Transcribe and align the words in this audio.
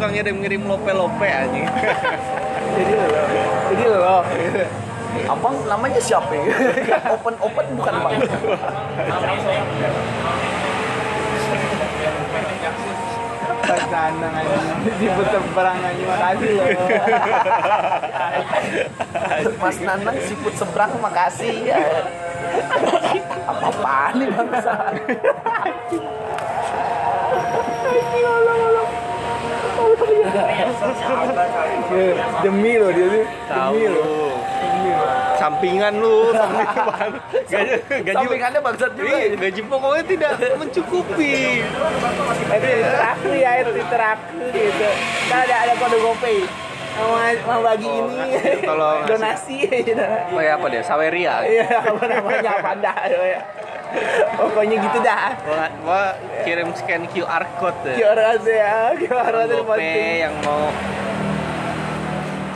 suka 0.00 0.16
ngirim-ngirim 0.16 0.64
lope-lope 0.64 1.28
anjing. 1.28 1.68
jadi 2.80 2.92
lo 2.96 3.04
jadi 3.68 3.84
lo. 3.84 4.16
Abang 5.28 5.60
namanya 5.68 6.00
siapa 6.00 6.32
ya? 6.32 6.48
Open 7.20 7.36
open 7.36 7.66
bukan 7.76 7.94
bang 8.00 8.16
Pas 13.60 13.82
nandang 13.92 14.34
aja 14.40 14.56
disebut 14.88 15.26
seberang 15.28 15.78
aja 15.84 16.04
makasih 16.08 16.50
loh. 16.56 16.68
mas 19.60 19.76
nanang 19.84 20.16
siput 20.24 20.54
seberang 20.56 20.92
makasih 20.96 21.54
ya. 21.68 21.76
Apa 23.44 23.68
apaan 23.68 24.12
nih 24.16 24.28
bangsa 24.32 24.72
Demi 32.42 32.72
lo 32.76 32.88
dia 32.92 33.06
tuh. 33.06 33.24
Tahu 33.48 33.74
Demi 33.74 33.86
lo. 33.88 34.00
lu. 34.00 34.28
Demi 34.60 34.90
lo. 34.92 35.06
Sampingan 35.40 35.92
lu, 35.96 36.16
sampingan. 36.36 37.10
Gaji 37.48 37.72
gaji 38.04 38.12
sampingannya 38.12 38.60
bangsat 38.60 38.92
juga 38.92 39.08
Iya, 39.08 39.36
gaji 39.40 39.60
pokoknya 39.64 40.04
tidak 40.04 40.30
mencukupi. 40.60 41.64
Itu 42.44 42.68
interaksi 42.68 43.32
ya, 43.40 43.50
itu 43.64 43.70
interaksi 43.72 44.36
gitu. 44.52 44.88
Kan 45.32 45.38
ada 45.48 45.56
ada 45.64 45.72
kode 45.80 45.98
GoPay. 45.98 46.38
Mau, 46.90 47.16
mau 47.46 47.60
bagi 47.64 47.86
Oh, 47.88 48.10
ini 48.12 48.66
tolong 48.66 49.06
donasi 49.08 49.56
gitu. 49.64 50.04
Oh 50.34 50.42
ya 50.42 50.58
apa 50.58 50.66
dia? 50.68 50.82
Saweria. 50.84 51.34
Iya, 51.46 51.64
apa 51.80 52.04
namanya 52.04 52.50
apa 52.60 52.70
dah 52.76 52.98
ya. 53.08 53.40
Pokoknya 54.38 54.76
gitu 54.80 54.98
dah. 55.02 55.34
Gua, 55.44 55.66
gua 55.84 56.02
kirim 56.46 56.68
scan 56.74 57.02
QR 57.10 57.44
code 57.58 57.78
ya. 57.84 57.94
QR 57.98 58.20
aja 58.38 58.52
ya, 58.52 58.78
QR 58.96 59.34
aja 59.46 59.54
GoPay 59.60 59.78
penting. 59.78 60.16
yang 60.24 60.34
mau 60.44 60.64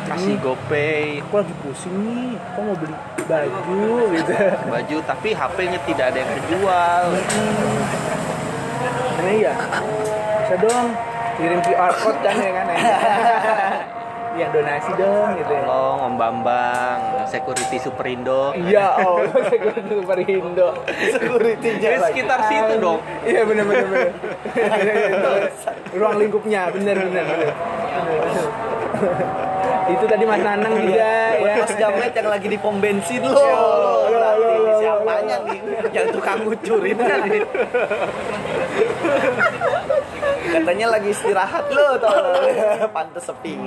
kasih 0.05 0.37
GoPay 0.37 1.25
Aku 1.25 1.35
lagi 1.41 1.55
pusing 1.65 1.95
nih, 2.05 2.37
aku 2.37 2.61
mau 2.61 2.77
beli 2.77 2.97
baju 3.25 3.85
gitu. 4.13 4.33
baju 4.69 4.97
tapi 5.09 5.29
HP-nya 5.33 5.79
tidak 5.89 6.07
ada 6.13 6.19
yang 6.21 6.31
terjual. 6.39 7.05
Ini 9.25 9.35
ya, 9.41 9.55
bisa 10.45 10.55
dong 10.61 10.87
kirim 11.41 11.61
QR 11.65 11.93
code 11.99 12.21
kan 12.21 12.37
ya 12.37 12.51
kan? 12.53 12.67
Yang 14.35 14.51
donasi 14.51 14.91
dong 14.99 15.29
gitu 15.39 15.53
ya. 15.55 15.63
Tolong 15.63 15.99
Om 16.11 16.15
Bambang, 16.19 16.99
security 17.31 17.79
Superindo. 17.79 18.51
Iya, 18.59 18.87
oh, 19.07 19.23
security 19.53 19.95
Superindo. 19.95 20.69
Security-nya 20.91 21.79
Jadi 21.79 21.99
lagi. 22.03 22.11
sekitar 22.11 22.39
situ 22.51 22.75
dong. 22.83 22.99
Iya 23.23 23.43
benar 23.47 23.65
benar 23.65 23.87
benar. 23.87 24.11
Ruang 25.99 26.17
lingkupnya 26.19 26.61
benar 26.75 26.97
benar. 26.99 27.27
Itu 29.85 30.05
tadi 30.09 30.25
Mas 30.25 30.41
Nanang 30.41 30.75
juga 30.81 31.37
buat 31.37 31.51
ya. 31.53 31.61
mas 31.61 31.73
jamet 31.77 32.13
yang 32.17 32.29
lagi 32.33 32.47
di 32.49 32.57
pom 32.57 32.81
bensin 32.81 33.21
lo 33.21 33.37
Yo, 33.37 33.53
yo, 34.09 34.17
yo, 34.65 34.73
siapanya 34.81 35.37
nih 35.45 35.61
yang 35.93 36.09
tukang 36.09 36.41
ngucurin 36.41 36.97
kan 36.97 37.21
katanya 40.55 40.87
lagi 40.89 41.09
istirahat 41.11 41.67
lo 41.69 41.99
tol 41.99 42.27
pantes 42.95 43.25
sepi 43.25 43.59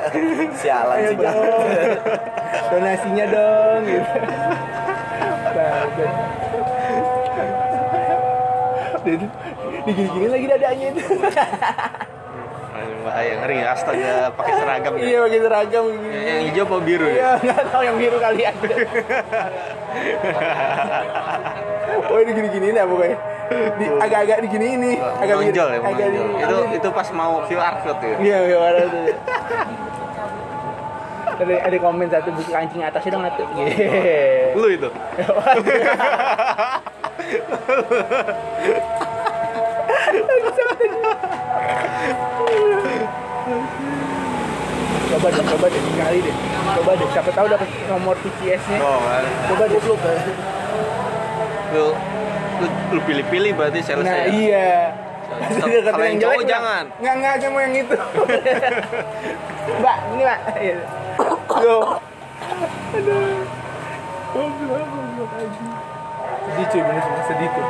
sialan 0.60 0.98
sih. 1.04 1.16
Donasinya 2.66 3.24
dong 3.26 3.80
gitu. 3.84 4.18
Bagus. 5.50 6.12
Di- 9.00 9.30
Digini-gini 9.80 10.28
lagi 10.28 10.46
dadanya 10.46 10.86
itu. 10.92 11.02
Bahaya 13.00 13.32
ngeri 13.40 13.64
astaga 13.64 14.28
pakai 14.36 14.52
seragam 14.54 14.92
ya. 14.94 15.02
Iya 15.02 15.18
pakai 15.24 15.40
seragam 15.40 15.84
Yang 16.04 16.40
hijau 16.46 16.64
apa 16.68 16.76
biru 16.80 17.06
ya? 17.08 17.16
Iya, 17.16 17.30
nggak 17.40 17.62
tahu 17.72 17.82
yang 17.82 17.96
biru 17.96 18.16
kali 18.20 18.42
aja. 18.44 18.76
oh 22.06 22.18
ini 22.18 22.30
gini-gini 22.30 22.66
dah 22.70 22.84
pokoknya. 22.84 23.16
Di, 23.50 23.84
agak-agak 23.98 24.38
di 24.42 24.48
gini 24.48 24.66
ini, 24.78 24.90
agak 24.94 25.34
biru- 25.34 25.50
menonjol 25.50 25.68
ya, 25.68 25.78
agak 25.82 26.06
di- 26.06 26.22
Itu 26.38 26.56
itu 26.70 26.88
pas 26.94 27.08
mau 27.10 27.42
QR 27.44 27.74
code 27.82 28.06
ya. 28.06 28.16
Iya, 28.22 28.38
iya, 28.46 28.58
ada 28.62 28.82
tuh. 28.86 29.04
Ada, 31.40 31.54
ada 31.66 31.76
komen 31.80 32.06
satu 32.06 32.30
buku 32.30 32.50
kancing 32.52 32.84
atasnya 32.84 33.10
dong 33.10 33.24
atuh. 33.26 33.46
Iya. 33.56 34.54
Lu 34.54 34.68
itu. 34.70 34.88
coba 45.10 45.26
deh, 45.28 45.44
coba 45.44 45.66
deh 45.68 45.82
sekali 45.82 46.18
deh. 46.22 46.34
Coba 46.78 46.90
deh, 46.94 47.08
siapa 47.10 47.30
tahu 47.34 47.46
dapat 47.50 47.68
nomor 47.90 48.14
PCS-nya. 48.22 48.78
Oh, 48.80 48.98
kan. 49.02 49.24
Coba 49.50 49.64
deh. 49.66 49.80
Lu 49.82 49.94
lu, 51.70 51.86
lu 52.90 53.00
pilih-pilih 53.04 53.52
berarti 53.54 53.80
sales 53.80 54.04
Nah, 54.04 54.12
ya. 54.12 54.24
iya. 54.28 54.70
Kalau 55.86 56.04
yang 56.04 56.18
jelek, 56.18 56.42
jangan. 56.42 56.84
Enggak, 56.98 57.14
enggak, 57.22 57.34
saya 57.38 57.50
mau 57.54 57.60
yang 57.62 57.74
itu. 57.78 57.96
Mbak, 59.80 59.96
ini 60.10 60.22
Mbak. 60.26 60.40
Loh. 61.62 62.02
Aduh. 62.90 63.38
Goblok, 64.30 64.84
goblok 64.86 65.30
aja. 65.38 65.66
Sedih 66.40 66.66
cuy, 66.66 66.80
bener 66.82 67.02
bener 67.02 67.24
sedih 67.26 67.48
tuh. 67.50 67.66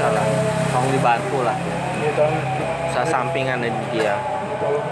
Salah. 0.00 0.24
Tolong 0.68 0.90
dibantu 0.90 1.38
lah. 1.40 1.56
Iya, 1.96 2.10
tolong. 2.12 2.44
Usaha 2.92 3.06
sampingan 3.08 3.64
dari 3.64 3.72
dia. 3.88 4.14
Tolong. 4.60 4.84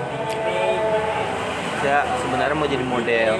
Ya 1.82 2.06
sebenarnya 2.16 2.54
mau 2.54 2.68
jadi 2.70 2.84
model. 2.86 3.32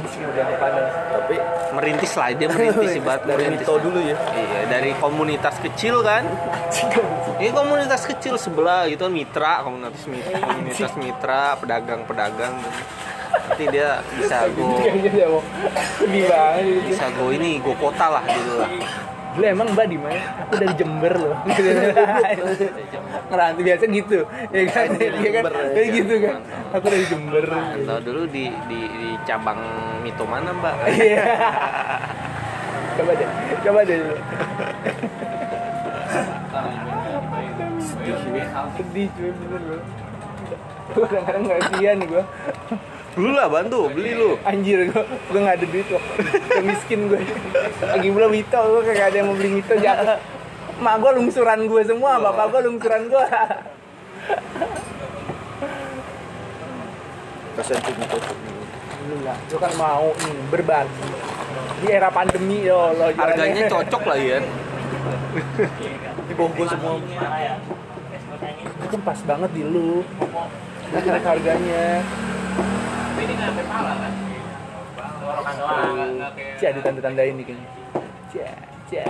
Tapi 1.12 1.36
Merintis 1.72 2.12
lah 2.14 2.28
dia 2.36 2.48
merintis 2.52 2.92
ibarat 3.00 3.22
dari 3.24 3.48
merintis. 3.48 3.64
Mito 3.64 3.74
dulu 3.80 3.98
ya 4.04 4.16
Iya, 4.32 4.60
dari 4.68 4.90
komunitas 5.00 5.56
kecil 5.60 6.04
kan. 6.04 6.28
Ini 7.40 7.50
komunitas 7.50 8.04
kecil 8.06 8.36
sebelah 8.38 8.86
gitu 8.86 9.08
kan 9.08 9.12
mitra, 9.12 9.52
komunitas 9.64 10.04
mitra, 10.06 10.38
komunitas 10.38 10.92
mitra, 11.00 11.42
pedagang-pedagang. 11.58 12.54
Nanti 13.32 13.64
dia 13.72 14.04
bisa 14.16 14.46
go 14.54 14.76
banget 16.28 16.64
bisa 16.86 17.06
go 17.16 17.32
ini 17.32 17.58
go 17.58 17.72
kota 17.80 18.06
lah 18.20 18.24
gitu 18.28 18.52
lah. 18.60 18.70
Dulu 19.32 19.44
emang 19.48 19.68
Mbak 19.72 19.86
di 19.88 19.96
mana? 19.96 20.20
Aku 20.44 20.54
dari 20.60 20.74
Jember 20.76 21.12
loh. 21.16 21.36
Ngerantau 23.32 23.62
biasa 23.64 23.84
gitu. 23.88 24.18
Ya 24.52 24.62
kan? 24.68 24.86
Dari 24.92 25.16
Iya 25.16 25.30
kan? 25.40 25.42
Ya. 25.48 25.64
Kayak 25.72 25.88
gitu 25.96 26.14
kan. 26.20 26.36
Aku 26.76 26.86
dari 26.92 27.04
Jember. 27.08 27.46
Atau 27.48 27.98
dulu 28.04 28.22
di 28.28 28.52
di, 28.68 28.80
di 28.92 29.08
cabang 29.24 29.60
mito 30.04 30.24
mana 30.28 30.52
mbak? 30.52 30.74
Iya. 30.92 31.24
Coba 32.92 33.12
deh. 33.16 33.28
Coba 33.64 33.80
deh. 33.88 34.00
Sedih 38.72 39.06
cuy 39.16 39.30
bener 39.32 39.62
loh. 39.68 39.82
Gue 40.92 41.06
kadang-kadang 41.08 41.44
kasihan 41.48 41.96
nih 41.96 42.08
gue 42.08 42.24
Lu 43.20 43.28
lah 43.36 43.44
bantu 43.44 43.92
beli 43.92 44.16
lu. 44.16 44.40
Anjir 44.40 44.88
gue 44.88 45.40
gak 45.40 45.56
ada 45.60 45.66
duit 45.68 45.84
kok 45.84 46.00
Gue 46.48 46.64
miskin 46.64 47.12
gue 47.12 47.20
Lagi 47.84 48.08
pula 48.08 48.26
Mito 48.32 48.56
Gue 48.56 48.82
kagak 48.88 49.12
ada 49.12 49.16
yang 49.20 49.28
mau 49.28 49.36
beli 49.36 49.60
Mito 49.60 49.74
Jangan 49.76 50.16
Mak 50.80 50.94
gue 50.96 51.10
lungsuran 51.20 51.60
gue 51.68 51.82
semua 51.84 52.16
Bapak 52.16 52.56
gue 52.56 52.60
lungsuran 52.72 53.12
gue 53.12 53.24
kasihan 57.52 57.84
tuh 57.84 58.20
Lu 59.12 59.16
lah 59.28 59.36
Lu 59.52 59.56
kan 59.60 59.72
mau 59.76 60.08
nih 60.16 60.36
Berbagi. 60.48 61.08
Di 61.84 61.86
era 61.92 62.08
pandemi 62.08 62.64
ya 62.64 62.96
Allah 62.96 63.12
Harganya 63.12 63.68
cocok 63.68 64.02
lah 64.08 64.18
ya. 64.18 64.38
di 66.30 66.32
bongko 66.38 66.62
semua. 66.70 66.94
Itu 68.86 68.96
pas 69.02 69.18
banget 69.26 69.50
di 69.50 69.62
lu. 69.66 70.06
Naik 70.94 71.24
harganya 71.26 72.06
Cia 76.58 76.68
ada 76.70 76.80
tanda-tanda 76.82 77.22
ini 77.22 77.42
kayaknya 77.46 77.68
Cia 78.30 78.50
Cia 78.90 79.06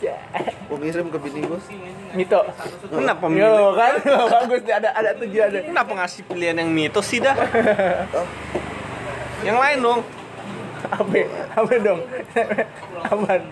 Cia 0.00 0.16
gue 0.40 0.76
ngirim 0.80 1.06
ke 1.12 1.18
bini 1.20 1.40
gue 1.44 1.60
Mito 2.16 2.40
Kenapa 2.88 3.24
Yo 3.28 3.30
milih? 3.30 3.76
kan 3.76 3.94
bagus 4.40 4.60
nih, 4.64 4.74
ada 4.80 4.88
ada 4.96 5.10
tujuh 5.14 5.40
ada. 5.44 5.58
Kenapa 5.62 5.92
ngasih 5.94 6.22
pilihan 6.26 6.56
yang 6.58 6.70
mitos 6.72 7.06
sih 7.06 7.20
dah? 7.22 7.36
yang 9.46 9.56
lain 9.56 9.78
dong. 9.80 10.00
Apa? 10.90 11.16
Apa 11.54 11.72
dong? 11.78 12.00
Apaan? 13.06 13.42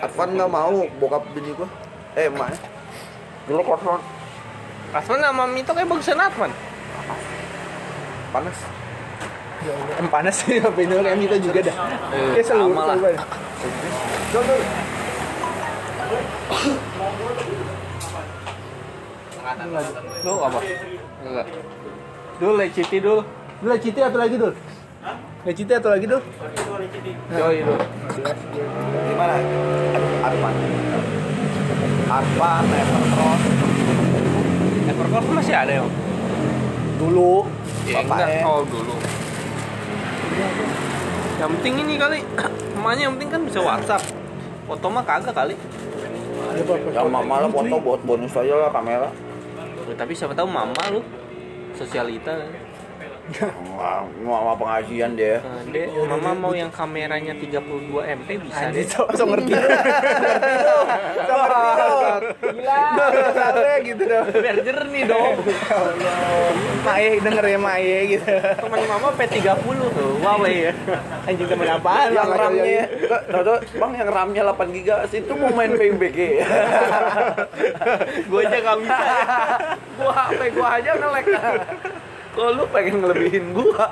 Advan 0.00 0.28
nggak 0.32 0.50
mau 0.50 0.80
bokap 0.96 1.22
bini 1.36 1.52
gue 1.52 1.68
eh 2.16 2.32
emak 2.32 2.56
Jelek 3.50 3.68
Advan. 3.68 4.00
Rasman 4.90 5.20
sama 5.22 5.44
Mito 5.46 5.70
kayak 5.76 5.86
bagusan 5.86 6.18
Atman. 6.18 6.50
panas 8.30 8.58
Ya 8.62 8.79
Em 10.00 10.08
panas 10.08 10.40
sih 10.40 10.56
HP 10.64 10.88
ini 10.88 10.94
kayak 11.04 11.16
Mito 11.20 11.36
juga 11.36 11.60
dah. 11.60 11.74
Eh, 12.16 12.40
Kayak 12.40 12.46
seluruh 12.48 12.72
sama 12.72 12.96
lah. 12.96 12.96
Lu 20.24 20.34
apa? 20.40 20.58
Enggak. 21.24 21.46
Dul, 22.40 22.54
leciti 22.56 22.98
dul. 23.00 23.20
Dulu 23.60 23.68
Leciti 23.76 24.00
atau 24.00 24.16
lagi 24.16 24.36
dul? 24.40 24.52
Leciti 25.44 25.72
atau 25.76 25.90
lagi 25.92 26.06
dul? 26.08 26.22
Coy 27.28 27.56
dul. 27.60 27.80
Gimana? 29.04 29.34
Arpan. 30.24 30.54
Arpan, 32.08 32.64
Evercross. 32.64 33.42
Evercross 34.88 35.26
masih 35.36 35.54
ada 35.54 35.72
ya? 35.76 35.84
Dulu. 36.96 37.44
Ya 37.84 38.00
enggak. 38.00 38.28
Oh 38.48 38.64
dulu. 38.64 38.96
Yang 41.40 41.50
penting 41.56 41.74
ini 41.86 41.94
kali. 41.96 42.18
Emaknya 42.76 43.02
yang 43.08 43.14
penting 43.16 43.30
kan 43.32 43.40
bisa 43.44 43.58
WhatsApp. 43.64 44.02
Foto 44.68 44.86
mah 44.92 45.04
kagak 45.04 45.34
kali. 45.34 45.54
Ya 46.94 47.02
mama 47.06 47.46
lah 47.46 47.50
foto 47.50 47.76
buat 47.80 48.00
bonus 48.04 48.34
aja 48.36 48.54
lah 48.68 48.70
kamera. 48.70 49.08
Ya, 49.88 49.94
tapi 49.98 50.12
siapa 50.14 50.34
tahu 50.36 50.46
mama 50.46 50.82
lu 50.92 51.00
sosialita. 51.74 52.34
Wah, 53.78 54.02
mama 54.26 54.58
pengajian 54.58 55.14
dia. 55.14 55.38
Nah, 55.38 55.62
Dek, 55.70 55.86
mama 56.02 56.30
mau 56.34 56.50
yang 56.50 56.66
kameranya 56.66 57.30
32 57.38 57.62
MP 58.02 58.28
bisa 58.42 58.74
deh. 58.74 58.82
so, 58.82 59.06
so 59.14 59.22
ngerti. 59.22 59.54
ngerti 59.54 60.54
dong. 60.66 60.86
So 61.26 61.34
ngerti. 61.38 61.59
Gila. 63.10 63.28
Soalnya 63.34 63.76
gitu 63.82 64.02
dong. 64.06 64.26
Biar 64.32 64.56
jernih 64.62 65.04
dong. 65.06 65.34
Mae 66.86 67.08
denger 67.20 67.44
ya 67.44 67.58
Mae 67.60 67.96
gitu. 68.16 68.32
Teman 68.34 68.80
mama 68.88 69.08
P30 69.14 69.78
tuh. 69.94 70.10
Huawei 70.22 70.70
ya. 70.70 70.72
Anjing 71.28 71.48
temen 71.48 71.68
apaan? 71.68 72.10
yang? 72.14 72.28
RAM-nya, 72.30 72.84
Tau 73.30 73.42
tau, 73.44 73.56
bang 73.60 73.92
yang 74.00 74.08
RAM-nya 74.10 74.42
8 74.48 74.76
GB 74.76 74.88
itu 75.12 75.32
mau 75.36 75.50
main 75.52 75.72
PUBG. 75.76 76.18
Gue 78.30 78.40
aja 78.46 78.58
gak 78.60 78.76
bisa. 78.80 79.04
gua 80.00 80.12
HP 80.16 80.40
gua 80.56 80.68
aja 80.80 80.90
nge-lag. 80.96 81.26
Kok 82.30 82.48
lu 82.56 82.64
pengen 82.72 82.94
ngelebihin 83.04 83.44
gua? 83.52 83.86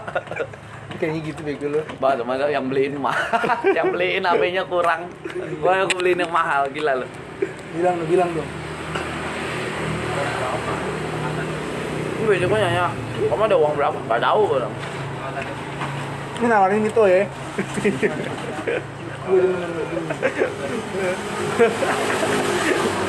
Kayaknya 0.99 1.21
gitu 1.31 1.41
bego 1.47 1.67
lu. 1.71 1.81
Bah, 2.03 2.19
teman 2.19 2.43
yang 2.51 2.67
beliin 2.67 2.99
mahal, 2.99 3.63
yang 3.71 3.95
beliin 3.95 4.27
HP-nya 4.27 4.67
kurang. 4.67 5.07
Gua 5.63 5.87
yang 5.87 5.91
beliin 5.95 6.19
yang 6.27 6.33
mahal, 6.33 6.67
gila 6.75 7.05
lu. 7.05 7.07
Bilang 7.77 7.95
lu, 8.03 8.05
bilang 8.11 8.31
dong. 8.35 8.49
Ini 12.19 12.25
besok 12.27 12.49
gua 12.51 12.59
nanya, 12.59 12.87
kamu 13.31 13.43
ada 13.47 13.57
uang 13.57 13.75
berapa? 13.79 13.99
Gak 14.11 14.23
tahu 14.23 14.41
bilang. 14.51 14.75
Ini 16.39 16.47
nawarin 16.47 16.87
gitu 16.87 17.03
ya. 17.07 17.23
Gue 19.29 19.43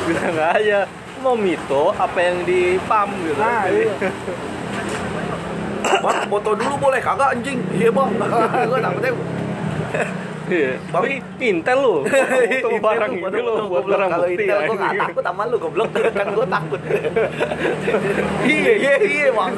Bilang 0.09 0.37
aja. 0.39 0.79
Mau 1.19 1.35
mito 1.35 1.91
apa 1.99 2.15
yang 2.15 2.47
di 2.47 2.79
pam 2.87 3.11
gitu. 3.27 3.35
Nah, 3.35 3.67
iya. 3.67 3.91
Bang, 5.99 6.19
foto 6.31 6.55
dulu 6.55 6.75
boleh 6.79 6.99
kagak 7.03 7.35
anjing? 7.35 7.59
Iya 7.75 7.89
bang, 7.91 8.09
gua 8.69 8.79
takutnya 8.79 9.11
Iya. 10.49 10.73
Tapi 10.89 11.09
intel 11.39 11.77
lu. 11.77 11.95
Foto 12.65 12.77
barang 12.81 13.11
ini 13.13 13.39
lu 13.39 13.53
buat 13.69 13.85
barang 13.85 14.09
Kalau 14.09 14.25
bukti 14.25 14.43
Intel 14.43 14.57
ya. 14.57 14.67
gua 14.67 14.75
gak 14.81 14.93
takut 14.97 15.23
sama 15.23 15.43
lu 15.45 15.57
goblok 15.61 15.89
kan 16.17 16.27
gua 16.33 16.47
takut. 16.49 16.81
Iya 18.43 18.71
iya 18.73 18.93
iya 19.05 19.27
bang. 19.29 19.53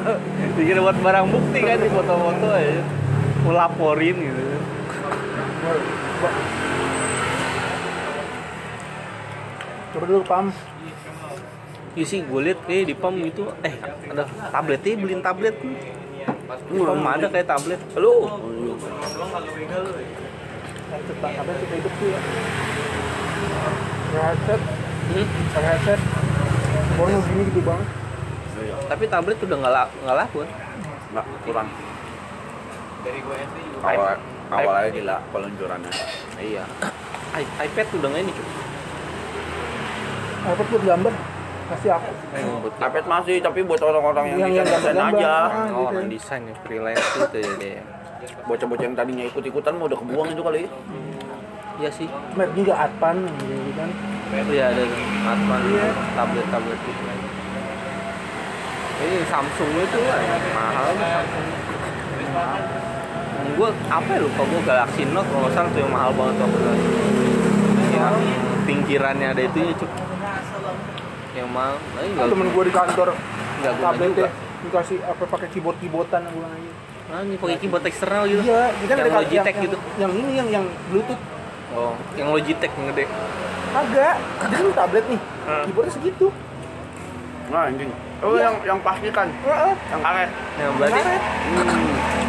Dikira 0.54 0.80
buat 0.84 0.98
barang 1.00 1.26
bukti 1.32 1.58
kan 1.64 1.76
di 1.80 1.88
foto-foto 1.88 2.46
aja. 2.52 2.82
Mau 3.42 3.52
laporin 3.56 4.16
gitu. 4.20 4.42
Coba 9.92 10.04
dulu 10.08 10.22
pam. 10.24 10.46
Iya 11.92 12.04
sih 12.08 12.24
gue 12.24 12.40
liat 12.40 12.58
kayak 12.64 12.88
di 12.88 12.94
pam 12.96 13.12
itu 13.20 13.44
eh 13.60 13.76
ada 14.08 14.24
tabletnya 14.48 14.96
beliin 14.96 15.20
tablet 15.20 15.52
di 15.60 16.80
pam 16.80 17.04
ada 17.04 17.28
kayak 17.28 17.44
tablet 17.52 17.80
Lu 18.00 18.24
Tentang 21.02 21.32
apa 21.34 21.50
kita 21.56 21.74
hidup 21.74 21.92
tuh 21.92 22.08
ya. 22.08 22.20
Headset, 24.12 24.60
Hmm? 25.02 25.26
headset. 25.56 26.00
Bonus 26.94 27.24
gini 27.26 27.42
gitu 27.48 27.60
banget. 27.62 27.88
tapi 28.84 29.04
tablet 29.06 29.34
udah 29.40 29.56
nggak 29.58 29.74
la- 29.74 29.94
nggak 29.98 30.16
laku 30.16 30.38
Enggak, 31.10 31.26
kurang. 31.42 31.68
Awal 33.82 34.14
awalnya 34.52 34.88
gila 34.92 35.16
peluncurannya. 35.32 35.92
iya 36.38 36.62
I- 37.32 37.52
iPad 37.58 37.86
udah 37.90 38.08
nggak 38.08 38.22
ini 38.22 38.32
cuy 38.32 38.46
Apa 40.44 40.62
buat 40.62 40.82
gambar? 40.84 41.14
Kasih 41.72 41.90
aku. 41.90 42.10
iPad 42.78 43.04
masih 43.08 43.36
tapi 43.40 43.60
buat 43.62 43.80
orang-orang 43.80 44.24
yang, 44.28 44.38
Yang- 44.44 44.54
yang 44.54 44.66
desain 44.68 44.98
aja. 45.00 45.32
Ah, 45.32 45.66
oh, 45.72 45.88
gitu. 45.88 45.88
orang 45.88 46.06
desain 46.06 46.42
ya 46.44 46.54
freelance 46.60 47.06
gitu 47.16 47.38
ya 47.40 47.82
Bocah-bocah 48.22 48.84
yang 48.86 48.96
tadinya 48.96 49.24
ikut-ikutan 49.26 49.72
mau 49.78 49.86
udah 49.90 49.98
kebuang 49.98 50.28
itu 50.34 50.42
kali. 50.42 50.62
iya 51.80 51.90
sih. 51.90 52.06
Merek 52.38 52.52
juga 52.54 52.74
Adpan 52.86 53.16
gitu 53.42 53.72
kan. 53.74 53.90
iya 54.48 54.64
ada 54.70 54.84
smartphone 54.86 55.66
tablet 56.14 56.46
tablet 56.48 56.78
gitu. 56.86 57.02
Ini 59.02 59.18
Samsung 59.26 59.70
itu 59.82 59.98
lah 60.06 60.18
mahal 60.54 60.86
Samsung. 60.94 61.46
Gue 63.52 63.68
apa 63.90 64.10
ya 64.14 64.20
lupa 64.22 64.42
gue 64.46 64.60
Galaxy 64.62 65.02
Note 65.10 65.28
kalau 65.28 65.48
salah 65.50 65.70
tuh 65.74 65.80
yang 65.82 65.92
mahal 65.92 66.10
banget 66.14 66.34
itu. 66.38 66.72
Yang 67.92 68.14
pinggirannya 68.64 69.26
ada 69.34 69.42
itunya 69.42 69.74
cuy 69.74 69.90
yang 71.32 71.48
mahal. 71.48 71.76
Nah, 71.96 72.02
enggak 72.04 72.26
Temen 72.30 72.48
gue 72.52 72.62
di 72.68 72.72
kantor 72.72 73.08
tablet 73.62 74.10
juga. 74.14 74.22
ya 74.28 74.30
dikasih 74.62 74.98
apa 75.02 75.24
pakai 75.26 75.48
keyboard 75.50 75.76
keyboardan 75.82 76.22
gue 76.30 76.46
aja. 76.46 76.72
Ah 77.12 77.20
ini 77.20 77.36
pakai 77.36 77.56
keyboard 77.60 77.84
eksternal 77.84 78.24
gitu 78.24 78.40
Iya, 78.40 78.72
ini 78.72 78.86
kan 78.88 78.96
yang 78.96 79.16
Logitech 79.20 79.54
yang, 79.54 79.64
gitu 79.68 79.76
Yang, 79.76 80.00
yang 80.00 80.12
ini 80.16 80.32
yang 80.32 80.48
yang 80.48 80.64
Bluetooth 80.88 81.22
oh 81.76 81.92
yang 82.16 82.28
Logitech 82.32 82.72
yang 82.72 82.86
gede 82.96 83.04
agak. 83.72 84.14
Dia 84.20 84.58
kan 84.60 84.72
tablet 84.76 85.04
nih. 85.08 85.20
Hmm. 85.48 85.64
Keyboardnya 85.64 85.92
segitu. 85.96 86.26
Nah, 87.52 87.68
anjing. 87.68 87.90
Oh, 88.22 88.38
yang 88.38 88.54
yang 88.62 88.78
pastikan, 88.86 89.26
Heeh. 89.34 89.74
yang 89.90 90.00
karet. 90.00 90.30
yang 90.54 90.72
berarti 90.78 91.00
Karet. 91.02 91.22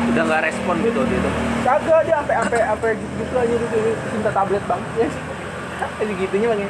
udah 0.03 0.23
nggak 0.25 0.41
respon 0.51 0.75
gitu 0.83 0.97
waktu 0.99 1.15
itu 1.15 1.29
Kagak 1.63 1.99
dia 2.03 2.15
sampai 2.19 2.35
sampai 2.43 2.59
sampai 2.65 2.89
gitu, 2.97 3.13
gitu 3.23 3.35
aja 3.39 3.55
gitu 3.55 3.77
cinta 4.09 4.31
tablet 4.33 4.63
bang. 4.65 4.81
Ya. 4.97 5.07
Jadi 6.01 6.13
gitunya 6.17 6.47
bang. 6.49 6.59
ya. 6.65 6.69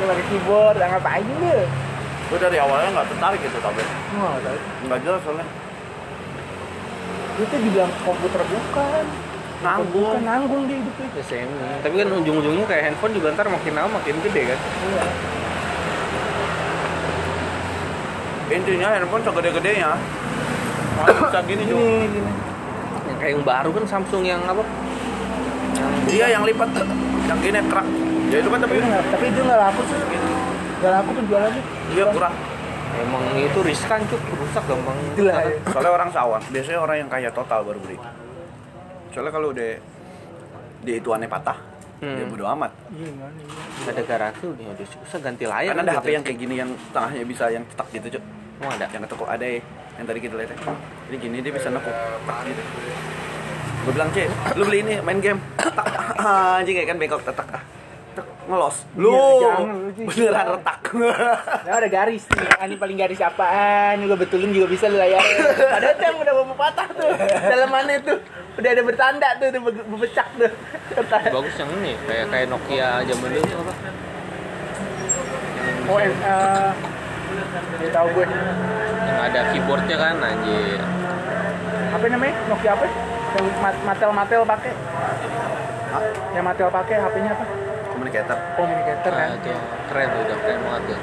Dia 0.00 0.04
pakai 0.08 0.24
keyboard, 0.32 0.76
yang 0.80 0.90
ngapain 0.96 1.26
dia? 1.44 1.60
Gue 2.30 2.38
dari 2.40 2.58
awalnya 2.62 2.88
nggak 2.96 3.08
tertarik 3.12 3.40
gitu 3.44 3.56
tablet. 3.60 3.86
Tahu. 3.86 4.56
Nggak 4.88 4.98
jelas 5.04 5.20
soalnya. 5.26 5.46
Itu 7.40 7.54
dibilang 7.56 7.92
komputer 8.04 8.42
bukan. 8.44 9.04
Nanggung. 9.60 10.12
Bukan 10.16 10.24
nanggung 10.24 10.62
dia 10.64 10.76
hidupnya. 10.80 11.06
ya 11.12 11.22
semi 11.24 11.68
tapi 11.84 11.94
kan 12.00 12.08
ujung-ujungnya 12.16 12.64
kayak 12.64 12.82
handphone 12.88 13.12
juga 13.12 13.28
ntar 13.36 13.46
makin 13.52 13.72
lama 13.76 14.00
makin 14.00 14.16
gede 14.24 14.42
kan 14.48 14.58
Iya. 14.60 15.04
Intinya 18.50 18.88
handphone 18.96 19.22
segede-gedenya. 19.22 19.90
Masih 20.96 21.20
bisa 21.28 21.40
gini 21.48 21.62
juga. 21.68 21.80
Gini, 21.80 22.06
gini. 22.08 22.32
yang 23.10 23.18
kayak 23.20 23.32
yang 23.36 23.44
baru 23.44 23.70
kan 23.72 23.84
Samsung 23.86 24.22
yang 24.24 24.40
apa 24.44 24.62
Iya, 26.10 26.26
yang 26.34 26.42
lipat. 26.42 26.68
Yang 27.28 27.38
gini 27.44 27.58
kerak. 27.70 27.86
Ya 28.30 28.36
itu 28.42 28.48
kan 28.48 28.58
tapi 28.62 28.74
Tapi 28.80 28.90
tapi 29.12 29.24
itu 29.28 29.40
nggak 29.44 29.60
laku 29.60 29.80
sih. 29.86 29.96
Nggak 30.80 30.92
laku 30.96 31.10
penjualannya. 31.20 31.62
dia 31.94 32.04
kurang. 32.10 32.34
Emang 33.00 33.22
itu 33.34 33.58
riskan 33.60 34.00
cuk 34.04 34.20
rusak 34.32 34.64
gampang 34.64 34.96
Itulah. 35.10 35.34
Soalnya 35.66 35.92
orang 35.92 36.10
sawah, 36.10 36.40
biasanya 36.46 36.78
orang 36.78 36.96
yang 36.98 37.08
kaya 37.08 37.28
total 37.30 37.60
baru 37.62 37.78
beli. 37.78 37.96
Soalnya 39.10 39.32
kalau 39.32 39.50
udah 39.50 39.70
dia 40.80 40.96
itu 40.96 41.08
aneh 41.10 41.26
patah, 41.26 41.58
Hmm. 41.98 42.16
dia 42.16 42.24
bodo 42.24 42.48
amat. 42.48 42.72
Iya, 42.90 43.08
nggak 43.10 43.30
nih. 43.30 43.44
ada 43.90 44.02
garansi 44.02 44.44
udah 44.46 44.66
udah 44.70 44.86
susah 44.86 45.18
ganti 45.18 45.44
layar 45.44 45.72
Kan 45.72 45.78
ada 45.78 45.90
udah 45.90 46.00
HP 46.00 46.08
yang 46.10 46.24
kayak 46.24 46.38
gini 46.38 46.54
yang 46.56 46.70
tengahnya 46.90 47.24
bisa 47.24 47.44
yang 47.48 47.64
cetak 47.66 47.88
gitu, 47.92 48.06
Cuk. 48.16 48.24
oh, 48.60 48.70
ada 48.70 48.86
Yang 48.86 49.02
ketukuk 49.04 49.28
ada 49.28 49.44
ya, 49.44 49.60
yang 49.94 50.06
tadi 50.06 50.18
kita 50.18 50.34
lihat. 50.34 50.50
ya. 50.50 50.56
Jadi 51.04 51.16
gini 51.18 51.36
dia 51.40 51.52
bisa 51.52 51.68
nekuk 51.68 51.96
gitu. 52.46 52.62
Gue 53.80 53.92
bilang, 53.92 54.10
"Cek, 54.10 54.28
lu 54.54 54.64
beli 54.64 54.78
ini 54.82 54.94
main 55.00 55.18
game." 55.18 55.40
Ah, 56.20 56.60
anjing 56.60 56.76
kayak 56.76 56.88
kan 56.88 56.96
bengkok 56.96 57.24
tetak. 57.24 57.48
ah. 57.50 57.62
Ngelos. 58.50 58.76
Lu 58.94 59.14
jangan 59.38 59.68
Ci. 59.94 60.02
beneran 60.04 60.46
retak. 60.52 60.80
Nah, 61.60 61.74
ada 61.76 61.86
garis 61.88 62.26
nih. 62.26 62.46
Ah, 62.50 62.66
Ini 62.66 62.74
paling 62.74 62.96
garis 62.96 63.20
apaan? 63.20 63.94
Juga 64.00 64.14
betulin 64.16 64.50
juga 64.50 64.66
bisa 64.66 64.84
lu 64.84 64.98
layarnya. 64.98 65.38
Ada 65.70 65.88
tuh 65.94 66.04
yang 66.04 66.16
udah 66.18 66.34
mau 66.42 66.56
patah 66.56 66.88
tuh. 66.90 67.10
Dalamannya 67.40 67.96
tuh. 68.02 68.18
Udah 68.52 68.68
ada 68.68 68.82
bertanda 68.82 69.28
tuh, 69.38 69.46
udah 69.48 69.60
be- 69.62 69.86
bebecak 69.88 70.26
tuh. 70.34 70.50
Bagus 71.32 71.54
yang 71.54 71.70
ini 71.78 71.94
kayak 72.02 72.26
kayak 72.28 72.46
Nokia 72.50 73.06
zaman 73.06 73.28
dulu 73.30 73.46
apa 73.56 73.74
Oh, 75.86 75.98
eh, 75.98 76.10
ya 77.80 77.88
tahu 77.90 78.06
gue. 78.12 78.26
yang 79.00 79.18
ada 79.20 79.40
keyboardnya 79.50 79.96
kan 79.96 80.14
anjir 80.18 80.78
Apa 81.90 82.04
namanya? 82.06 82.34
Nokia 82.46 82.70
apa? 82.72 82.86
Yang 83.32 83.46
mat- 83.56 83.82
Matel 83.84 84.10
Matel 84.10 84.42
pakai. 85.92 86.00
Yang 86.30 86.44
Matel 86.44 86.68
pakai 86.70 86.96
HP-nya 86.98 87.32
apa? 87.32 87.44
communicator 87.90 88.38
communicator 88.56 89.12
kan 89.12 89.28
Nah, 89.28 89.36
itu 89.36 89.52
keren 89.86 90.06
tuh, 90.08 90.20
udah 90.22 90.36
keren 90.40 90.58
banget 90.62 90.82
tuh. 90.86 90.98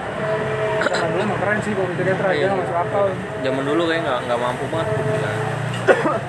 zaman 0.88 1.08
dulu 1.08 1.22
emang 1.22 1.40
keren 1.40 1.58
sih 1.62 1.72
communicator 1.72 2.26
aja 2.26 2.34
Iya. 2.34 2.48
nggak 2.48 2.58
masuk 2.60 2.78
akal 2.80 3.06
Zaman 3.38 3.64
dulu 3.64 3.84
kayak 3.86 4.02
nggak 4.02 4.20
nggak 4.26 4.40
mampu 4.40 4.66
banget. 4.68 4.94
Nah, 4.98 5.36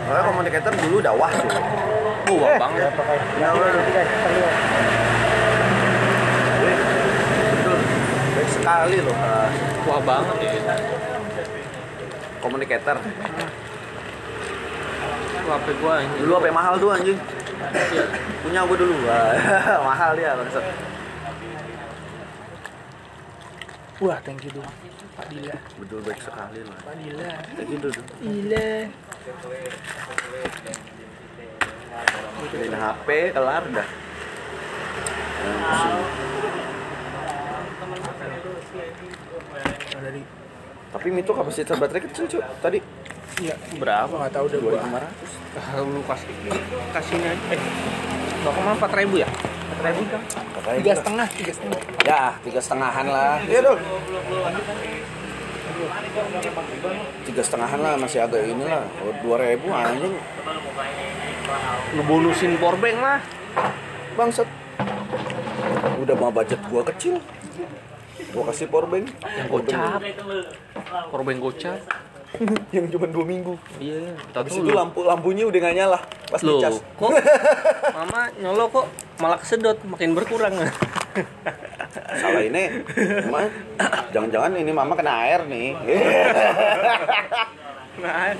Soalnya 0.05 0.23
communicator 0.25 0.73
dulu 0.77 0.97
udah 1.00 1.15
wah 1.15 1.33
cuy 2.21 2.37
wah 2.37 2.49
Eh, 2.49 2.59
banget. 2.59 2.93
ya 3.35 3.49
baik 8.29 8.49
sekali 8.50 8.97
loh 9.00 9.17
Wah 9.85 10.00
banget 10.00 10.37
ya. 10.38 10.53
communicator 12.38 12.97
Wah, 15.41 15.57
HP 15.57 15.81
gua 15.81 16.05
ini. 16.05 16.12
dulu 16.21 16.33
apa 16.35 16.45
yang 16.45 16.59
mahal 16.61 16.75
tuh 16.77 16.93
anjing. 16.93 17.17
punya 18.43 18.61
gue 18.65 18.77
dulu 18.79 18.95
mahal 19.88 20.11
dia 20.15 20.35
bangsat. 20.38 20.65
Wah 23.99 24.19
thank 24.23 24.47
you 24.47 24.53
dong 24.55 24.71
Pak 25.19 25.27
Dila. 25.27 25.59
Betul 25.83 25.99
baik 26.07 26.21
sekali 26.23 26.61
loh 26.62 26.77
Pak 26.87 26.95
Dila. 27.03 27.31
Kayak 27.59 27.67
gitu 27.67 27.87
tuh 27.91 28.05
Dila. 28.23 28.71
Beliin 32.49 32.75
HP 32.79 33.09
kelar 33.35 33.65
dah. 33.75 33.88
Dari 39.99 40.23
tapi 40.88 41.09
Mito 41.12 41.37
kapasitas 41.37 41.77
baterai 41.77 42.00
kecil 42.07 42.25
cuy 42.31 42.43
tadi 42.65 42.79
iya 43.38 43.54
Berapa? 43.75 44.11
nggak 44.11 44.32
tahu 44.32 44.44
udah 44.47 44.58
gua 44.58 44.73
2500 44.80 45.58
Ah, 45.58 45.75
lu 45.80 46.00
kasih 46.02 46.30
kasihnya 46.92 47.35
aja. 47.35 47.44
Eh, 47.50 47.61
nggak 48.38 48.52
ke 48.52 48.61
mana 48.61 48.75
empat 48.75 48.92
ribu 48.94 49.14
ya? 49.16 49.28
Empat 49.28 49.85
ribu 49.90 50.02
kan? 50.06 50.23
Tiga 50.78 50.94
setengah 50.94 51.26
tiga 51.32 51.52
setengah 51.52 51.80
ya 52.04 52.23
tiga 52.40 52.61
setengahan 52.61 53.06
lah 53.06 53.35
iya 53.42 53.61
dong 53.61 53.80
tiga 57.25 57.42
setengahan 57.42 57.78
lah 57.78 57.92
masih 57.97 58.18
agak 58.20 58.42
ini 58.44 58.64
lah 58.64 58.85
Oh, 59.00 59.14
dua 59.18 59.37
ribu 59.40 59.66
anjing 59.70 60.14
Ngebonusin 61.90 62.52
powerbank 62.56 62.97
mah. 62.99 63.20
bangsat 64.12 64.49
udah 65.99 66.14
mau 66.14 66.28
budget 66.28 66.61
gua 66.66 66.82
kecil 66.85 67.16
gua 68.28 68.42
kasih 68.47 68.66
powerbank 68.66 69.06
Yang 69.14 69.47
gocap. 69.49 70.00
Powerbank 71.08 71.38
gocap. 71.40 71.78
yang 72.76 72.87
cuma 72.92 73.06
dua 73.08 73.25
minggu. 73.25 73.54
Iya. 73.80 74.14
Habis 74.37 74.61
itu 74.61 74.70
lampu 74.70 75.00
lampunya 75.04 75.44
udah 75.49 75.58
nggak 75.58 75.76
nyala 75.76 75.99
pas 76.28 76.40
Loh, 76.44 76.61
dicas 76.61 76.76
kok 76.85 77.11
mama 77.97 78.28
nyolok 78.37 78.68
kok 78.68 78.87
malah 79.18 79.38
kesedot 79.40 79.78
makin 79.88 80.12
berkurang. 80.12 80.54
Salah 82.20 82.44
ini. 82.44 82.85
Cuma, 83.25 83.49
jangan-jangan 84.12 84.52
ini 84.54 84.70
mama 84.70 84.92
kena 84.94 85.12
air 85.25 85.40
nih. 85.49 85.73
Nah 87.99 88.30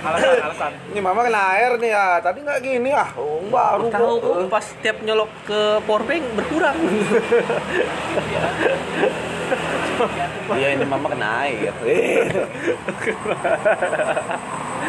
alasan 0.00 0.72
ini 0.92 1.00
mama 1.04 1.20
kena 1.28 1.40
air 1.56 1.72
nih 1.76 1.90
ya 1.92 2.04
tadi 2.24 2.38
nggak 2.40 2.60
gini 2.64 2.90
ah. 2.96 3.08
Oh, 3.20 3.44
baru 3.52 3.92
tahu 3.92 4.14
kok. 4.16 4.32
kok 4.32 4.48
pas 4.48 4.66
tiap 4.80 4.96
nyolok 5.04 5.30
ke 5.44 5.60
powerbank 5.84 6.24
berkurang 6.36 6.76
iya 10.56 10.68
ini 10.74 10.84
mama 10.84 11.06
kena 11.12 11.28
air 11.46 11.70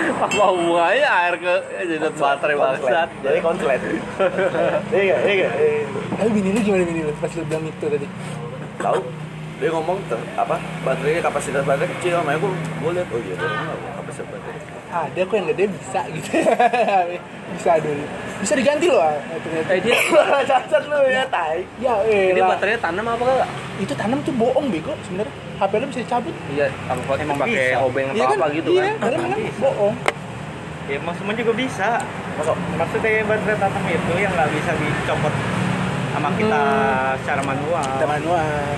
apa 0.02 0.44
hubungannya? 0.56 1.04
Air 1.04 1.36
ke 1.38 1.54
sedot 1.86 2.16
baterai 2.18 2.56
bangsat. 2.58 3.10
Jadi 3.22 3.40
konslet. 3.44 3.82
Iya 4.96 5.16
iya. 5.28 5.50
Tapi 6.16 6.30
bini 6.32 6.50
lu 6.56 6.60
gimana 6.64 6.84
bini 6.88 7.02
lu? 7.06 7.14
Pas 7.20 7.32
lu 7.36 7.44
bilang 7.46 7.66
itu 7.68 7.86
tadi. 7.86 8.08
Tahu. 8.82 9.02
Dia 9.62 9.70
ngomong 9.78 9.98
ter- 10.10 10.26
apa? 10.40 10.58
Baterainya 10.82 11.22
kapasitas 11.22 11.62
baterai 11.68 11.92
kecil 12.00 12.18
makanya 12.26 12.40
gue 12.42 12.52
gue 12.56 12.92
lihat 12.98 13.08
oh 13.14 13.20
iya 13.22 13.36
dia 13.38 13.50
kapasitas 14.00 14.28
baterai 14.32 14.81
ada 14.92 15.20
kok 15.24 15.36
yang 15.40 15.48
gede 15.56 15.64
bisa 15.72 16.02
gitu. 16.12 16.30
Bisa 17.52 17.76
dulu. 17.84 18.04
Bisa 18.40 18.54
diganti 18.56 18.88
loh 18.88 19.12
ternyata 19.44 19.72
eh 19.76 19.82
dia 19.84 19.96
cacat 20.50 20.84
lu 20.88 21.00
ya 21.04 21.24
tai. 21.28 21.68
Ya 21.84 22.00
eh 22.08 22.32
ini 22.32 22.40
baterainya 22.40 22.80
tanam 22.80 23.06
apa 23.12 23.24
kagak? 23.28 23.50
Itu 23.84 23.94
tanam 23.96 24.24
tuh 24.24 24.32
bohong 24.40 24.72
bego 24.72 24.96
sebenarnya. 25.04 25.36
HP 25.60 25.72
lu 25.78 25.86
bisa 25.92 26.00
dicabut. 26.00 26.36
Iya 26.48 26.72
apa 26.88 27.12
emang 27.20 27.38
pakai 27.44 27.76
obeng 27.76 28.08
atau 28.08 28.18
iya 28.18 28.26
kan? 28.32 28.38
apa 28.40 28.48
gitu 28.56 28.70
iya 28.72 28.82
kan. 28.88 28.96
padahal 29.04 29.22
memang 29.28 29.42
bohong. 29.60 29.96
Ya 30.88 30.96
emang 30.96 31.16
semua 31.20 31.34
juga 31.36 31.52
bisa. 31.56 31.90
masuk 32.40 32.56
Maksudnya 32.80 33.12
baterai 33.28 33.58
tatang 33.60 33.86
itu 33.92 34.14
yang 34.16 34.32
nggak 34.32 34.50
bisa 34.56 34.72
dicopot 34.80 35.34
sama 36.16 36.30
kita 36.40 36.64
secara 37.20 37.42
manual. 37.44 37.84
ada 38.00 38.08
manual 38.08 38.72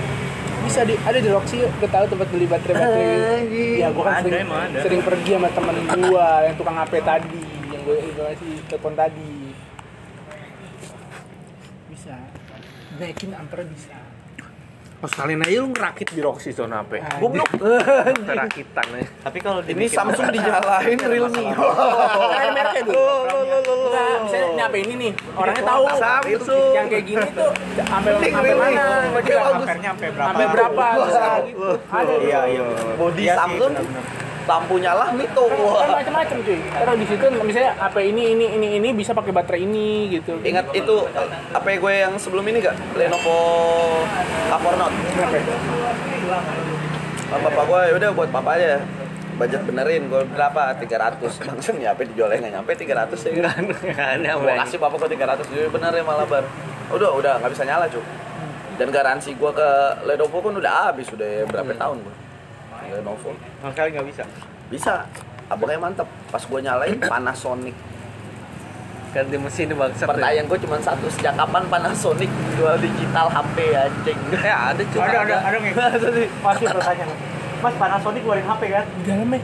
bisa 0.64 0.80
di 0.88 0.94
ada 0.96 1.18
di 1.20 1.28
Roxy 1.28 1.60
gue 1.60 1.90
tahu 1.92 2.04
tempat 2.08 2.26
beli 2.32 2.46
baterai 2.48 2.74
baterai 2.74 3.80
ya 3.80 3.88
gue 3.92 4.04
kan 4.04 4.22
sering, 4.24 4.48
ada. 4.48 4.78
sering 4.80 5.00
pergi 5.04 5.30
sama 5.36 5.48
temen 5.52 5.76
gua 6.08 6.28
yang 6.48 6.54
tukang 6.56 6.76
HP 6.80 6.92
tadi 7.04 7.42
yang 7.68 7.82
gue 7.84 7.96
gue 8.00 8.24
kasih 8.32 8.54
telepon 8.70 8.94
tadi. 8.96 9.34
Bisa. 11.90 12.14
Naikin 12.98 13.34
ampere 13.34 13.66
bisa 13.66 14.03
pas 14.94 15.12
kalian 15.12 15.44
aja 15.44 15.56
lu 15.60 15.68
ngerakit 15.70 16.08
di 16.10 16.20
Roxy 16.24 16.50
zona 16.56 16.80
apa 16.80 16.96
goblok 17.20 17.50
perakitan 18.28 18.86
ya 18.94 19.04
Tapi 19.20 19.38
kalau 19.40 19.60
ini 19.64 19.84
Samsung 19.84 20.28
dinyalain 20.32 20.98
Realme 21.00 21.42
Kayak 22.34 22.50
mereknya 22.56 22.82
dulu. 22.88 23.04
Enggak, 23.84 24.16
misalnya 24.24 24.48
ini 24.48 24.62
apa 24.64 24.76
ini 24.76 24.94
nih, 24.96 25.12
orangnya 25.36 25.62
tahu. 25.64 25.84
Samsung. 25.96 26.72
Yang 26.74 26.86
kayak 26.90 27.04
gini 27.04 27.26
tuh 27.32 27.50
sampai 27.84 28.10
sampai 28.32 28.52
mana? 28.56 28.84
Ampernya 29.12 29.90
sampai 29.92 30.08
berapa? 30.12 30.28
Sampai 30.28 30.46
berapa? 30.50 30.86
Bisa 31.04 31.24
gitu. 31.48 31.68
Ada 31.88 32.14
Iya, 32.24 32.40
iya. 32.48 32.62
body 32.96 33.22
Iya 33.24 33.34
Samsung 33.36 33.72
benar-benar. 34.44 34.60
lampu 34.60 34.74
nyala 34.76 35.04
Mito 35.16 35.44
Kan 35.48 35.88
macam-macam 35.90 36.36
cuy. 36.44 36.58
Taruh 36.60 36.96
di 37.00 37.06
situ 37.08 37.24
misalnya 37.40 37.72
apa 37.80 37.98
ini 38.04 38.22
ini 38.36 38.46
ini 38.60 38.68
ini 38.78 38.88
bisa 38.92 39.16
pakai 39.16 39.32
baterai 39.32 39.64
ini 39.64 40.20
gitu. 40.20 40.36
Ingat 40.44 40.70
itu 40.76 40.94
apa 41.50 41.66
gue 41.66 41.94
yang 41.96 42.14
sebelum 42.20 42.44
ini 42.52 42.60
gak? 42.60 42.76
Lenovo 42.94 43.38
ya? 44.92 45.56
Sama 47.24 47.38
bapak 47.50 47.64
gue 47.66 47.80
udah 47.98 48.10
buat 48.12 48.30
papa 48.30 48.50
aja. 48.60 48.84
Budget 49.34 49.66
benerin 49.66 50.06
gue 50.06 50.22
berapa? 50.30 50.78
300 50.78 51.18
Langsung 51.50 51.74
ya 51.82 51.90
apa 51.90 52.06
dijualnya 52.06 52.38
nggak 52.38 52.54
nyampe 52.54 52.72
300 52.78 53.18
ya 53.18 53.32
kan? 53.50 53.64
aneh 54.14 54.30
Gue 54.38 54.54
kasih 54.62 54.78
papa 54.78 54.94
gue 54.94 55.10
300 55.18 55.42
jadi 55.50 55.66
bener 55.72 55.90
ya 55.90 56.04
malah 56.06 56.26
bar. 56.28 56.44
Udah 56.94 57.10
udah 57.18 57.32
nggak 57.42 57.50
bisa 57.50 57.66
nyala 57.66 57.90
cuy. 57.90 58.04
Dan 58.78 58.90
garansi 58.90 59.34
gue 59.34 59.50
ke 59.54 59.68
Lenovo 60.06 60.38
pun 60.38 60.54
udah 60.58 60.90
habis 60.90 61.10
udah 61.10 61.26
ya 61.26 61.44
berapa 61.50 61.74
tahun 61.74 61.98
gue. 62.02 62.14
Lenovo 62.90 63.30
Sama 63.58 63.70
sekali 63.70 63.88
nggak 63.92 64.06
bisa. 64.06 64.24
bisa. 64.68 64.94
Abangnya 65.46 65.78
mantep. 65.78 66.08
Pas 66.28 66.40
gue 66.40 66.60
nyalain 66.60 66.96
Panasonic. 66.98 67.76
ganti 69.14 69.38
mesin 69.38 69.70
itu 69.70 69.78
bangsat 69.78 70.10
Pertanyaan 70.10 70.42
gue 70.44 70.58
cuma 70.58 70.76
satu. 70.78 71.06
Sejak 71.06 71.34
kapan 71.34 71.62
Panasonic 71.68 72.26
jual 72.54 72.74
digital 72.76 73.26
HP 73.28 73.56
anjing? 73.72 74.18
ya 74.42 74.74
ada 74.74 74.82
cuy 74.82 74.98
Ada, 74.98 75.18
ada, 75.22 75.36
ada 75.44 75.56
nih. 75.58 75.72
Masa 75.72 76.08
sih? 76.16 76.26
Masih 76.42 76.66
pertanyaan. 76.66 77.10
Mas 77.62 77.74
Panasonic 77.74 78.20
keluarin 78.20 78.44
HP 78.44 78.62
kan? 78.68 78.84
Di 78.84 79.02
dalamnya. 79.06 79.40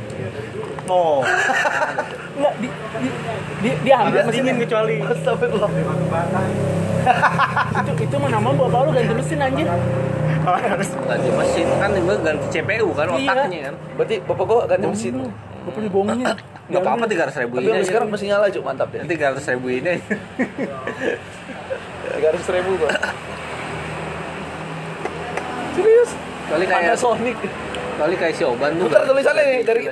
No. 0.91 1.23
Enggak 2.33 2.55
di, 2.59 2.69
di, 2.99 3.09
di 3.61 3.71
dia 3.81 3.95
ambil 4.01 4.21
mesinnya. 4.21 4.35
dingin 4.51 4.57
kecuali. 4.61 4.95
Astagfirullah. 4.99 5.71
Itu 7.73 7.93
itu 7.97 8.17
mah 8.17 8.29
nama 8.29 8.49
bapak 8.51 8.81
lu 8.83 8.91
ganti 8.91 9.15
mesin 9.15 9.39
anjir. 9.41 9.67
ganti 11.01 11.31
mesin 11.31 11.67
kan 11.77 11.91
gue 11.93 12.17
ganti 12.19 12.47
CPU 12.51 12.89
kan 12.91 13.07
Iya. 13.13 13.31
otaknya 13.31 13.61
kan 13.63 13.75
Berarti 13.95 14.15
bapak 14.21 14.45
gue 14.45 14.59
ganti 14.67 14.87
mesin. 14.89 15.13
Bapak 15.61 15.81
dibohongin. 15.81 16.27
nggak 16.67 16.81
apa-apa 16.81 17.05
tiga 17.05 17.23
ratus 17.25 17.39
ribu 17.41 17.55
Tapi 17.57 17.67
ini 17.67 17.77
aja. 17.77 17.85
sekarang 17.85 18.09
masih 18.09 18.27
nyala 18.27 18.47
cuy 18.49 18.63
mantap 18.63 18.89
ya. 18.91 19.03
tiga 19.05 19.25
ratus 19.31 19.47
ribu 19.49 19.67
ini 19.71 19.95
Tiga 22.11 22.29
ratus 22.31 22.49
ribu 22.49 22.71
bang. 22.77 22.93
Serius? 25.73 26.11
kali 26.47 26.65
kayak 26.65 26.83
Panasonic. 26.91 27.37
kali 27.97 28.15
kayak 28.17 28.35
si 28.35 28.43
Oban 28.43 28.71
tuh 28.75 28.87
Bentar 28.87 29.03
tulisannya 29.05 29.43
nih 29.45 29.61
dari 29.63 29.83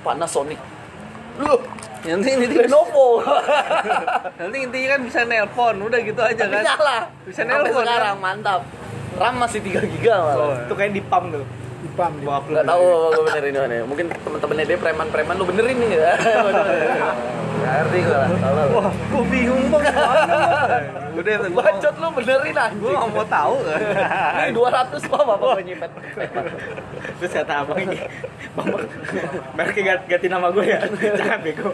Panasonic. 0.00 0.60
Loh, 1.36 1.60
nanti 2.04 2.30
nanti 2.32 2.56
Lenovo. 2.56 3.20
nanti 4.40 4.56
intinya 4.64 4.88
kan 4.96 5.00
bisa 5.04 5.20
nelpon 5.28 5.76
udah 5.84 6.00
gitu 6.00 6.20
aja 6.24 6.44
Tapi 6.48 6.54
kan 6.56 6.64
nyala. 6.64 6.98
Bisa 7.28 7.42
nelpon, 7.44 7.84
sekarang 7.84 8.16
mantap. 8.20 8.60
RAM 9.16 9.34
masih 9.40 9.60
3 9.64 9.92
giga 9.96 10.14
malah. 10.20 10.36
Oh. 10.36 10.54
Itu 10.64 10.74
kayak 10.76 10.92
di 10.96 11.02
pump 11.04 11.32
tuh. 11.32 11.44
Lipam, 11.86 12.12
lipam. 12.18 12.26
Bawa 12.26 12.50
Nggak 12.50 12.66
tahu 12.66 12.84
gue 13.14 13.22
benerin 13.30 13.54
mana. 13.54 13.76
Mungkin 13.86 14.06
teman-temannya 14.10 14.64
dia 14.66 14.78
preman-preman 14.82 15.34
lu 15.38 15.44
benerin 15.46 15.76
nih 15.78 15.90
ya. 15.94 16.12
Ngerti 17.66 17.98
gue 18.02 18.14
lah. 18.14 18.28
Wah, 18.74 18.90
gue 18.90 19.24
bingung 19.30 19.64
bang. 19.70 19.84
Udah, 21.18 21.34
gue 21.40 21.50
Bacot 21.54 21.94
lu 21.96 22.08
benerin 22.12 22.52
gue 22.52 22.62
anjing. 22.66 22.90
nggak 22.90 23.10
mau 23.14 23.26
tahu. 23.26 23.54
Ini 24.42 24.50
200 24.50 25.10
kok 25.10 25.22
bapak 25.22 25.46
gue 25.54 25.62
nyipet. 25.72 25.90
Terus 27.16 27.32
kata 27.32 27.64
abang 27.64 27.80
ini, 27.80 27.96
bang, 28.52 28.66
mereknya 29.56 29.82
ganti, 29.96 30.04
ganti 30.04 30.26
nama 30.28 30.52
gue 30.52 30.64
ya, 30.68 30.84
jangan 31.16 31.38
bego. 31.40 31.72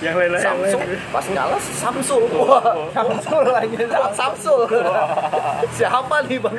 Yang 0.00 0.14
lain-lain. 0.16 0.44
Samsung 0.48 0.82
pas 1.12 1.26
ngalah 1.28 1.60
Samsul. 1.60 2.22
Wah, 2.32 2.64
Samsul 2.96 3.46
aja. 3.52 3.84
Samsul. 4.16 4.64
Siapa 5.76 6.16
nih 6.24 6.40
bang 6.40 6.56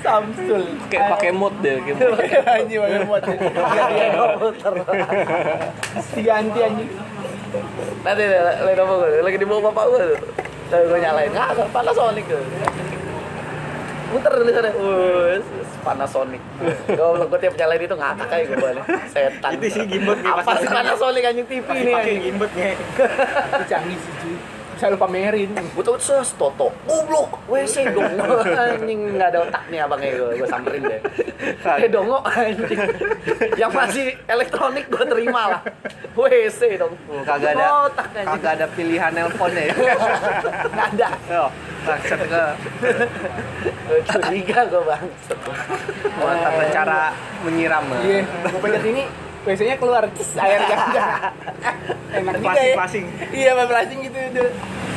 Samsul. 0.00 0.62
Kayak 0.88 1.04
pakai 1.16 1.30
mood 1.30 1.54
deh. 1.60 1.76
Kayak 1.84 1.96
mood. 2.00 2.20
Anjing 2.56 2.80
pakai 2.80 3.92
iya 3.92 4.08
komputer. 4.16 4.72
Diganti 6.16 6.58
anjing. 6.64 6.88
Nanti 8.00 8.22
lain 8.64 8.78
apa 8.80 8.92
gue 8.96 9.20
lagi 9.20 9.36
di 9.36 9.46
bawah 9.46 9.62
bapak 9.70 9.84
gue 9.90 10.02
tuh. 10.14 10.20
Lalu 10.70 10.84
gue 10.86 10.98
nyalain, 11.02 11.30
nggak 11.34 11.46
ada 11.50 11.62
Panasonic 11.68 12.24
tuh. 12.30 12.42
Muter 14.10 14.32
dulu 14.42 14.50
sana, 14.50 14.70
Wus, 14.74 15.46
Panasonic. 15.82 16.42
Gue 16.86 17.26
gue 17.26 17.38
tiap 17.38 17.54
nyalain 17.54 17.82
itu 17.82 17.96
ngakak 17.98 18.26
kayak 18.26 18.44
gue 18.48 18.58
balik. 18.58 18.84
Setan. 19.10 19.50
Itu 19.58 19.66
sih 19.68 19.84
gimbot 19.86 20.18
Apa 20.22 20.50
sih 20.58 20.68
Panasonic 20.70 21.22
anjing 21.26 21.46
TV 21.46 21.66
ini 21.66 21.90
pakai 21.90 21.94
anjing. 21.94 22.18
gimbot 22.24 22.50
nge. 22.54 22.72
Itu 23.50 23.64
canggih 23.66 23.98
sih 23.98 24.12
cuy. 24.22 24.36
Bisa 24.80 24.88
lu 24.88 24.96
pamerin. 24.96 25.52
Gue 25.76 25.84
tuh 25.84 26.00
ses 26.00 26.32
Toto, 26.40 26.72
goblok, 26.88 27.36
WC 27.52 27.92
dong. 27.92 28.16
Anjing 28.64 29.12
nggak 29.12 29.28
ada 29.28 29.44
otaknya 29.44 29.84
abangnya 29.84 30.16
gue, 30.16 30.40
gue 30.40 30.48
samperin 30.48 30.88
deh. 30.88 31.00
Eh 31.84 31.88
dongo 31.92 32.24
anjing. 32.24 32.80
Yang 33.60 33.72
masih 33.76 34.06
elektronik 34.24 34.88
gue 34.88 35.04
terima 35.04 35.52
lah. 35.52 35.60
WC 36.16 36.80
dong. 36.80 36.96
Oh, 37.12 37.20
kagak 37.28 37.60
ada. 37.60 37.92
Otak 37.92 38.08
anjing. 38.08 38.40
Kagak 38.40 38.52
ada 38.56 38.66
pilihan 38.72 39.12
nelponnya 39.12 39.68
ya. 39.68 39.74
Nggak 40.72 40.88
ada. 40.96 41.08
Maksud 41.84 42.20
ke 42.24 42.42
curiga 44.08 44.60
gue 44.64 44.82
bang. 44.88 45.04
oh, 46.24 46.34
tata 46.40 46.64
cara 46.72 47.00
menyiram. 47.44 47.84
Iya, 48.00 48.24
gue 48.48 48.60
pencet 48.64 48.84
ini 48.88 49.04
WC-nya 49.40 49.80
keluar 49.80 50.04
Cus, 50.12 50.36
air 50.36 50.60
ganja. 50.68 51.32
Enak 52.20 52.34
juga 52.44 52.60
ya. 52.60 52.76
Plasing-plasing. 52.76 53.04
Iya, 53.32 53.50
plasing 53.56 53.98
gitu 54.04 54.18
itu. 54.20 54.44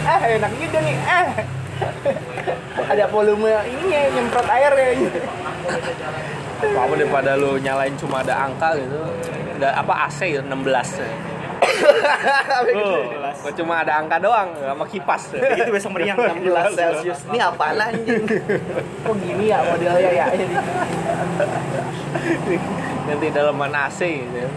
Eh, 0.04 0.20
enak 0.36 0.52
juga 0.60 0.78
nih. 0.84 0.96
Eh. 1.00 1.28
Ada 2.92 3.08
volume 3.08 3.56
ininya 3.64 4.02
nyemprot 4.12 4.48
air 4.52 4.72
kayaknya. 4.76 5.12
Apa 6.76 6.94
daripada 7.00 7.40
lu 7.40 7.56
nyalain 7.60 7.96
cuma 7.96 8.20
ada 8.20 8.36
angka 8.36 8.76
gitu. 8.76 9.00
Ada 9.62 9.80
apa 9.80 9.94
AC 10.12 10.20
ya 10.28 10.42
16 10.44 11.00
ya. 11.00 11.08
Oh, 12.76 13.00
gua 13.40 13.52
cuma 13.56 13.80
ada 13.80 14.04
angka 14.04 14.20
doang 14.20 14.52
sama 14.60 14.84
kipas. 14.92 15.32
Itu 15.32 15.72
besok 15.72 15.96
meriang. 15.96 16.20
16 16.20 16.76
Celsius. 16.76 17.24
Ini 17.32 17.40
apaan 17.48 17.80
anjing? 17.80 18.28
Oh 19.08 19.16
gini 19.16 19.48
ya 19.48 19.64
modelnya 19.64 20.12
ya. 20.12 20.28
Jadi 23.14 23.30
Nanti 23.30 23.38
dalaman 23.38 23.70
AC 23.78 24.02
gitu. 24.10 24.50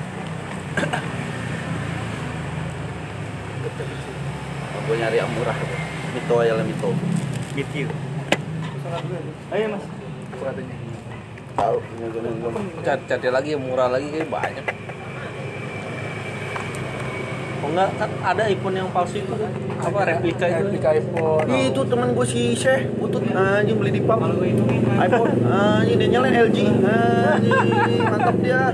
Gue 4.88 4.96
nyari 4.96 5.20
yang 5.20 5.28
murah. 5.28 5.52
Mito 6.16 6.34
aja 6.40 6.56
lah 6.56 6.64
Mito. 6.64 6.88
Meet 7.52 7.68
you. 7.76 7.88
Ayo 9.52 9.76
mas. 9.76 9.84
katanya. 10.40 10.76
Tahu. 11.52 11.76
Cat 12.80 13.00
cari 13.04 13.28
lagi 13.28 13.52
yang 13.52 13.60
murah 13.60 13.92
lagi 13.92 14.08
kayak 14.08 14.32
banyak. 14.32 14.64
Oh 17.66 17.74
enggak 17.74 17.98
kan 17.98 18.10
ada 18.22 18.46
iPhone 18.46 18.78
yang 18.78 18.86
palsu 18.94 19.18
itu 19.18 19.34
kan? 19.34 19.50
Apa 19.82 20.06
replika 20.06 20.46
itu? 20.46 20.70
Replika 20.70 20.88
iPhone. 20.94 21.46
Itu 21.50 21.80
temen 21.82 22.14
gue 22.14 22.26
si 22.30 22.54
Syekh, 22.54 22.94
butut 22.94 23.26
anjing 23.34 23.74
beli 23.74 23.90
di 23.90 24.02
pam. 24.06 24.22
iPhone, 25.02 25.34
anjing 25.50 25.98
dia 25.98 26.08
nyalain 26.14 26.46
LG. 26.46 26.58
Anjing, 26.62 28.06
mantap 28.06 28.38
dia. 28.38 28.70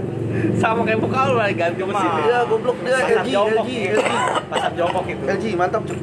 Sama 0.61 0.85
kayak 0.85 1.01
muka 1.01 1.21
lu 1.33 1.41
lah 1.41 1.49
ganti 1.57 1.81
mesin. 1.81 2.09
Iya, 2.21 2.39
goblok 2.45 2.77
dia 2.85 2.93
Pasar 3.01 3.25
LG. 3.25 3.29
LG, 3.33 3.71
LG. 3.97 4.13
Pasar 4.53 4.71
jongkok 4.77 5.05
itu. 5.09 5.25
LG 5.25 5.45
mantap 5.57 5.83
cuy. 5.89 5.97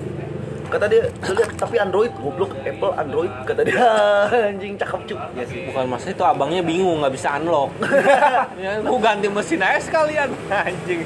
Kata 0.70 0.86
dia, 0.86 1.02
lihat, 1.10 1.52
tapi 1.58 1.76
Android 1.82 2.14
goblok, 2.14 2.54
Apple 2.62 2.94
Android 2.94 3.34
kata 3.42 3.62
dia. 3.66 3.82
Anjing 4.54 4.78
cakep 4.78 5.02
cuy. 5.10 5.18
Iya 5.34 5.46
sih. 5.50 5.60
Bukan 5.74 5.86
mas 5.90 6.06
itu 6.06 6.22
abangnya 6.22 6.62
bingung 6.62 7.02
nggak 7.02 7.14
bisa 7.18 7.42
unlock. 7.42 7.74
ya, 8.62 8.78
gua 8.86 9.00
ganti 9.02 9.26
mesin 9.34 9.66
aja 9.66 9.82
sekalian. 9.82 10.30
Anjing. 10.70 11.02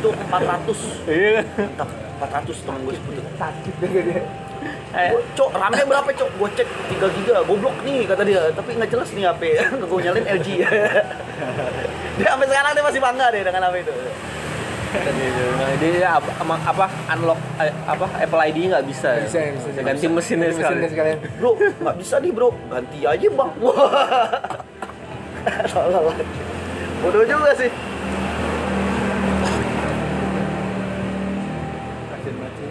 Itu 0.00 0.08
400. 0.16 1.12
Iya. 1.12 1.44
Mantap. 1.44 1.88
400 2.24 2.64
temen 2.64 2.80
gue 2.88 2.94
sebutut. 2.96 3.24
Sakit 3.36 3.74
juga 3.84 4.00
dia. 4.00 4.22
Eh, 4.92 5.08
Gua, 5.10 5.20
Cok, 5.34 5.50
RAM 5.58 5.72
nya 5.74 5.84
berapa, 5.88 6.08
Cok? 6.12 6.30
Gue 6.38 6.48
cek 6.54 6.68
3 6.68 7.16
giga, 7.18 7.36
goblok 7.44 7.76
nih 7.82 8.06
kata 8.08 8.22
dia. 8.24 8.40
Tapi 8.54 8.70
nggak 8.78 8.90
jelas 8.94 9.08
nih 9.12 9.24
HP. 9.28 9.42
gue 9.76 9.98
nyalain 10.04 10.26
LG. 10.40 10.48
dia 12.16 12.28
sampai 12.28 12.46
sekarang 12.46 12.72
dia 12.76 12.84
masih 12.84 13.00
bangga 13.00 13.26
deh 13.32 13.42
dengan 13.44 13.62
HP 13.68 13.76
itu. 13.84 13.92
Nah, 14.92 15.72
dia 15.80 16.20
apa, 16.20 16.52
apa 16.68 16.84
unlock 17.16 17.40
eh, 17.56 17.72
apa 17.88 18.04
Apple 18.20 18.42
ID 18.52 18.76
nggak 18.76 18.84
bisa. 18.84 19.08
ya? 19.16 19.24
Bisa, 19.24 19.40
bisa, 19.56 19.68
bisa. 19.72 19.80
Ganti 19.80 20.04
mesinnya 20.04 20.52
sekalian. 20.52 20.68
Mesinnya 20.68 20.90
sekalian. 20.92 21.18
Bro, 21.40 21.56
nggak 21.80 21.96
bisa 21.96 22.14
nih 22.20 22.32
bro, 22.36 22.52
ganti 22.68 22.98
aja 23.08 23.28
bang. 23.32 23.50
Tolol. 25.72 26.12
bodoh 27.02 27.24
juga 27.24 27.50
sih. 27.56 27.72
Kasian 32.12 32.34
banget 32.36 32.54
sih. 32.60 32.68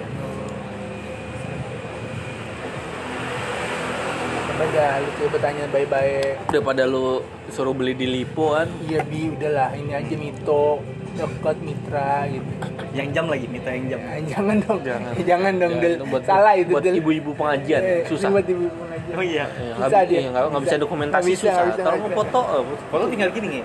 Coba 4.45 4.65
dah, 4.69 4.93
lu 5.01 5.09
coba 5.17 5.37
tanya 5.41 5.65
baik-baik. 5.73 6.33
Daripada 6.53 6.83
lu 6.85 7.25
suruh 7.49 7.73
beli 7.73 7.97
di 7.97 8.05
Lipo 8.07 8.53
kan. 8.53 8.69
Iya 8.85 9.01
bi, 9.03 9.33
udahlah 9.33 9.73
ini 9.73 9.91
aja 9.97 10.15
Mito, 10.15 10.79
dekat 11.13 11.57
Mitra 11.59 12.13
gitu. 12.27 12.51
Yang 12.91 13.07
jam 13.11 13.25
lagi, 13.25 13.45
minta 13.47 13.69
yang 13.69 13.85
jam. 13.87 13.99
Ya, 14.01 14.15
jangan 14.29 14.55
dong, 14.59 14.79
Jangan. 14.83 15.11
jangan, 15.29 15.53
dong, 15.55 15.71
Ya, 15.71 15.79
Del. 15.79 15.93
itu 15.93 16.05
buat, 16.07 16.23
salah 16.23 16.53
itu 16.53 16.69
buat 16.69 16.83
ibu-ibu 16.83 17.31
pengajian 17.33 17.81
Eh, 17.81 18.03
susah. 18.03 18.27
buat 18.29 18.43
ibu 18.43 18.65
pengajian. 18.67 19.15
Oh 19.15 19.23
iya. 19.23 19.45
Ya, 19.47 19.73
Susah 19.77 20.01
dia. 20.03 20.19
bisa 20.27 20.59
Bisa. 20.59 20.75
dokumentasi 20.77 21.29
bisa, 21.29 21.41
susah. 21.45 21.63
bisa, 21.67 21.81
nggak 21.81 21.95
mau 21.97 22.11
foto, 22.13 22.39
eh, 22.41 22.63
Kalau 22.87 23.05
tinggal 23.07 23.29
gini 23.31 23.47
nih. 23.49 23.63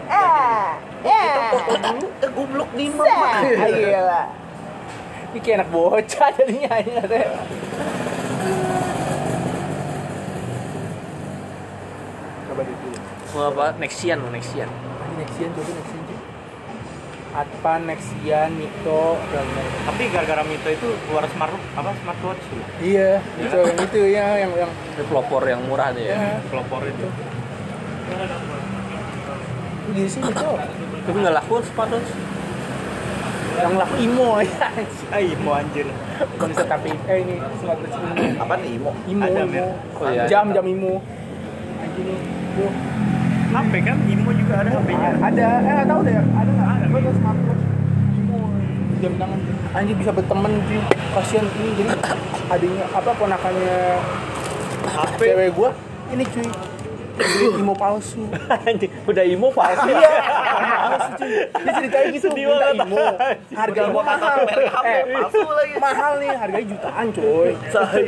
Kita 1.03 1.43
foto 1.51 1.75
dulu, 1.77 2.07
eh 2.17 2.31
goblok 2.31 2.71
nih 2.75 2.89
mama. 2.91 3.29
Iya 3.67 4.01
lah. 4.03 4.27
Ini 5.27 5.39
kayak 5.39 5.57
anak 5.59 5.69
bocah 5.69 6.29
jadinya 6.33 6.73
ini 6.81 6.91
katanya. 6.97 7.29
Coba 12.47 12.63
dulu. 12.63 12.89
mau 13.35 13.45
apa? 13.51 13.67
Nexian, 13.77 14.17
mau 14.17 14.31
Nexian. 14.31 14.69
Nexian 15.19 15.51
coba 15.53 15.71
Nexian. 15.73 16.06
Advan, 17.37 17.85
Nexian, 17.85 18.51
Mito, 18.57 19.20
dan 19.29 19.46
Tapi 19.85 20.03
gara-gara 20.09 20.40
Mito 20.49 20.68
itu 20.72 20.88
keluar 21.05 21.29
smart 21.29 21.53
apa 21.77 21.92
smartwatch 22.01 22.42
tuh. 22.49 22.64
Iya, 22.81 23.20
itu 23.37 23.57
yang 23.61 23.79
itu 23.85 24.01
ya 24.09 24.27
yang 24.40 24.53
yang 24.57 24.72
pelopor 25.05 25.44
yang 25.44 25.61
murah 25.68 25.92
deh 25.92 26.09
ya. 26.09 26.16
ya. 26.16 26.40
Pelopor 26.49 26.81
itu. 26.88 27.07
Di 29.92 30.05
sini 30.09 30.33
Mito. 30.33 30.53
Tapi 31.05 31.16
nggak 31.20 31.37
laku 31.37 31.61
sepatu. 31.61 32.01
Yang 33.57 33.72
laku 33.77 33.94
Imo 34.01 34.31
ya. 34.40 34.66
Ah, 35.12 35.20
mau 35.44 35.55
anjir. 35.61 35.87
Bukan 36.37 36.49
bisa 36.57 36.64
tapi 36.64 36.90
eh 37.05 37.18
ini 37.20 37.37
smartwatch 37.61 37.96
Imo. 38.01 38.14
Apa 38.40 38.55
nih 38.64 38.70
Imo? 38.81 38.92
Imo, 39.05 39.25
Ada, 39.29 39.40
Imo. 39.44 39.66
Oh, 40.01 40.09
iya. 40.09 40.25
Jam 40.25 40.57
jam 40.57 40.64
Imo. 40.64 41.05
Tuh. 42.57 42.72
HP 43.57 43.73
kan, 43.88 43.97
Imo 44.05 44.31
juga 44.37 44.55
ada 44.61 44.69
HP-nya. 44.69 45.11
Ada, 45.16 45.47
eh 45.64 45.73
nggak 45.81 45.88
tahu 45.88 46.01
deh, 46.05 46.14
ada 46.21 46.51
nggak? 46.53 46.69
Ada. 46.77 46.85
Gue 46.92 47.01
smartwatch. 47.16 47.64
Imo, 48.21 48.38
jam 49.01 49.12
tangan. 49.16 49.38
Anjir 49.73 49.97
bisa 49.97 50.12
berteman 50.12 50.53
sih. 50.69 50.81
Kasihan 51.16 51.47
ini 51.57 51.69
jadi 51.81 51.92
adanya 52.53 52.85
apa 52.92 53.11
ponakannya 53.16 53.79
HP. 54.87 55.19
cewek 55.19 55.51
gua 55.57 55.71
ini 56.12 56.25
cuy 56.29 56.47
Imo 57.57 57.72
palsu. 57.72 58.20
Udah 59.11 59.24
imo 59.24 59.48
palsu. 59.48 59.88
Iya, 59.88 60.11
palsu 60.88 61.11
cuy. 61.16 61.37
Dia 61.48 61.72
ceritain 61.81 62.07
gitu, 62.12 62.29
Sedih 62.29 62.44
minta. 62.48 62.66
Imo. 62.76 63.07
Harga 63.57 63.83
mahal. 63.88 64.38
Eh, 64.85 65.00
palsu 65.14 65.40
lagi. 65.48 65.74
mahal 65.87 66.12
nih 66.18 66.31
harganya 66.35 66.66
jutaan 66.72 67.07
coy 67.12 67.50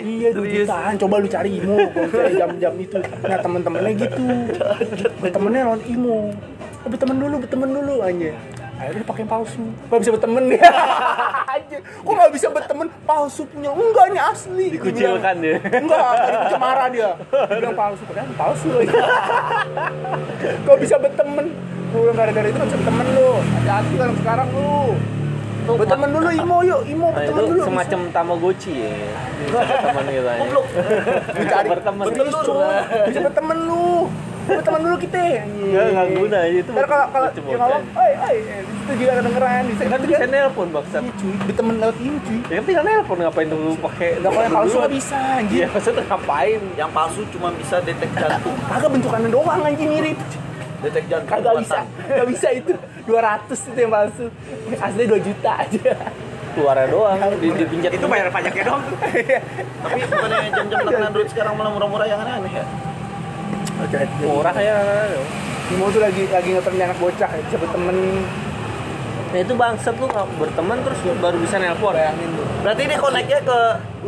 iya 0.03 0.29
jutaan 0.35 0.95
coba 0.99 1.15
lu 1.23 1.29
cari 1.29 1.51
imo 1.61 1.77
jam-jam 2.41 2.75
itu 2.81 2.99
nah 3.25 3.39
temen-temennya 3.39 3.93
gitu 3.97 4.25
temennya 5.23 5.61
lawan 5.69 5.83
imo 5.87 6.19
oh, 6.85 6.89
berteman 6.89 7.17
dulu 7.21 7.35
berteman 7.45 7.71
dulu 7.71 7.95
aja 8.03 8.31
akhirnya 8.79 9.05
pakai 9.05 9.25
palsu. 9.25 9.63
Nggak 9.85 9.99
bisa 9.99 10.11
berteman. 10.15 10.43
Dia 10.47 10.63
anjir. 11.53 11.81
Kok 11.83 12.13
nggak 12.15 12.33
bisa 12.33 12.47
berteman. 12.49 12.87
Palsu 13.03 13.43
punya. 13.45 13.71
Enggak 13.71 14.05
ini 14.09 14.19
asli. 14.19 14.67
Dikucilkan 14.71 15.35
dia. 15.39 15.57
enggak 15.59 15.99
tadi 16.17 16.37
dia 16.47 16.59
marah 16.59 16.89
dia. 16.89 17.11
Dia 17.29 17.57
bilang 17.59 17.75
palsu. 17.75 18.03
Padahal 18.05 18.31
palsu 18.33 18.67
loh. 18.69 18.83
Kok 20.67 20.77
bisa 20.79 20.95
berteman. 20.97 21.47
Gue 21.89 22.01
bilang 22.03 22.17
gara-gara 22.17 22.47
itu 22.47 22.57
nggak 22.57 22.69
bisa 22.69 22.79
berteman 22.79 23.07
lu. 23.11 23.31
Hati-hati 23.53 23.95
kan 23.95 24.09
sekarang 24.17 24.49
lu. 24.53 24.81
Berteman 25.69 26.09
dulu 26.11 26.29
imo 26.33 26.57
yuk. 26.63 26.81
Imo 26.87 27.07
Nah, 27.09 27.17
berteman 27.19 27.43
itu 27.43 27.51
dulu. 27.51 27.63
semacam 27.63 28.01
tamagotchi 28.09 28.73
ya. 28.79 28.93
Bisa 29.39 29.61
teman 29.83 30.05
kita. 30.07 30.31
ya. 30.31 30.41
Bisa 31.29 31.45
cari. 31.47 31.69
Berteman. 31.69 32.05
Serius, 32.09 32.37
cuy. 32.41 32.77
bisa 33.05 33.21
berteman 33.21 33.59
lu 33.65 33.85
berteman 34.49 34.81
dulu 34.81 34.97
kita 34.97 35.19
Enggak, 35.45 35.85
enggak 35.93 36.07
guna 36.17 36.41
itu. 36.49 36.71
Ntar 36.73 36.87
kalau 36.89 37.07
kalau 37.13 37.29
ya 37.29 37.57
ngomong, 37.61 37.83
oi 37.93 38.13
oi, 38.17 38.37
itu 38.65 38.93
juga 38.97 39.13
kedengeran 39.21 39.63
bisa 39.69 39.83
Kan 39.85 39.99
itu 40.01 40.09
bisa 40.09 40.27
nelpon 40.27 40.69
bangsat. 40.73 41.03
Iya 41.05 41.13
cuy, 41.21 41.35
berteman 41.45 41.75
lewat 41.77 41.97
ini 42.01 42.19
cuy. 42.25 42.39
Ya 42.49 42.61
tinggal 42.65 42.85
nelpon 42.89 43.17
ngapain 43.21 43.49
dulu 43.53 43.71
pakai 43.85 44.09
Nggak 44.19 44.31
kalau 44.33 44.45
yang 44.45 44.55
palsu 44.57 44.77
nggak 44.81 44.95
bisa 44.97 45.17
anjir. 45.17 45.57
Iya, 45.59 45.67
maksudnya 45.69 46.03
ngapain? 46.09 46.61
Yang 46.81 46.91
palsu 46.97 47.21
cuma 47.37 47.49
bisa 47.53 47.77
detek 47.85 48.11
jantung. 48.17 48.57
Kagak 48.71 48.91
bentukannya 48.91 49.29
doang 49.29 49.61
anjing 49.61 49.91
mirip. 49.93 50.19
Detek 50.81 51.05
jantung. 51.11 51.31
Kagak 51.31 51.55
bisa, 51.61 51.79
nggak 52.09 52.29
bisa 52.33 52.49
itu. 52.57 52.73
200 53.05 53.69
itu 53.69 53.79
yang 53.79 53.93
palsu. 53.93 54.27
Asli 54.81 55.05
2 55.05 55.27
juta 55.29 55.51
aja. 55.61 55.93
Keluarnya 56.49 56.87
doang, 56.91 57.19
di, 57.39 57.49
dipinjat 57.55 57.93
Itu 57.95 58.07
bayar 58.11 58.33
pajaknya 58.35 58.65
dong. 58.67 58.83
Tapi 59.85 60.01
bukannya 60.11 60.39
jam-jam 60.51 60.81
dengan 60.91 61.03
Android 61.13 61.29
sekarang 61.31 61.55
malah 61.55 61.71
murah-murah 61.71 62.07
yang 62.09 62.19
aneh-aneh 62.19 62.51
ya. 62.51 62.65
Murah 64.23 64.57
ya. 64.59 64.77
Imo 65.69 65.93
tuh 65.93 66.01
lagi 66.01 66.25
lagi 66.33 66.49
ngetren 66.57 66.81
anak 66.81 66.99
bocah 66.99 67.29
ya, 67.29 67.41
bisa 67.45 67.57
berteman 67.61 67.97
Nah 69.29 69.45
itu 69.45 69.53
bangsat 69.53 69.95
lu 70.01 70.09
nggak 70.09 70.27
berteman 70.41 70.79
terus 70.81 70.99
lu 71.05 71.13
baru 71.21 71.37
bisa 71.37 71.61
nelpon. 71.61 71.93
bayangin 71.93 72.33
tuh. 72.33 72.47
Berarti 72.65 72.83
dia 72.89 72.99
connect-nya 72.99 73.41
ke 73.45 73.59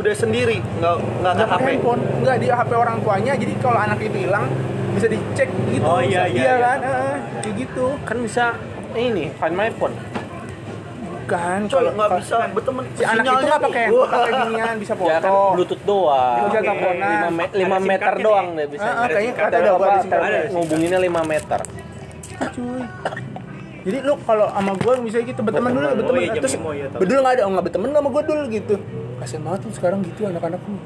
udah 0.01 0.15
sendiri, 0.17 0.59
nggak 0.81 0.95
nggak 1.21 1.35
ke 1.37 1.45
HP. 1.45 1.61
handphone, 1.61 2.01
nggak 2.25 2.37
di 2.41 2.47
HP 2.49 2.71
orang 2.73 2.97
tuanya. 3.05 3.33
Jadi 3.37 3.53
kalau 3.61 3.79
anak 3.85 4.01
itu 4.01 4.17
hilang 4.17 4.49
bisa 4.97 5.07
dicek 5.13 5.49
gitu. 5.71 5.85
Oh, 5.85 6.01
iya, 6.01 6.25
iya, 6.25 6.41
iya. 6.41 6.55
kan? 6.57 6.79
Heeh, 6.81 7.17
kayak 7.45 7.55
gitu. 7.61 7.87
Kan 8.09 8.17
bisa 8.25 8.57
ini 8.97 9.29
find 9.37 9.55
my 9.55 9.69
phone. 9.77 9.93
Bukan, 11.31 11.61
Coy, 11.71 11.79
kalau 11.79 11.91
nggak 11.95 12.11
bisa 12.19 12.37
berteman. 12.51 12.83
si 12.91 13.03
anak 13.07 13.23
itu 13.23 13.47
nggak 13.47 13.63
pakai 13.63 13.85
pakai 13.87 14.33
ginian 14.35 14.77
bisa 14.83 14.93
foto. 14.99 15.07
Ya 15.07 15.19
kan 15.23 15.33
bluetooth 15.55 15.83
doang. 15.87 16.35
Dia 16.35 16.43
bisa 16.43 16.59
teleponan. 16.59 17.19
5, 17.31 17.39
me 17.39 17.45
5 17.47 17.55
Ada 17.55 17.63
SIM 17.71 17.87
meter 17.87 18.13
doang 18.19 18.47
deh 18.59 18.67
bisa. 18.67 18.83
Ah, 18.83 18.91
ah, 18.91 19.07
kayaknya 19.07 19.33
Kata 19.39 19.57
ada, 19.63 19.71
gua 19.79 19.89
apa, 19.95 20.19
ngubunginnya 20.51 20.99
5 20.99 21.23
meter. 21.23 21.61
cuy 22.41 22.83
jadi 23.81 23.99
lu 24.05 24.15
kalau 24.29 24.47
sama 24.53 24.73
gue 24.77 24.93
misalnya 25.01 25.27
gitu 25.33 25.41
berteman 25.41 25.71
dulu 25.73 25.81
Berteman. 25.81 25.99
berteman 26.05 26.21
Oh 26.21 26.25
iya, 26.25 26.33
terus 26.37 26.55
lima, 26.57 26.71
iya, 26.77 26.87
bedul 26.93 27.19
nggak 27.25 27.33
ada 27.37 27.43
oh 27.45 27.51
nggak 27.53 27.65
berteman 27.69 27.89
sama 27.97 28.09
gue 28.13 28.23
dulu 28.29 28.43
gitu 28.53 28.75
kasian 29.21 29.41
banget 29.45 29.61
tuh 29.65 29.73
sekarang 29.73 29.99
gitu 30.05 30.21
anak-anak 30.29 30.61
lu 30.69 30.77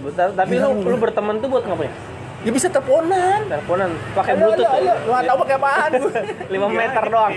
Bentar, 0.00 0.32
tapi 0.32 0.54
lu, 0.56 0.68
lu 0.80 0.96
berteman 0.96 1.34
tuh 1.44 1.48
buat 1.52 1.60
ngapain? 1.68 1.92
Ya 2.40 2.50
bisa 2.50 2.66
teleponan 2.66 3.40
Teleponan, 3.46 3.90
pakai 4.12 4.32
bluetooth. 4.34 4.64
ayo, 4.66 4.80
ayo. 4.80 4.94
lu 4.98 5.10
nggak 5.10 5.24
tahu 5.26 5.36
pakai 5.40 5.56
apaan 5.56 5.90
gue 5.92 6.12
5 6.56 6.72
meter 6.72 7.04
doang. 7.06 7.32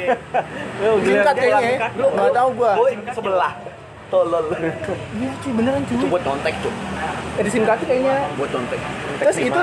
Lu 0.79 0.91
singkat 1.01 1.35
gila. 1.35 1.59
kayaknya 1.59 1.77
lu 1.93 2.05
nggak 2.09 2.31
tahu 2.31 2.49
gue 2.53 2.71
Boy, 2.73 2.91
sebelah. 3.09 3.53
Tolol. 4.07 4.45
iya 5.17 5.31
cuy 5.35 5.51
beneran 5.51 5.81
Itu 5.83 5.93
cuy 5.97 6.07
buat 6.07 6.23
nyontek, 6.23 6.53
cuy. 6.61 6.73
eh 7.33 7.41
di 7.41 7.49
SIM 7.49 7.63
card 7.63 7.77
tuh 7.77 7.87
kayaknya 7.87 8.15
Buat 8.33 8.49
nyontek. 8.51 8.79
terus 9.15 9.35
itu? 9.39 9.59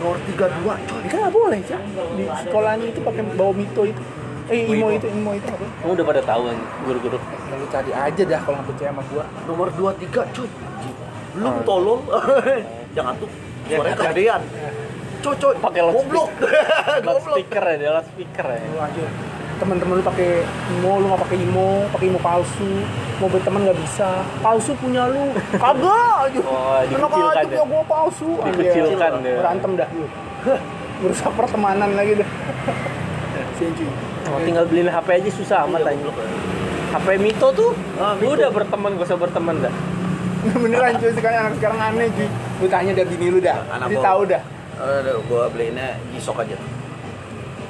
Nomor 0.00 0.16
32, 0.24 0.40
coy. 0.64 1.00
ya 1.00 1.08
kan 1.08 1.18
nggak 1.20 1.34
boleh 1.34 1.58
sih 1.60 1.76
di 2.16 2.24
sekolahnya 2.40 2.86
itu 2.88 3.00
pakai 3.00 3.22
bawa 3.30 3.52
mito 3.52 3.82
itu 3.84 4.02
eh 4.48 4.66
imo 4.66 4.90
itu 4.90 5.06
imo 5.06 5.30
itu 5.32 5.46
apa 5.46 5.62
Kamu 5.78 5.92
udah 5.92 6.06
pada 6.06 6.22
tahu 6.24 6.42
kan 6.44 6.56
guru-guru. 6.82 7.18
Ya, 7.20 7.54
lu 7.54 7.66
cari 7.68 7.90
aja 7.92 8.22
dah 8.24 8.40
kalau 8.40 8.56
nggak 8.56 8.66
percaya 8.66 8.90
sama 8.90 9.02
gue 9.04 9.24
Nomor 9.46 9.66
23, 9.70 10.34
cuy. 10.34 10.48
Belum 11.30 11.54
tolol. 11.62 11.98
Jangan 12.96 13.14
tuh. 13.16 13.30
Suaranya 13.72 13.96
kegedean. 13.96 14.42
Coy, 15.20 15.34
coy. 15.36 15.54
Pakai 15.56 15.80
loudspeaker. 15.80 16.08
Goblok. 16.08 16.30
Goblok. 17.06 17.36
speaker 17.36 17.62
ya, 17.62 17.74
dia 17.76 18.00
speaker 18.04 18.46
ya. 18.46 18.58
lu 18.64 18.78
aja 18.80 19.06
teman-teman 19.60 20.00
lu 20.00 20.04
pakai 20.06 20.40
imo 20.72 20.92
lu 20.96 21.06
nggak 21.06 21.20
pakai 21.20 21.36
imo 21.38 21.68
pakai 21.92 22.06
imo 22.08 22.16
palsu 22.18 22.70
mau 23.20 23.28
berteman 23.28 23.60
nggak 23.60 23.76
bisa 23.78 24.08
palsu 24.40 24.72
punya 24.74 25.04
lu 25.04 25.36
kagak 25.52 26.16
aja 26.24 26.40
Oh, 26.48 26.80
dikucilkan 26.82 27.36
aja 27.36 27.44
ya? 27.44 27.60
punya 27.60 27.64
gua 27.68 27.82
palsu 27.84 28.28
Dikucilkan 28.40 29.10
Anjir. 29.12 29.28
ya. 29.28 29.36
berantem 29.36 29.70
dah 29.76 29.88
lu 29.92 30.06
merusak 31.02 31.32
pertemanan 31.36 31.90
lagi 31.92 32.12
dah 32.16 32.28
Senju. 33.52 33.84
Oh, 34.26 34.40
tinggal 34.40 34.64
beliin 34.64 34.88
HP 34.88 35.08
aja 35.12 35.30
susah 35.30 35.68
amat 35.68 35.84
aja. 35.84 36.08
HP 36.90 37.06
Mito 37.20 37.48
tuh 37.52 37.76
Ah, 38.00 38.16
Mito. 38.16 38.32
udah 38.32 38.48
berteman 38.48 38.96
gak 38.96 39.06
usah 39.06 39.18
berteman 39.18 39.60
dah. 39.60 39.74
beneran 40.56 40.96
cuy 40.96 41.12
sekarang 41.12 41.38
anak 41.42 41.54
sekarang 41.60 41.78
aneh 41.82 42.08
cuy 42.10 42.28
lu 42.60 42.66
tanya 42.66 42.92
dari 42.92 43.08
bini 43.08 43.26
lu 43.28 43.38
dah 43.38 43.56
Anak 43.70 43.86
jadi 43.86 43.96
gua- 43.96 44.06
tahu 44.06 44.22
dah 44.26 44.42
Aduh, 44.76 45.20
gua 45.24 45.44
beliinnya 45.46 45.92
gisok 46.10 46.40
aja. 46.40 46.56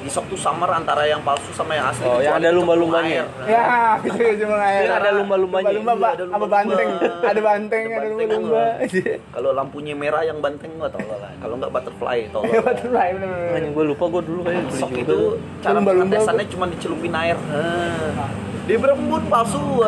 Gisok 0.01 0.25
tuh 0.27 0.39
samar 0.39 0.71
antara 0.71 1.03
yang 1.03 1.19
palsu 1.21 1.51
sama 1.51 1.75
yang 1.75 1.85
asli. 1.85 2.01
Oh, 2.01 2.17
yang 2.17 2.33
ada 2.33 2.49
lumba-lumbanya. 2.49 3.27
ya 3.43 3.63
gitu 4.01 4.17
cuma 4.41 4.57
air 4.57 4.81
Yang 4.81 4.95
ada 4.95 5.09
lumba-lumbanya. 5.13 5.75
lumba-lumba 5.75 6.07
Iya, 6.07 6.15
ada 6.15 6.23
lumba-lumba. 6.25 6.47
banteng 6.49 6.89
ada 7.21 7.41
banteng 7.43 7.83
Ada 7.85 8.07
lumba-lumba 8.07 8.63
Kalau 9.35 9.49
lampunya 9.51 9.91
merah 9.93 10.23
yang 10.23 10.39
banteng 10.39 10.71
gua 10.73 10.87
tolol 10.87 11.19
lah. 11.19 11.35
Kalau 11.35 11.53
nggak 11.55 11.69
butterfly 11.69 12.17
tolol. 12.31 12.47
ya 12.47 12.61
butterfly 12.61 13.07
bener-bener 13.11 13.51
Hanya 13.53 13.69
gue 13.69 13.83
lupa 13.85 14.03
gue 14.07 14.21
dulu 14.23 14.39
kayaknya 14.41 14.63
beli 14.63 14.71
Gisok 14.73 14.89
juga. 14.89 15.01
itu 15.03 15.17
cara 15.59 15.77
pengetesannya 15.81 16.45
cuma 16.47 16.65
dicelupin 16.65 17.13
air. 17.13 17.37
Ah. 17.51 18.31
Dia 18.63 18.77
berembun 18.79 19.21
palsu. 19.27 19.59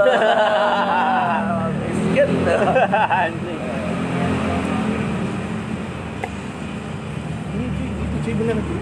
Miskin. 1.80 2.30
Anjing. 2.92 3.62
Iya 7.56 7.70
cuy, 8.24 8.32
cuy 8.32 8.34
bener 8.34 8.56
cuy. 8.58 8.80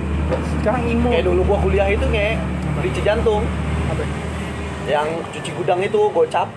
Sekarang 0.56 0.82
imo. 0.86 1.10
Kayak 1.10 1.26
dulu 1.26 1.42
gua 1.44 1.58
kuliah 1.60 1.88
itu 1.90 2.06
nge 2.06 2.28
di 2.80 2.90
Cijantung. 2.94 3.44
Apa? 3.90 4.04
Yang 4.86 5.08
cuci 5.32 5.52
gudang 5.54 5.80
itu 5.82 6.00
gocap. 6.10 6.48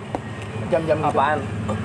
Jam-jam 0.68 0.96
gitu. 0.96 1.10
Apaan? 1.10 1.38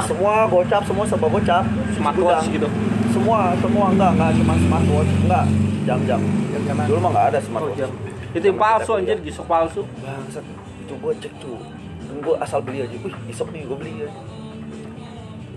Semua 0.03 0.47
gocap, 0.47 0.81
semua 0.83 1.03
serba 1.03 1.27
gocap. 1.27 1.63
Smartwatch 1.93 2.47
gitu. 2.49 2.67
Semua, 3.09 3.51
semua 3.57 3.85
enggak, 3.89 4.11
enggak 4.15 4.31
cuma 4.37 4.53
smartwatch, 4.55 5.11
enggak. 5.19 5.45
Jam-jam. 5.83 6.21
Jam-jaman. 6.53 6.85
Dulu 6.87 6.99
mah 6.99 7.09
enggak 7.09 7.25
ada 7.27 7.37
Oh, 7.37 7.43
smartwatch. 7.43 7.79
jam. 7.79 7.91
Itu 8.29 8.45
yang 8.45 8.59
palsu 8.61 8.91
anjir, 8.93 9.17
gisok 9.19 9.45
palsu. 9.49 9.81
Bangsat. 9.99 10.45
Itu 10.85 10.93
gua 10.97 11.13
cek 11.15 11.33
tuh. 11.41 11.57
Dan 12.05 12.15
gua 12.21 12.35
asal 12.39 12.59
beli 12.61 12.81
aja. 12.81 12.95
Wih, 12.95 13.13
isok 13.27 13.49
nih 13.49 13.65
gua 13.65 13.77
beli 13.77 13.91
aja. 13.99 14.09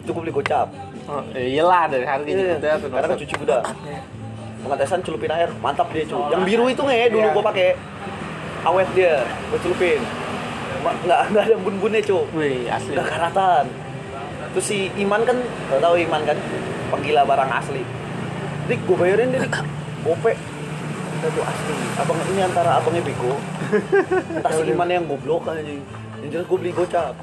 Itu 0.01 0.11
gua 0.11 0.23
beli 0.25 0.33
gocap. 0.33 0.69
Oh, 1.03 1.23
eh, 1.35 1.53
iyalah 1.53 1.85
dari 1.87 2.07
harga 2.07 2.27
Iya, 2.27 2.57
juga 2.57 2.71
tuh. 2.79 2.89
karena 2.91 3.07
kan 3.07 3.19
cuci 3.19 3.35
gudang. 3.37 3.65
Pengetesan 4.63 5.03
celupin 5.03 5.31
air, 5.31 5.51
mantap 5.59 5.91
dia 5.91 6.07
cuy. 6.07 6.23
Yang 6.31 6.43
biru 6.47 6.65
itu 6.71 6.83
nge, 6.87 6.99
dulu 7.11 7.27
Iya. 7.27 7.35
gua 7.35 7.45
pakai 7.51 7.69
awet 8.63 8.89
dia, 8.95 9.15
gua 9.51 9.59
celupin. 9.59 10.01
Nggak, 10.83 11.21
nggak 11.35 11.45
ada 11.47 11.57
bun-bunnya 11.59 12.01
cuy. 12.03 12.23
Wih, 12.35 12.71
asli. 12.71 12.95
Udah 12.95 13.07
karatan. 13.07 13.65
Terus 14.53 14.67
si 14.67 14.79
Iman 14.99 15.23
kan, 15.25 15.39
tau 15.71 15.81
tahu 15.81 15.95
Iman 15.99 16.23
kan, 16.23 16.37
penggila 16.93 17.23
barang 17.25 17.51
asli. 17.51 17.83
Dik, 18.69 18.87
gue 18.87 18.95
bayarin 18.95 19.35
deh, 19.35 19.43
Dik. 19.43 19.57
Gope. 20.05 20.33
Itu 21.19 21.41
asli. 21.43 21.75
Abang 21.99 22.19
ini 22.31 22.43
antara 22.43 22.79
abangnya 22.79 23.03
bego. 23.03 23.35
Entah 24.39 24.53
si 24.53 24.63
Iman 24.71 24.87
yang 24.87 25.07
goblok 25.09 25.49
aja. 25.49 25.63
Yang 26.23 26.31
jelas 26.31 26.47
gue 26.47 26.59
beli 26.61 26.71
gocap. 26.71 27.15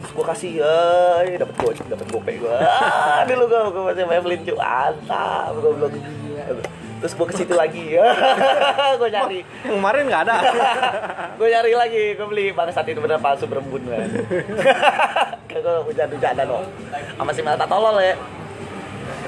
Terus 0.00 0.12
gue 0.14 0.24
kasih, 0.24 0.52
ay, 0.62 1.36
dapat 1.36 1.56
go, 1.58 1.68
dapat 1.74 2.06
gope 2.08 2.32
gue. 2.38 2.56
Ah, 2.64 3.26
dulu 3.26 3.44
gue, 3.44 3.60
gue 3.74 3.82
masih 3.82 4.04
Maybelline 4.06 4.42
cuy, 4.46 4.56
antap, 4.56 5.52
goblok. 5.58 5.92
Terus 6.96 7.12
gue 7.12 7.26
ke 7.28 7.34
situ 7.36 7.54
lagi, 7.54 7.92
gue 9.00 9.08
nyari. 9.12 9.40
Yang 9.64 9.74
kemarin 9.76 10.02
nggak 10.08 10.22
ada. 10.26 10.36
gue 11.38 11.48
nyari 11.52 11.72
lagi, 11.76 12.04
gue 12.16 12.26
beli 12.26 12.46
bangsat 12.56 12.88
itu 12.88 13.00
bener 13.00 13.20
palsu 13.20 13.44
berembun 13.44 13.82
kan. 13.84 14.06
Gue 15.56 15.88
hujan-hujanan 15.88 16.44
loh. 16.44 16.68
Sama 17.16 17.32
si 17.32 17.40
Melta 17.40 17.64
tolol 17.64 17.96
ya. 17.96 18.12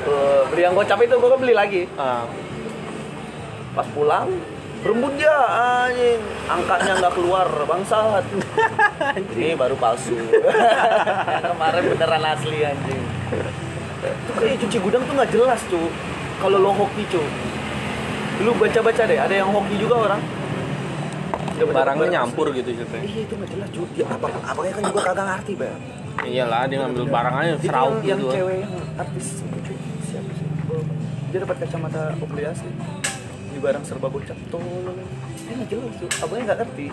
Gua 0.04 0.44
beli 0.52 0.60
yang 0.60 0.76
gocap 0.76 1.00
itu 1.00 1.16
gue 1.16 1.38
beli 1.40 1.56
lagi. 1.56 1.82
Ah, 1.96 2.28
Pas 3.72 3.88
pulang 3.96 4.28
berembun 4.78 5.10
dia 5.18 5.34
anjing 5.34 6.22
angkanya 6.46 7.02
nggak 7.02 7.14
keluar 7.18 7.48
bangsat 7.66 8.22
ini 9.34 9.58
baru 9.58 9.74
palsu 9.74 10.14
Yang 10.14 11.44
kemarin 11.50 11.82
beneran 11.90 12.22
asli 12.22 12.58
anjing 12.62 13.02
itu 13.98 14.32
kayak 14.38 14.56
cuci 14.62 14.78
gudang 14.78 15.02
tuh 15.02 15.14
nggak 15.18 15.30
jelas 15.34 15.60
cu 15.66 15.90
kalau 16.38 16.58
lo 16.62 16.70
hoki 16.70 17.02
cu 17.10 17.22
lu 18.38 18.50
baca 18.54 18.80
baca 18.80 19.02
deh 19.04 19.18
ada 19.18 19.34
yang 19.34 19.48
hoki 19.48 19.74
juga 19.76 19.94
orang 20.00 20.20
baca- 21.58 21.74
barangnya 21.74 22.08
nyampur 22.14 22.46
gitu 22.52 22.70
ceritanya. 22.70 23.02
Iya 23.02 23.20
itu 23.20 23.32
nggak 23.34 23.50
jelas 23.50 23.68
cuy. 23.68 23.86
Dia 23.92 24.06
abang 24.06 24.30
abangnya 24.40 24.72
kan 24.72 24.82
juga 24.86 25.00
kagak 25.04 25.26
ngerti 25.28 25.52
bang. 25.54 25.80
Iyalah 26.20 26.62
dia 26.66 26.76
ngambil 26.80 27.04
barang 27.08 27.34
aja 27.34 27.50
Itu 27.52 27.64
serau 27.64 27.88
yang, 27.88 28.02
yang 28.04 28.18
gitu. 28.20 28.30
cewek 28.32 28.56
yang 28.58 28.72
artis 28.96 29.26
itu 29.36 29.58
cuy. 29.60 29.76
Siapa 30.04 30.30
sih? 30.32 30.46
Dia 31.28 31.38
dapat 31.42 31.56
kacamata 31.58 32.02
Oakley 32.16 32.44
asli. 32.46 32.70
Di 33.48 33.58
barang 33.58 33.82
serba 33.82 34.06
bocap. 34.06 34.38
Tolol. 34.48 34.96
Dia 35.36 35.54
nggak 35.56 35.68
jelas 35.68 35.94
cuy. 35.96 36.08
Abangnya 36.22 36.44
nggak 36.46 36.58
ngerti. 36.62 36.86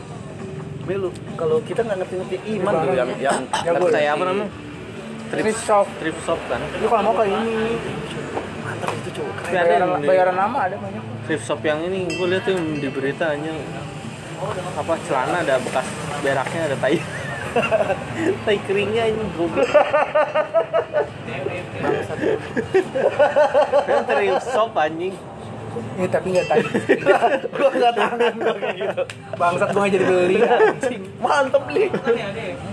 Melu, 0.86 1.10
kalau 1.34 1.58
kita 1.62 1.82
nggak 1.82 1.98
ngerti-ngerti 1.98 2.36
iman 2.58 2.74
tuh 2.80 2.94
yang 2.94 3.10
yang 3.18 3.38
Ya, 3.62 3.72
Bu. 3.74 3.86
kayak 3.90 4.12
apa 4.12 4.24
namanya 4.24 4.50
Trip 5.26 5.58
shop. 5.58 5.86
trip 5.98 6.14
shop 6.22 6.38
kan 6.46 6.62
Lu 6.78 6.86
kalau 6.86 7.02
mau 7.04 7.14
kayak 7.18 7.34
ini, 7.36 7.74
mantap 8.62 8.94
itu 8.96 9.22
ada 9.26 9.50
bayaran, 9.66 9.90
yang 9.92 10.06
bayaran 10.06 10.36
lama 10.38 10.58
ada 10.60 10.78
banyak. 10.78 11.04
Thrift 11.26 11.46
shop 11.50 11.62
yang 11.66 11.82
ini 11.82 12.06
gue 12.06 12.28
lihat 12.30 12.46
tuh 12.46 12.54
di 12.54 12.90
berita 12.94 13.34
hanya 13.34 13.50
apa 14.78 14.94
celana 15.10 15.42
ada 15.42 15.58
bekas 15.58 15.88
beraknya 16.22 16.62
ada 16.70 16.78
tai. 16.78 17.02
Tai 18.46 18.58
keringnya 18.68 19.08
ini 19.16 19.24
goblok. 19.40 19.64
Kan 23.88 24.06
thrift 24.06 24.46
shop 24.54 24.76
anjing 24.76 25.16
Ini 25.76 26.08
tapi 26.08 26.28
nggak 26.32 26.48
tadi. 26.48 26.68
Gua 27.56 27.70
nggak 27.72 27.94
tangan 27.96 28.34
gua 28.40 28.56
kayak 28.60 28.76
gitu. 28.76 29.04
Bangsat 29.36 29.70
gua 29.76 29.88
jadi 29.88 30.06
beli. 30.06 30.38
Anjing. 30.44 31.02
Mantep 31.20 31.64
li. 31.72 31.86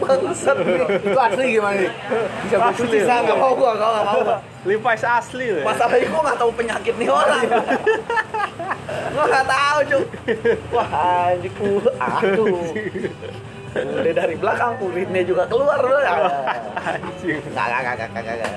Bangsat 0.03 0.59
li. 0.63 0.81
Itu 1.03 1.19
asli 1.19 1.45
gimana 1.59 1.77
nih? 1.79 1.91
Bisa 2.47 2.57
gue 2.59 2.73
cuci 2.83 2.99
sah 3.07 3.19
Nggak 3.23 3.39
mau 3.39 3.53
gua, 3.55 3.71
nggak 3.79 3.91
mau 4.07 4.21
gua. 4.23 4.39
Levi's 4.63 5.05
asli 5.07 5.47
loh 5.51 5.61
ya. 5.63 5.67
Masalahnya 5.67 6.07
gua 6.11 6.21
nggak 6.27 6.39
tahu 6.39 6.51
penyakit 6.55 6.95
nih 6.99 7.09
orang. 7.11 7.45
gua 9.15 9.25
nggak 9.27 9.47
tahu 9.47 9.79
cuy. 9.91 10.05
Wah 10.71 10.89
anjing 11.31 11.55
ku, 11.59 11.71
aduh. 11.99 12.67
Udah 13.73 14.13
dari 14.13 14.35
belakang 14.37 14.73
kulitnya 14.77 15.23
juga 15.25 15.49
keluar 15.49 15.81
loh. 15.81 16.03
anjing 16.87 17.39
Nggak, 17.51 17.67
nggak, 17.67 17.81
nggak, 17.83 18.09
nggak, 18.11 18.35
nggak, 18.37 18.53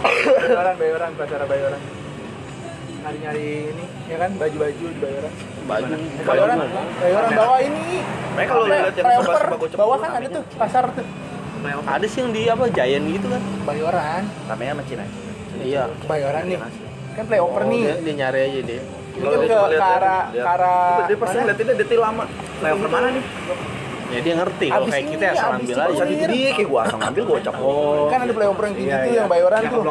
nggak. 0.00 0.48
bayaran 0.48 0.74
bayaran 0.76 1.10
pacara 1.14 1.44
bayaran. 1.44 1.80
Nyari 3.00 3.16
nyari 3.24 3.44
ini, 3.72 3.84
ya 4.12 4.16
kan 4.18 4.30
baju-baju 4.36 4.84
di 4.86 5.00
bayaran. 5.00 5.32
baju 5.64 5.92
Bayaran, 6.20 6.58
baju 6.60 6.80
bayaran 7.00 7.30
bawa 7.32 7.56
ini. 7.60 7.84
Makanya 8.30 8.48
kalau 8.48 8.64
ya? 8.64 8.72
lihat 8.76 8.94
yang 8.94 9.06
gocap 9.56 9.78
bawah 9.78 9.96
kan 9.98 10.10
ada 10.12 10.26
tuh 10.28 10.42
pasar 10.54 10.84
tuh. 10.92 11.06
ada 11.86 12.06
sih 12.08 12.18
yang 12.20 12.30
di 12.32 12.42
apa 12.44 12.64
Giant 12.72 13.04
gitu 13.04 13.26
kan 13.28 13.42
Bayaran, 13.64 14.22
Namanya 14.48 14.72
sama 14.72 14.82
Cina. 14.88 15.04
iya 15.60 15.82
bayaran 16.04 16.42
nih. 16.44 16.56
Kan 17.12 17.24
playover 17.28 17.62
Oh, 17.64 17.68
nih. 17.68 17.80
dia, 17.84 17.94
dia 18.00 18.14
nyari 18.16 18.40
aja 18.48 18.60
dia 18.64 18.80
Ini 19.10 19.26
ke, 19.28 19.36
ke 19.76 19.84
arah 19.84 20.22
ke 20.32 20.40
arah 20.40 21.04
Dia 21.04 21.16
pasti 21.18 21.36
mana? 21.36 21.42
ngeliatinnya 21.44 21.74
detail 21.76 22.00
lama. 22.00 22.24
Flyover 22.60 22.88
mana 22.88 23.06
nih? 23.12 23.24
Ya 24.10 24.20
dia 24.20 24.34
ngerti 24.36 24.66
kalau 24.68 24.86
kayak 24.86 25.06
kita 25.10 25.24
ya 25.24 25.32
asal 25.34 25.50
ambil 25.56 25.76
aja. 25.80 26.02
Jadi 26.04 26.38
kayak 26.52 26.68
gua 26.68 26.80
asal 26.86 26.98
ngambil 26.98 27.22
gocap. 27.26 27.54
oh 27.58 28.06
Kan 28.10 28.18
ada 28.26 28.32
playover 28.34 28.64
yang 28.66 28.74
Iya, 28.74 28.96
tuh 29.00 29.10
iya. 29.10 29.20
yang 29.20 29.28
bayaran 29.30 29.60
Yang 29.60 29.72
tuh. 29.72 29.82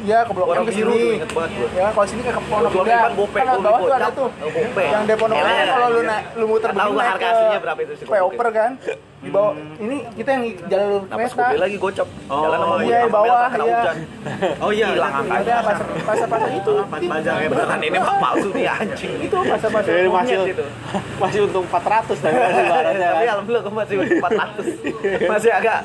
Iya, 0.00 0.18
ke 0.24 0.32
blok 0.32 0.48
M 0.50 0.62
ke 0.64 0.72
sini. 0.72 1.00
gua. 1.28 1.44
Ya, 1.76 1.86
kalau 1.92 2.06
sini 2.08 2.20
ke 2.24 2.30
Indah. 2.32 3.00
M 3.14 3.30
kan 3.30 3.44
gua 3.46 3.60
bawah 3.62 3.80
tuh 3.80 3.94
ada 3.94 4.08
tuh. 4.10 4.28
Yang 4.74 5.04
Iya, 5.36 5.64
kalau 5.68 5.86
lu 5.88 6.00
iya. 6.00 6.18
lu 6.34 6.44
muter 6.48 6.70
tahu 6.70 6.78
begini 6.80 6.96
gua 6.96 7.02
naik 7.02 7.12
harga 7.14 7.26
aslinya 7.30 7.60
berapa 7.60 7.80
itu 7.84 7.92
sih, 7.94 8.04
gua 8.08 8.18
kan. 8.50 8.72
Di 9.20 9.28
bawah 9.28 9.52
ini 9.76 10.00
kita 10.16 10.30
yang 10.32 10.44
jalur 10.64 11.04
Nah 11.04 11.16
pas 11.20 11.32
kereta. 11.36 11.60
lagi 11.60 11.76
gocap. 11.76 12.08
Oh, 12.24 12.40
Jalan 12.40 12.56
sama 12.56 12.74
iya, 12.80 12.80
di 12.80 12.92
sama 13.04 13.12
bawah, 13.12 13.48
iya. 13.52 13.60
hujan. 13.60 13.96
oh 14.64 14.70
iya 14.72 14.86
Hilang 14.96 15.12
Ada 15.28 15.54
pasar 15.60 15.86
pasar 16.08 16.26
pasar 16.32 16.50
itu. 16.56 16.72
panjang 17.12 17.36
Beneran 17.52 17.80
ini 17.84 17.98
mah 18.00 18.16
palsu 18.16 18.48
nih 18.56 18.64
anjing. 18.72 19.14
Itu 19.20 19.36
pasar 19.44 19.68
pasar. 19.68 19.90
Jadi 19.92 20.08
masih 20.08 20.36
itu. 20.48 20.64
masih 21.22 21.38
untung 21.44 21.64
400 21.68 22.16
tapi 22.16 22.36
masih 22.40 22.64
barangnya 22.64 23.08
Tapi 23.12 23.24
kan. 23.28 23.32
alhamdulillah 23.36 23.62
gua 23.68 23.74
masih 23.84 23.96
400. 24.00 25.28
Masih 25.28 25.50
agak 25.52 25.78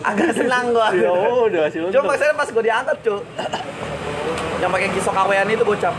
agak 0.00 0.30
senang 0.32 0.64
gua. 0.72 0.88
Ya 0.96 1.10
udah 1.12 1.60
masih 1.68 1.78
untung. 1.84 1.92
Cuma 2.00 2.16
maksudnya 2.16 2.32
pas 2.32 2.48
gua 2.48 2.64
diangkat, 2.64 2.96
Cuk. 3.04 3.20
Yang 4.60 4.70
pakai 4.72 4.88
kisok 4.96 5.12
kawean 5.12 5.48
itu 5.52 5.64
gocap. 5.68 5.94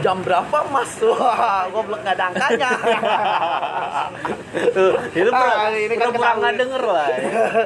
Jam 0.00 0.18
berapa, 0.20 0.56
Mas? 0.68 0.90
Wah, 1.04 1.68
belum 1.68 1.98
nggak 2.00 2.14
ada 2.14 2.24
angkanya. 2.28 2.70
Tuh, 4.70 4.92
itu 5.12 5.28
Ah, 5.28 5.38
pernah, 5.38 5.66
ini 5.70 5.80
ini 5.86 5.94
kan 5.94 6.08
pernah 6.10 6.32
nggak 6.34 6.54
denger 6.56 6.82
lah. 6.82 7.06
ya. 7.06 7.18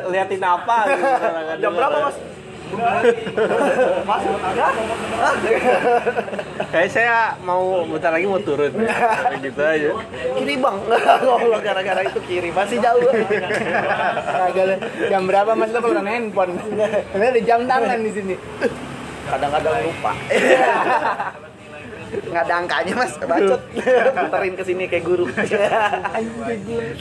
Liatin 0.08 0.42
apa 0.42 0.76
gitu. 0.86 1.04
pernah 1.22 1.42
Jam 1.56 1.72
denger 1.72 1.76
berapa. 1.78 1.98
Mas? 2.04 2.16
Mas, 4.04 4.22
ya? 4.52 4.68
Kayak 6.68 6.90
saya 6.92 7.16
mau 7.40 7.80
bentar 7.86 8.12
lagi 8.12 8.28
mau 8.28 8.36
turun. 8.38 8.68
Gitu 9.40 9.56
aja. 9.56 9.88
Kiri 10.36 10.54
bang, 10.54 10.76
kalau 10.84 11.58
gara-gara 11.58 12.04
itu 12.04 12.20
kiri 12.28 12.52
masih 12.52 12.76
jauh. 12.78 13.08
Jam 15.08 15.24
berapa 15.24 15.56
Mas 15.56 15.72
lo 15.72 15.80
kalau 15.80 16.04
handphone? 16.04 16.60
Karena 17.08 17.26
ada 17.26 17.40
jam 17.40 17.64
tangan 17.64 17.98
di 17.98 18.12
sini. 18.12 18.34
Kadang-kadang 19.24 19.72
lupa. 19.80 20.12
Nggak 22.08 22.42
ada 22.42 22.54
angkanya 22.56 22.92
mas, 22.96 23.12
bacot. 23.16 23.60
Puterin 24.18 24.54
ke 24.54 24.64
sini 24.64 24.84
kayak 24.84 25.04
guru. 25.04 25.24
Anjing. 25.28 26.82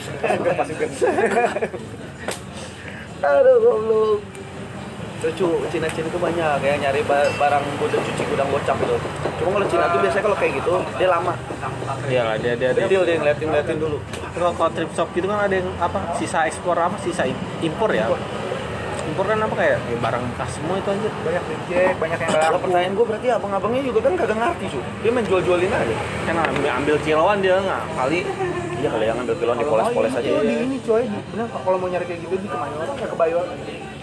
Aduh 3.20 3.56
goblok. 3.58 4.20
Cucu 5.18 5.50
Cina-Cina 5.74 6.06
itu 6.06 6.20
banyak 6.22 6.62
kayak 6.62 6.78
nyari 6.78 7.02
ba- 7.02 7.26
barang 7.34 7.66
gudang 7.82 8.06
cuci 8.06 8.24
gudang 8.30 8.46
gocap 8.48 8.78
gitu. 8.78 8.94
Cuma 9.42 9.50
kalau 9.52 9.66
Cina 9.66 9.86
tuh 9.90 9.98
biasanya 9.98 10.24
kalau 10.24 10.38
kayak 10.38 10.54
gitu 10.56 10.74
dia 10.94 11.10
lama. 11.10 11.34
Iya 12.06 12.22
lah 12.22 12.36
dia 12.38 12.54
dia 12.54 12.70
dia. 12.70 12.86
Detail 12.86 13.02
dia 13.02 13.16
ngeliatin 13.18 13.46
ngeliatin 13.50 13.78
dulu. 13.82 13.98
Kalau 14.30 14.54
kalau 14.54 14.70
trip 14.70 14.92
shop 14.94 15.10
gitu 15.12 15.26
kan 15.26 15.50
ada 15.50 15.56
yang 15.58 15.66
apa 15.82 16.14
sisa 16.14 16.46
ekspor 16.46 16.78
apa 16.78 17.02
sisa 17.02 17.26
im- 17.26 17.42
impor 17.64 17.90
ya. 17.90 18.06
Impor 19.08 19.24
kan 19.24 19.40
apa 19.40 19.56
kayak 19.56 19.80
ya, 19.80 19.98
barang 20.04 20.24
bekas 20.36 20.50
semua 20.60 20.76
itu 20.76 20.90
aja. 20.92 21.10
Banyak 21.24 21.44
reject, 21.48 21.96
banyak 21.96 22.20
yang 22.20 22.32
Kalau 22.36 22.44
laku. 22.52 22.64
pertanyaan 22.68 22.94
gue 22.94 23.06
berarti 23.08 23.28
abang-abangnya 23.32 23.82
juga 23.88 24.00
kan 24.04 24.14
kagak 24.20 24.38
ngerti 24.38 24.66
cu. 24.68 24.80
Dia 25.00 25.12
main 25.16 25.26
jual-jualin 25.26 25.72
aja. 25.72 25.96
Kan 26.28 26.36
ambil, 26.44 26.72
ambil 26.84 26.96
kilauan 27.08 27.38
dia 27.40 27.56
nggak 27.64 27.84
kali. 27.96 28.20
Iya 28.78 28.90
kali 28.94 29.06
yang 29.10 29.18
kiloan 29.26 29.58
Kalau 29.58 29.58
dipoles-poles 29.64 30.12
mau 30.14 30.20
aja. 30.22 30.28
itu 30.28 30.42
di 30.44 30.56
ini 30.62 30.78
coy, 30.86 31.04
di, 31.10 31.20
bener 31.34 31.46
kalau 31.50 31.78
mau 31.82 31.90
nyari 31.90 32.06
kayak 32.06 32.20
gitu 32.22 32.36
di 32.38 32.48
Kemayoran, 32.52 32.94
eh 32.94 33.10
kebayoran, 33.10 33.58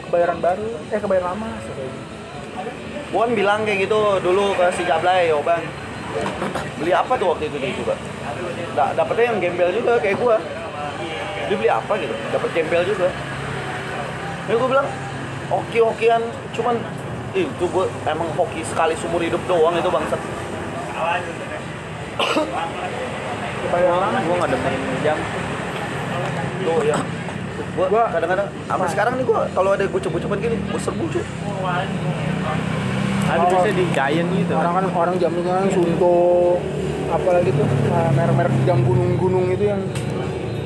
kebayoran 0.08 0.38
baru, 0.42 0.68
eh 0.90 0.98
kebayoran 0.98 1.26
lama, 1.30 1.48
kayak 1.62 1.78
gitu. 1.78 2.00
Gua 3.14 3.20
kan 3.22 3.32
bilang 3.38 3.60
kayak 3.62 3.78
gitu 3.86 4.00
dulu 4.18 4.44
ke 4.58 4.66
si 4.74 4.82
Jablay, 4.82 5.30
yo 5.30 5.38
bang. 5.46 5.62
Beli 6.82 6.90
apa 6.90 7.12
tuh 7.14 7.26
waktu 7.30 7.46
itu 7.46 7.56
dia 7.62 7.70
juga? 7.70 7.94
Da 8.74 8.90
dapetnya 8.98 9.30
yang 9.30 9.38
gembel 9.38 9.70
juga 9.70 9.92
kayak 10.02 10.16
gua. 10.18 10.36
Dia 11.46 11.54
beli 11.54 11.70
apa 11.70 11.92
gitu? 11.94 12.14
Dapat 12.34 12.48
gembel 12.50 12.82
juga. 12.82 13.08
Ya 14.44 14.54
gua 14.60 14.68
bilang, 14.68 14.88
hoki-hokian 15.48 16.22
cuman 16.52 16.76
ih, 17.32 17.48
itu 17.48 17.64
gua 17.72 17.88
emang 18.04 18.28
hoki 18.36 18.60
sekali 18.60 18.92
seumur 19.00 19.24
hidup 19.24 19.40
doang 19.48 19.72
itu 19.72 19.88
bangsat. 19.88 20.20
Gua 23.72 24.36
nggak 24.36 24.50
demen 24.52 24.74
jam. 25.00 25.18
Tuh 26.60 26.80
ya. 26.84 26.98
Gua, 27.74 27.86
Gua- 27.88 28.10
kadang-kadang 28.12 28.46
sampai 28.68 28.88
sekarang 28.92 29.12
nih 29.16 29.24
gua 29.24 29.48
kalau 29.50 29.70
ada 29.72 29.84
gocap-gocapan 29.88 30.38
gini, 30.44 30.56
gua 30.68 30.80
serbu 30.80 31.04
cuy. 31.08 31.24
Ada 33.24 33.44
biasanya 33.48 33.74
di 33.80 33.84
Giant 33.96 34.28
gitu. 34.36 34.52
Orang 34.52 34.74
kan 34.76 34.84
orang 34.92 35.14
jamnya 35.16 35.42
kan 35.48 35.64
suntuk, 35.72 36.60
apalagi 37.08 37.50
tuh 37.56 37.66
nah, 37.88 38.12
merek-merek 38.12 38.54
jam 38.68 38.78
gunung-gunung 38.84 39.48
itu 39.48 39.64
yang 39.72 39.80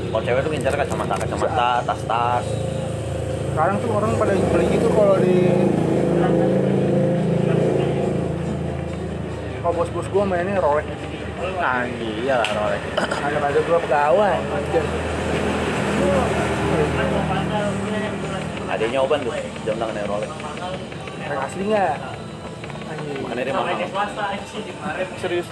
Kalau 0.09 0.25
cewek 0.25 0.41
tuh 0.41 0.51
ngincar 0.57 0.73
kacamata, 0.73 1.14
kacamata, 1.21 1.71
tas-tas. 1.85 2.45
Sekarang 3.59 3.83
tuh 3.83 3.90
orang 3.90 4.14
pada 4.14 4.38
beli 4.55 4.71
gitu 4.71 4.87
kalau 4.94 5.18
di 5.18 5.51
kalau 9.59 9.75
bos-bos 9.75 10.07
gua 10.14 10.23
mainnya 10.23 10.62
Rolex 10.62 10.87
Nah, 11.59 11.83
iya 11.90 12.38
lah 12.38 12.51
Rolex. 12.55 12.83
ada 13.18 13.35
ada 13.42 13.59
gua 13.66 13.79
pegawai 13.83 14.38
anjir. 14.38 14.85
Adanya 18.71 18.99
Oban 19.03 19.27
tuh, 19.27 19.35
jam 19.66 19.75
tangannya 19.75 20.07
Rolex. 20.07 20.31
Merek 21.18 21.40
asli 21.42 21.62
nggak. 21.66 21.94
Makanya 23.27 23.42
dia 23.42 23.55
mahal. 23.59 23.75
Serius. 25.18 25.51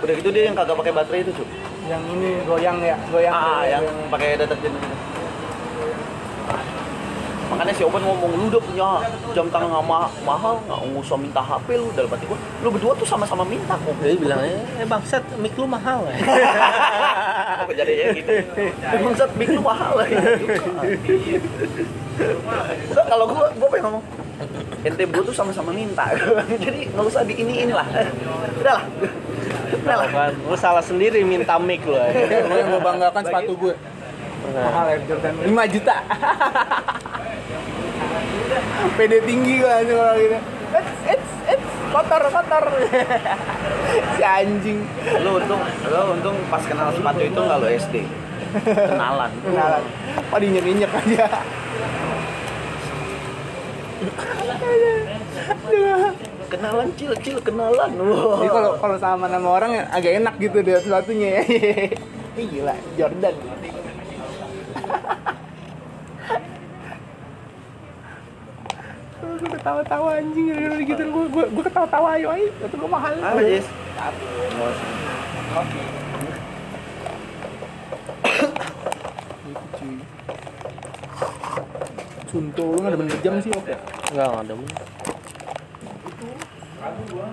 Udah 0.00 0.14
gitu 0.16 0.28
dia 0.32 0.48
yang 0.48 0.56
kagak 0.56 0.76
pakai 0.80 0.92
baterai 0.96 1.20
itu, 1.20 1.36
cuy. 1.36 1.48
yang 1.84 2.00
ini 2.16 2.40
goyang 2.48 2.80
ya 2.80 2.96
goyang 3.12 3.34
Ah, 3.36 3.60
goyang. 3.60 3.84
yang 3.84 3.84
pakai 4.08 4.40
deterjen. 4.40 4.72
Makanya 7.56 7.72
si 7.72 7.88
Oban 7.88 8.04
ngomong, 8.04 8.36
lu 8.36 8.52
udah 8.52 8.60
punya 8.60 8.88
jam 9.32 9.48
tangan 9.48 9.72
nggak 9.72 9.86
ma- 9.88 10.12
mahal, 10.28 10.60
nggak 10.68 10.76
usah 11.00 11.16
minta 11.16 11.40
HP 11.40 11.80
lu. 11.80 11.88
Dalam 11.96 12.12
hati 12.12 12.28
gua, 12.28 12.36
lu 12.60 12.68
berdua 12.68 12.92
tuh 13.00 13.08
sama-sama 13.08 13.48
minta 13.48 13.80
kok. 13.80 13.96
Jadi 13.96 14.16
bilangnya, 14.20 14.60
eh 14.76 14.84
bangsat, 14.84 15.24
mic 15.40 15.56
lu 15.56 15.64
mahal 15.64 16.04
ya. 16.04 16.16
Apa 17.64 17.72
jadinya 17.72 18.12
gitu? 18.12 18.32
Emang 18.92 19.16
saat 19.16 19.32
mic 19.40 19.48
lu 19.48 19.64
mahal 19.64 20.04
ya. 20.04 20.20
Udah, 22.92 23.04
kalau 23.08 23.24
gua, 23.24 23.48
gua 23.56 23.68
pengen 23.72 23.84
ngomong, 23.88 24.04
ente 24.84 25.02
berdua 25.08 25.24
tuh 25.24 25.36
sama-sama 25.40 25.72
minta. 25.72 26.12
Jadi 26.64 26.92
nggak 26.92 27.06
usah 27.08 27.24
diiniin 27.24 27.72
lah. 27.72 27.88
Udah 28.60 28.72
lah. 28.76 28.84
Udah 29.80 29.96
lah. 29.96 30.08
kan, 30.12 30.32
lu 30.44 30.56
salah 30.60 30.84
sendiri 30.84 31.24
minta 31.24 31.56
mic 31.56 31.80
lu 31.88 31.96
ya. 31.96 32.12
Banggakan 32.84 33.24
sepatu 33.24 33.56
gue 33.56 33.95
mahal 34.52 34.86
Air 34.88 35.02
Jordan 35.04 35.34
5 35.42 35.74
juta 35.74 35.96
PD 38.96 39.12
tinggi 39.22 39.52
gue 39.58 39.68
aja 39.70 39.92
kalau 39.92 40.16
gitu 40.16 40.38
Eits, 40.66 40.92
eits, 41.08 41.30
eits. 41.48 41.68
kotor 41.90 42.22
kotor 42.28 42.64
si 44.16 44.22
anjing 44.22 44.78
Lu 45.22 45.30
untung, 45.38 45.60
lu 45.62 46.00
untung 46.12 46.36
pas 46.46 46.60
kenal 46.60 46.90
sepatu 46.90 47.22
itu 47.22 47.38
nggak 47.38 47.58
lu 47.58 47.68
SD. 47.70 47.96
Kenalan. 48.56 49.30
kenalan 49.42 49.82
oh 50.32 50.38
dinyek 50.38 50.64
nyek 50.64 50.92
aja 50.92 51.26
Kenalan 56.46 56.88
cil 56.94 57.10
cil 57.20 57.38
kenalan. 57.42 57.90
Wah. 57.98 58.38
jadi 58.38 58.50
kalau 58.54 58.70
kalau 58.78 58.96
sama 59.02 59.26
nama 59.26 59.48
orang 59.50 59.70
ya 59.74 59.82
agak 59.90 60.12
enak 60.22 60.34
gitu 60.38 60.62
deh 60.62 60.78
sepatunya 60.78 61.28
ya 61.36 61.42
gila 62.36 62.74
Jordan 62.94 63.34
gue 69.36 69.50
ketawa-tawa 69.52 70.08
anjing 70.16 70.46
gara-gara 70.48 70.82
gitu 70.82 71.02
gue 71.04 71.24
gue 71.28 71.44
gue 71.52 71.64
ketawa-tawa 71.64 72.08
ayo 72.16 72.26
ayo 72.32 72.46
itu 72.48 72.76
gue 72.76 72.90
mahal 72.90 73.12
Apa, 73.18 73.40
Jis? 73.40 73.66
Sunto 82.26 82.62
lu 82.74 82.78
nggak 82.82 82.90
ada 82.92 82.98
bener 82.98 83.16
jam 83.22 83.34
sih 83.38 83.52
oke 83.54 83.74
Enggak, 84.12 84.26
enggak 84.28 84.42
ada. 84.42 84.54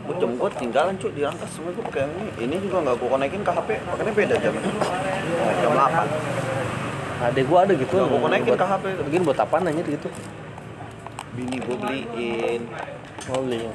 Gue 0.04 0.16
jam 0.18 0.32
gue 0.34 0.50
tinggalan 0.58 0.94
cuy 0.98 1.12
di 1.14 1.22
rangkas 1.22 1.50
semua 1.54 1.72
gue 1.72 1.84
pakai 1.86 2.10
ini. 2.10 2.26
Ini 2.42 2.56
juga 2.60 2.78
nggak 2.82 2.96
gue 2.98 3.10
konekin 3.10 3.42
ke 3.46 3.52
HP, 3.54 3.70
makanya 3.86 4.12
beda. 4.12 4.36
Nah, 4.42 5.54
jam 5.62 5.72
8. 5.78 7.24
Adek 7.24 7.46
gua 7.48 7.60
ada 7.64 7.72
gitu. 7.72 7.96
Gua 7.96 8.20
konekin 8.20 8.52
buat- 8.52 8.60
ke 8.60 8.68
HP. 8.68 8.86
Begini 9.06 9.24
buat 9.24 9.40
apaan 9.40 9.64
aja 9.64 9.80
gitu. 9.80 10.08
Bini 11.34 11.58
gue 11.58 11.76
beliin. 11.78 12.62
Oh, 13.34 13.42
beli. 13.42 13.66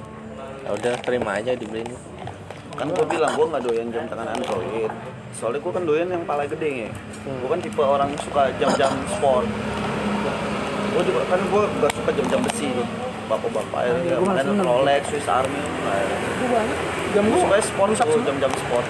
Ya 0.62 0.70
udah 0.78 0.94
terima 1.02 1.42
aja 1.42 1.58
dibeliin. 1.58 1.90
Kan 2.78 2.94
gue 2.94 3.06
bilang 3.10 3.34
gue 3.34 3.46
nggak 3.50 3.62
doyan 3.66 3.88
jam 3.90 4.06
tangan 4.06 4.30
Android. 4.30 4.92
Soalnya 5.34 5.58
gue 5.58 5.72
kan 5.74 5.82
doyan 5.82 6.08
yang 6.14 6.22
pala 6.22 6.46
gede 6.46 6.86
ya. 6.86 6.90
Gue 7.26 7.48
kan 7.50 7.58
tipe 7.58 7.82
orang 7.82 8.14
yang 8.14 8.22
suka 8.22 8.54
jam-jam 8.62 8.92
sport. 9.10 9.46
Gue 10.94 11.02
juga 11.02 11.20
kan 11.26 11.40
gue 11.42 11.62
gak 11.82 11.92
suka 11.98 12.10
jam-jam 12.14 12.40
besi 12.46 12.66
tuh. 12.70 12.86
Bapak-bapak 13.28 13.80
ya, 13.84 13.92
ya, 14.08 14.16
makanya 14.24 14.56
seneng. 14.56 14.64
Rolex, 14.64 15.02
Swiss 15.12 15.28
Army. 15.28 15.60
Gue 15.60 16.48
banget 16.48 16.78
jam 17.12 17.24
gue 17.28 17.34
gue 17.34 17.44
suka 17.44 17.58
sport 17.60 17.90
tuh, 17.92 18.22
jam-jam 18.24 18.52
sport. 18.54 18.86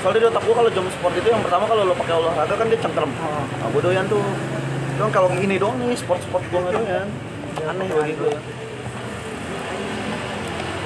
Soalnya 0.00 0.20
di 0.20 0.26
otak 0.30 0.42
gue 0.44 0.54
kalau 0.54 0.70
jam 0.72 0.86
sport 0.88 1.12
itu 1.18 1.28
yang 1.28 1.42
pertama 1.42 1.64
kalau 1.66 1.82
lo 1.88 1.94
pakai 1.96 2.14
olahraga 2.20 2.54
kan 2.54 2.66
dia 2.68 2.78
cengkrem. 2.78 3.10
Nah, 3.10 3.68
gue 3.72 3.82
doyan 3.82 4.04
tuh. 4.06 4.22
Cuman 5.00 5.10
kalau 5.10 5.28
gini 5.32 5.56
doang 5.56 5.80
nih 5.80 5.96
sport-sport 5.96 6.44
gue 6.52 6.60
nggak 6.60 6.74
doyan. 6.76 7.08
Aneh 7.68 7.88
bagi 7.90 8.14
gue. 8.16 8.34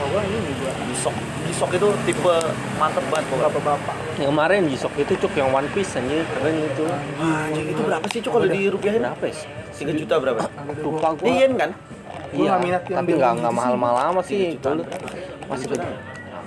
gue 0.04 0.20
ini 0.30 0.52
gue 0.60 0.72
Gisok, 0.94 1.14
Gisok 1.48 1.70
itu 1.74 1.88
tipe 2.06 2.34
mantep 2.78 3.02
banget 3.10 3.24
pokoknya. 3.30 3.50
bapak-bapak 3.50 3.96
Yang 4.20 4.30
kemarin 4.30 4.60
Jisok 4.70 4.92
itu 5.00 5.12
cuk 5.26 5.32
yang 5.34 5.50
One 5.50 5.68
Piece 5.74 5.96
anjir 5.98 6.22
keren 6.28 6.56
itu. 6.60 6.84
Anjing 7.18 7.66
itu 7.72 7.80
berapa 7.82 8.06
sih 8.12 8.20
cuk 8.22 8.32
kalau 8.36 8.46
dirupiahin? 8.46 9.02
Berapa 9.02 9.24
ya? 9.26 9.34
3 9.74 9.90
juta 9.98 10.14
berapa? 10.22 10.42
Lupa 10.86 11.08
gua. 11.18 11.26
Yen 11.26 11.52
kan? 11.58 11.70
Gua 12.30 12.46
Iya, 12.46 12.54
yang 12.62 12.82
tapi 12.86 13.10
nggak 13.14 13.32
gitu 13.32 13.40
nggak 13.42 13.52
sih. 13.52 13.58
mahal-mahal 13.58 13.96
amat 14.14 14.24
sih. 14.30 14.38
Tiga. 14.54 14.70
Dulu 14.70 14.82
masih 15.50 15.66
ke 15.66 15.76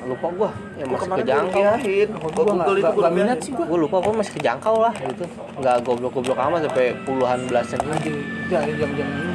lupa 0.08 0.28
gua, 0.32 0.50
ya 0.80 0.84
Gua 0.88 0.92
masih 0.96 1.04
kemarin 1.04 1.20
kejangkau. 1.28 1.60
dirupiahin. 1.60 2.08
Gua 2.08 2.32
Gua 2.32 2.44
Google 2.48 2.78
itu 2.80 2.92
gua 2.96 3.10
minat 3.12 3.28
rupiahin. 3.28 3.44
sih 3.44 3.52
gue 3.52 3.66
Gue 3.68 3.80
lupa 3.84 3.98
gua 4.00 4.14
masih 4.16 4.34
kejangkau 4.40 4.76
lah 4.80 4.94
gitu. 4.96 5.26
Nggak 5.60 5.76
goblok-goblok 5.84 6.40
amat 6.40 6.60
sampai 6.72 6.86
puluhan 7.04 7.40
belasan. 7.52 7.80
anjing 7.84 8.16
itu 8.16 8.54
ya 8.54 8.60
jam-jam 8.64 9.08
ini 9.12 9.27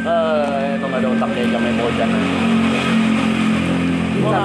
Eh, 0.00 0.64
itu 0.74 0.84
nggak 0.84 1.00
ada 1.04 1.08
otak 1.12 1.28
kayak 1.36 1.48
jamnya 1.52 1.72
Bojan. 1.76 2.08
Gua 2.10 2.16
Bisa 4.16 4.38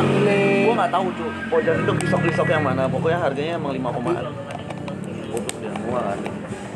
nggak- 0.75 0.91
tahu 0.91 1.07
cuy. 1.11 1.31
Bojan 1.47 1.75
itu 1.79 1.91
gisok-gisok 2.03 2.47
yang 2.51 2.63
mana. 2.63 2.83
Pokoknya 2.91 3.19
harganya 3.21 3.53
emang 3.55 3.71
5 3.71 3.89
komaan. 3.91 4.23
Goblok 5.31 5.55
dia 5.59 5.71
semua 5.71 5.99
kan. 6.05 6.19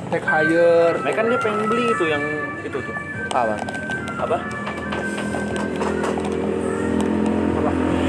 take 0.10 0.26
higher 0.26 0.98
Mereka 1.06 1.22
kan 1.22 1.26
dia 1.30 1.38
pengen 1.38 1.70
beli 1.70 1.86
itu 1.86 2.06
yang 2.08 2.24
itu 2.66 2.78
tuh. 2.82 2.96
Apa? 3.30 3.56
Apa? 4.18 4.38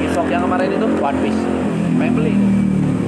Gisok 0.01 0.27
yang 0.27 0.43
kemarin 0.43 0.71
itu 0.73 0.87
One 0.97 1.19
Piece. 1.21 1.43
pengen 1.99 2.15
beli. 2.17 2.33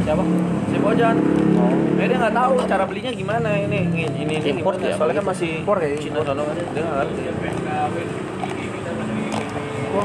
Siapa? 0.03 0.23
Si 0.71 0.77
Bojan. 0.83 1.17
Oh. 1.59 2.01
Eh 2.01 2.07
dia 2.11 2.19
nggak 2.19 2.35
tahu 2.35 2.55
cara 2.67 2.85
belinya 2.87 3.13
gimana 3.15 3.49
ini. 3.55 3.81
Ini 3.87 4.03
ini, 4.19 4.35
ini 4.43 4.49
Import 4.59 4.77
gimana. 4.79 4.91
ya, 4.91 4.99
soalnya 4.99 5.17
kan 5.23 5.27
masih 5.31 5.49
Impor 5.63 5.77
ya, 5.79 5.89
Cina 5.99 6.21
sono 6.27 6.43
kan. 6.43 6.57
Dia 6.59 6.83
nggak 6.83 6.97
ngerti. 7.07 7.23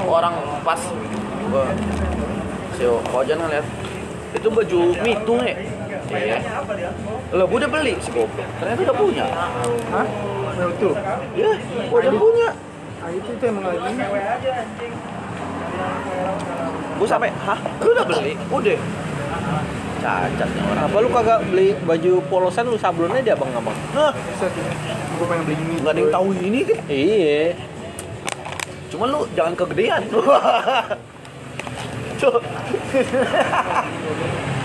Orang 0.06 0.34
pas. 0.62 0.82
Gua 1.48 1.66
si 2.78 2.84
Bojan 3.10 3.38
ngeliat. 3.42 3.66
Itu 4.38 4.48
baju 4.54 4.80
mitung 5.02 5.42
ya 5.42 5.56
iya. 6.14 6.38
Gua 7.32 7.58
udah 7.58 7.70
beli 7.70 7.94
si 8.00 8.10
goblok. 8.12 8.48
Ternyata 8.60 8.82
udah 8.88 8.96
punya. 8.96 9.26
Hah? 9.92 10.06
Nah, 10.58 10.68
itu? 10.72 10.90
Ya 11.36 11.52
gua 11.92 11.98
udah 12.00 12.14
punya. 12.16 12.50
Ah 12.98 13.10
itu 13.14 13.30
itu 13.36 13.44
emang 13.46 13.64
lagi. 13.68 13.92
Gua 16.98 17.08
sampai 17.08 17.30
hah? 17.44 17.60
Lu 17.84 17.90
udah 17.92 18.06
beli. 18.08 18.34
Udah 18.50 18.78
cacat 20.02 20.50
nih 20.50 20.64
orang 20.64 20.86
Apa 20.88 20.98
lu 21.02 21.10
kagak 21.10 21.40
beli 21.50 21.68
baju 21.84 22.12
polosan 22.30 22.66
lu 22.70 22.78
sablonnya 22.78 23.22
di 23.22 23.32
abang-abang? 23.34 23.76
Hah, 23.94 24.14
Set, 24.38 24.54
gue 24.56 25.26
pengen 25.26 25.44
beli 25.46 25.58
ini 25.58 25.76
nggak 25.82 25.94
ada 25.94 26.02
yang 26.02 26.14
tahu 26.14 26.28
ini 26.38 26.60
kan 26.64 26.80
Iya. 26.88 27.42
Cuman 28.88 29.08
lu 29.12 29.22
jangan 29.36 29.54
kegedean. 29.54 30.02
Cuk. 32.20 32.42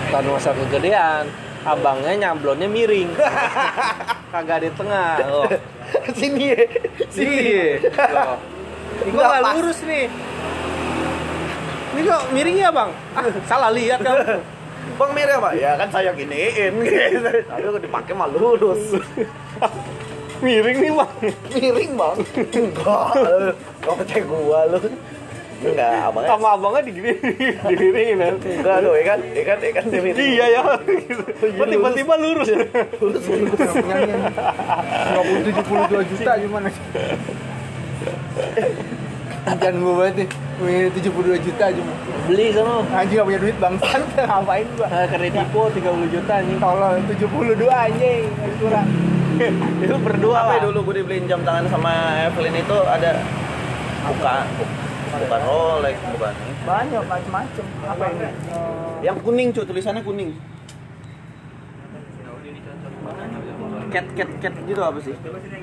Kan 0.09 0.23
masa 0.25 0.51
kegedean. 0.55 1.27
Abangnya 1.63 2.11
nyablonnya 2.17 2.67
miring. 2.67 3.13
kagak 4.33 4.65
di 4.65 4.69
tengah. 4.73 5.21
Oh. 5.29 5.47
Sini 6.19 6.55
ya. 6.55 6.65
Sini. 7.13 7.77
Loh. 7.87 8.35
Ini 9.03 9.09
kok 9.13 9.25
nggak 9.25 9.43
lurus 9.57 9.79
nih. 9.85 10.05
Ini 11.93 12.01
kok 12.09 12.23
miring 12.33 12.57
ya 12.57 12.69
bang? 12.73 12.89
Ah, 13.13 13.25
salah 13.45 13.69
lihat 13.69 14.01
kamu. 14.01 14.41
Bang 14.99 15.11
Mirya, 15.17 15.37
Pak. 15.41 15.53
Ya 15.57 15.71
kan 15.79 15.89
saya 15.89 16.11
giniin. 16.13 16.73
Tapi 17.49 17.61
kalau 17.65 17.79
dipakai 17.81 18.13
mah 18.13 18.29
lurus. 18.29 18.97
miring 20.43 20.77
nih 20.83 20.91
bang. 20.91 21.11
Miring, 21.55 21.91
Bang. 21.95 22.17
Enggak. 22.35 23.07
Kau 23.79 23.95
percaya 23.95 24.23
gua 24.27 24.59
lu. 24.67 24.79
Enggak, 25.63 26.11
abangnya. 26.11 26.29
Sama 26.35 26.47
abangnya 26.59 26.81
digini, 26.83 27.15
dimiringin 27.71 28.19
ya. 28.19 28.29
Enggak 28.35 28.77
lu, 28.83 28.91
ya 28.91 29.03
kan? 29.07 29.19
Ya 29.23 29.43
kan, 29.47 29.57
ya 29.63 29.71
kan 29.71 29.83
dia 29.87 30.01
miring. 30.03 30.19
Iya 30.19 30.45
ya. 30.51 30.61
Kok 31.39 31.67
tiba-tiba 31.71 32.13
lurus. 32.19 32.47
Lurus. 32.99 33.23
ini 33.31 34.13
nggak 35.13 35.23
puluh 35.23 35.41
tujuh 35.47 35.63
puluh 35.63 35.83
dua 35.87 36.03
juta 36.05 36.31
gimana 36.39 36.67
Jangan 39.43 39.75
gue 39.75 39.93
banget 39.93 40.15
nih 40.15 40.27
Punya 40.53 40.79
72 40.89 41.45
juta 41.45 41.65
cuma 41.69 41.93
Beli 42.23 42.45
sama. 42.49 42.79
Anjing 42.93 43.17
gak 43.17 43.27
punya 43.27 43.41
duit 43.41 43.57
bangsat 43.59 44.01
Ngapain 44.29 44.67
gua 44.73 44.87
Nah, 44.87 45.05
kredipo 45.05 45.61
30 45.67 45.83
juta 46.09 46.33
nih. 46.39 46.55
Tolol 46.57 46.95
72 47.11 47.67
anjing 47.67 48.21
Masih 48.31 48.57
kurang 48.57 48.87
Itu 49.83 49.95
berdua 49.99 50.37
Apa 50.37 50.45
lah. 50.45 50.55
ya 50.55 50.61
dulu 50.63 50.79
gue 50.87 50.95
dibeliin 51.01 51.25
jam 51.25 51.41
tangan 51.41 51.65
sama 51.67 51.91
Evelyn 52.23 52.55
itu 52.55 52.77
ada 52.85 53.11
bukan 54.03 54.45
bukan 55.13 55.39
Rolex, 55.43 55.95
bukan. 56.09 56.33
Banyak 56.63 57.03
macem-macem 57.03 57.65
Apa 57.83 58.03
ini? 58.09 58.29
Yang 59.01 59.17
kuning, 59.21 59.47
cuy, 59.49 59.63
tulisannya 59.63 60.01
kuning. 60.01 60.31
Cat 63.93 64.09
cat 64.17 64.25
cat 64.41 64.53
gitu 64.65 64.81
apa 64.81 64.97
sih? 65.05 65.13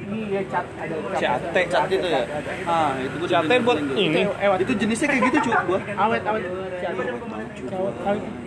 Iya 0.06 0.40
cat 0.46 0.66
ada 0.78 0.94
Cate. 1.18 1.66
Cat 1.66 1.90
itu 1.90 2.06
ya? 2.06 2.22
Ah, 2.62 2.94
itu 3.02 3.14
gue 3.18 3.26
Cate 3.26 3.58
buat 3.66 3.78
ini. 3.98 4.22
Itu 4.62 4.72
jenisnya 4.78 5.06
kayak 5.10 5.22
gitu, 5.26 5.50
cuy, 5.50 5.54
gua. 5.66 5.80
Awet 5.98 6.22
awet 6.22 6.46
Cat. 6.78 6.94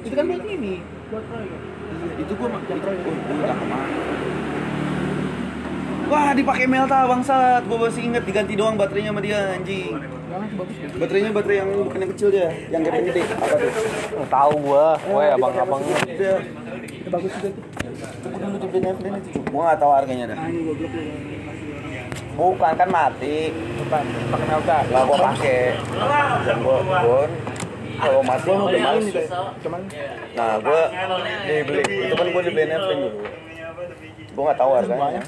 Itu 0.07 0.13
kan 0.15 0.23
buat 0.23 0.43
ini 0.47 0.79
Buat 1.11 1.25
Roy? 1.35 1.47
Itu 2.15 2.31
gua 2.39 2.47
mah 2.47 2.61
itu, 2.63 2.73
oh, 2.73 2.95
gua 2.95 3.35
udah 3.43 3.55
ke 3.59 3.65
mana? 3.67 3.85
Wah, 6.07 6.29
dipakai 6.31 6.65
Melta 6.67 6.99
bangsat. 7.03 7.61
Gua 7.67 7.77
masih 7.83 8.01
inget 8.07 8.23
diganti 8.23 8.53
doang 8.55 8.79
baterainya 8.79 9.11
sama 9.11 9.19
dia 9.19 9.51
anjing. 9.51 9.99
Ya 9.99 10.39
Baterainya 10.95 11.31
baterai 11.35 11.57
yang 11.59 11.69
bukan 11.75 11.99
yang 12.07 12.11
kecil 12.15 12.29
dia, 12.31 12.47
yang 12.71 12.81
gede 12.87 12.99
gede. 13.11 13.21
Apa 13.35 13.55
tuh? 13.59 13.71
Tahu 14.31 14.53
gua. 14.63 14.95
Woi, 15.11 15.27
abang-abangnya. 15.27 15.97
Itu 17.03 17.09
bagus 17.11 17.31
juga 17.35 17.49
tuh 17.51 17.63
Gua 18.23 18.39
dulu 18.39 18.57
dibeliin 18.63 18.87
Evelyn 18.95 19.13
itu. 19.19 19.39
Gua 19.51 19.61
nggak 19.67 19.79
tahu 19.83 19.91
harganya 19.91 20.25
dah. 20.31 20.37
Ah 20.39 20.47
lu 20.47 20.61
Bukan 22.33 22.73
kan 22.79 22.89
mati. 22.89 23.37
Bukan 23.51 24.03
Pakai 24.31 24.45
melta 24.47 24.77
Lah 24.87 25.01
gua 25.03 25.17
pakai. 25.35 25.61
Dan 26.47 26.57
gua 26.63 26.77
pun 26.79 27.29
kalau 27.93 28.21
mati 28.23 28.47
Gua 28.47 28.65
udah 28.71 28.79
males. 28.79 29.15
Cuman 29.59 29.81
Nah, 30.33 30.53
gua 30.63 30.81
dibeli 31.43 31.83
itu 31.83 32.13
kan 32.15 32.27
gua 32.31 32.41
dibeliin 32.47 32.71
Evelyn 32.71 32.99
dulu. 33.03 33.19
Gua 34.33 34.43
nggak 34.49 34.59
tahu 34.63 34.71
harganya. 34.79 35.21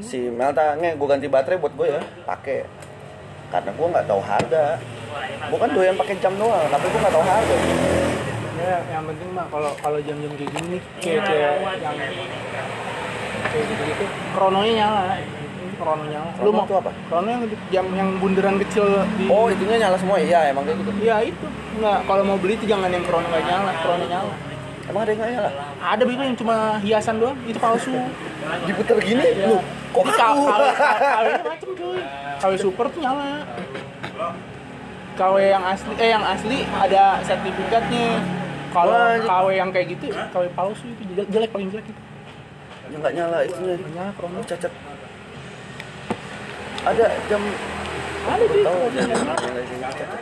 Si 0.00 0.18
Melta 0.32 0.74
nge 0.80 0.90
gua 0.96 1.08
ganti 1.12 1.26
baterai 1.28 1.60
buat 1.60 1.76
gua 1.76 1.86
ya, 1.86 2.02
pakai. 2.24 2.64
Karena 3.52 3.70
gua 3.76 3.86
nggak 3.92 4.06
tahu 4.08 4.20
harga. 4.24 4.64
bukan 5.50 5.68
doyan 5.70 5.94
pakai 5.94 6.16
jam 6.18 6.34
doang 6.34 6.66
tapi 6.70 6.84
gue 6.90 7.00
nggak 7.00 7.14
tahu 7.14 7.24
harga 7.24 7.56
ya 8.64 8.78
yang 8.88 9.04
penting 9.04 9.28
mah 9.36 9.46
kalau 9.52 9.70
kalau 9.76 9.98
jam-jam 10.00 10.32
kayak 10.40 10.50
gini 10.56 10.66
nih 10.80 10.82
kayak 11.04 11.22
kayak 11.28 11.52
yang 11.84 11.96
kayak 13.52 13.64
gitu 13.68 13.82
gitu 13.84 14.04
krononya 14.32 14.72
nyala. 14.80 15.02
Krono 15.74 16.06
nyala. 16.06 16.30
Lu 16.38 16.50
mau 16.54 16.64
tuh 16.64 16.78
apa? 16.78 16.90
krono 17.10 17.28
yang 17.28 17.42
jam 17.68 17.86
yang 17.98 18.08
bunderan 18.22 18.56
kecil 18.62 18.86
di 19.18 19.26
oh 19.26 19.50
itunya 19.50 19.86
nyala 19.86 19.96
semua 19.98 20.16
iya 20.22 20.48
emang 20.48 20.64
kayak 20.64 20.80
gitu. 20.80 20.90
Iya 21.02 21.16
itu. 21.28 21.46
Nggak 21.82 21.98
kalau 22.08 22.22
mau 22.24 22.38
beli 22.38 22.54
itu 22.56 22.64
jangan 22.64 22.88
yang 22.88 23.04
krono 23.04 23.26
nggak 23.26 23.44
nyala 23.44 23.70
krono 23.82 24.04
nyala. 24.06 24.32
Emang 24.84 25.00
ada 25.02 25.10
yang 25.10 25.20
nggak 25.20 25.32
nyala? 25.34 25.50
Ada 25.82 26.02
bego 26.06 26.22
yang 26.22 26.38
cuma 26.38 26.56
hiasan 26.80 27.16
doang. 27.18 27.38
Itu 27.44 27.58
palsu. 27.58 27.94
Diputer 28.64 28.96
gini? 29.02 29.24
Iya. 29.24 29.46
lu 29.50 29.58
kok 29.94 30.02
Jadi 30.04 30.18
KW 30.18 30.38
aku 30.42 30.66
KW 30.90 31.26
macem 31.46 31.70
cuy. 31.74 32.00
KW 32.42 32.52
super 32.58 32.86
tuh 32.90 33.00
nyala. 33.02 33.46
KW 35.14 35.34
yang 35.38 35.62
asli 35.62 35.92
eh 36.02 36.10
yang 36.10 36.24
asli 36.26 36.58
ada 36.74 37.22
sertifikatnya 37.22 38.18
kalau 38.74 38.98
KW 39.22 39.46
yang 39.54 39.70
kayak 39.70 39.86
gitu 39.94 40.10
KW 40.10 40.44
palsu 40.58 40.84
itu 40.90 41.02
jelek, 41.14 41.28
jelek 41.30 41.50
paling 41.54 41.68
jelek 41.70 41.86
itu. 41.86 42.00
Ya 42.90 42.96
nggak 42.98 43.14
nyala 43.14 43.36
itunya. 43.46 43.74
Nggak 43.78 43.92
nyala 43.94 44.10
krono 44.18 44.38
oh, 44.42 44.44
cacat. 44.44 44.72
Ada 46.84 47.06
jam 47.30 47.42
ada 48.24 48.44
nyala. 48.44 49.34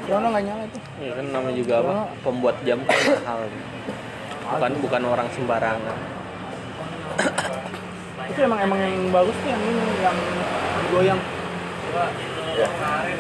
krono 0.05 0.27
nggak 0.29 0.45
nyala. 0.45 0.63
Itu. 0.69 0.79
Ya 1.01 1.13
kan 1.17 1.27
namanya 1.33 1.57
juga 1.57 1.75
apa? 1.81 1.95
Pembuat 2.21 2.57
jam 2.69 2.79
kan 2.85 2.99
mahal. 3.25 3.41
Bukan 4.53 4.73
bukan 4.85 5.03
orang 5.09 5.29
sembarangan. 5.33 5.99
itu 8.33 8.41
emang 8.49 8.65
emang 8.65 8.81
yang 8.81 9.13
bagus 9.13 9.37
tuh 9.45 9.49
yang 9.53 9.61
ini 9.61 9.83
yang 10.01 10.17
goyang 10.89 11.21
ya 12.53 12.69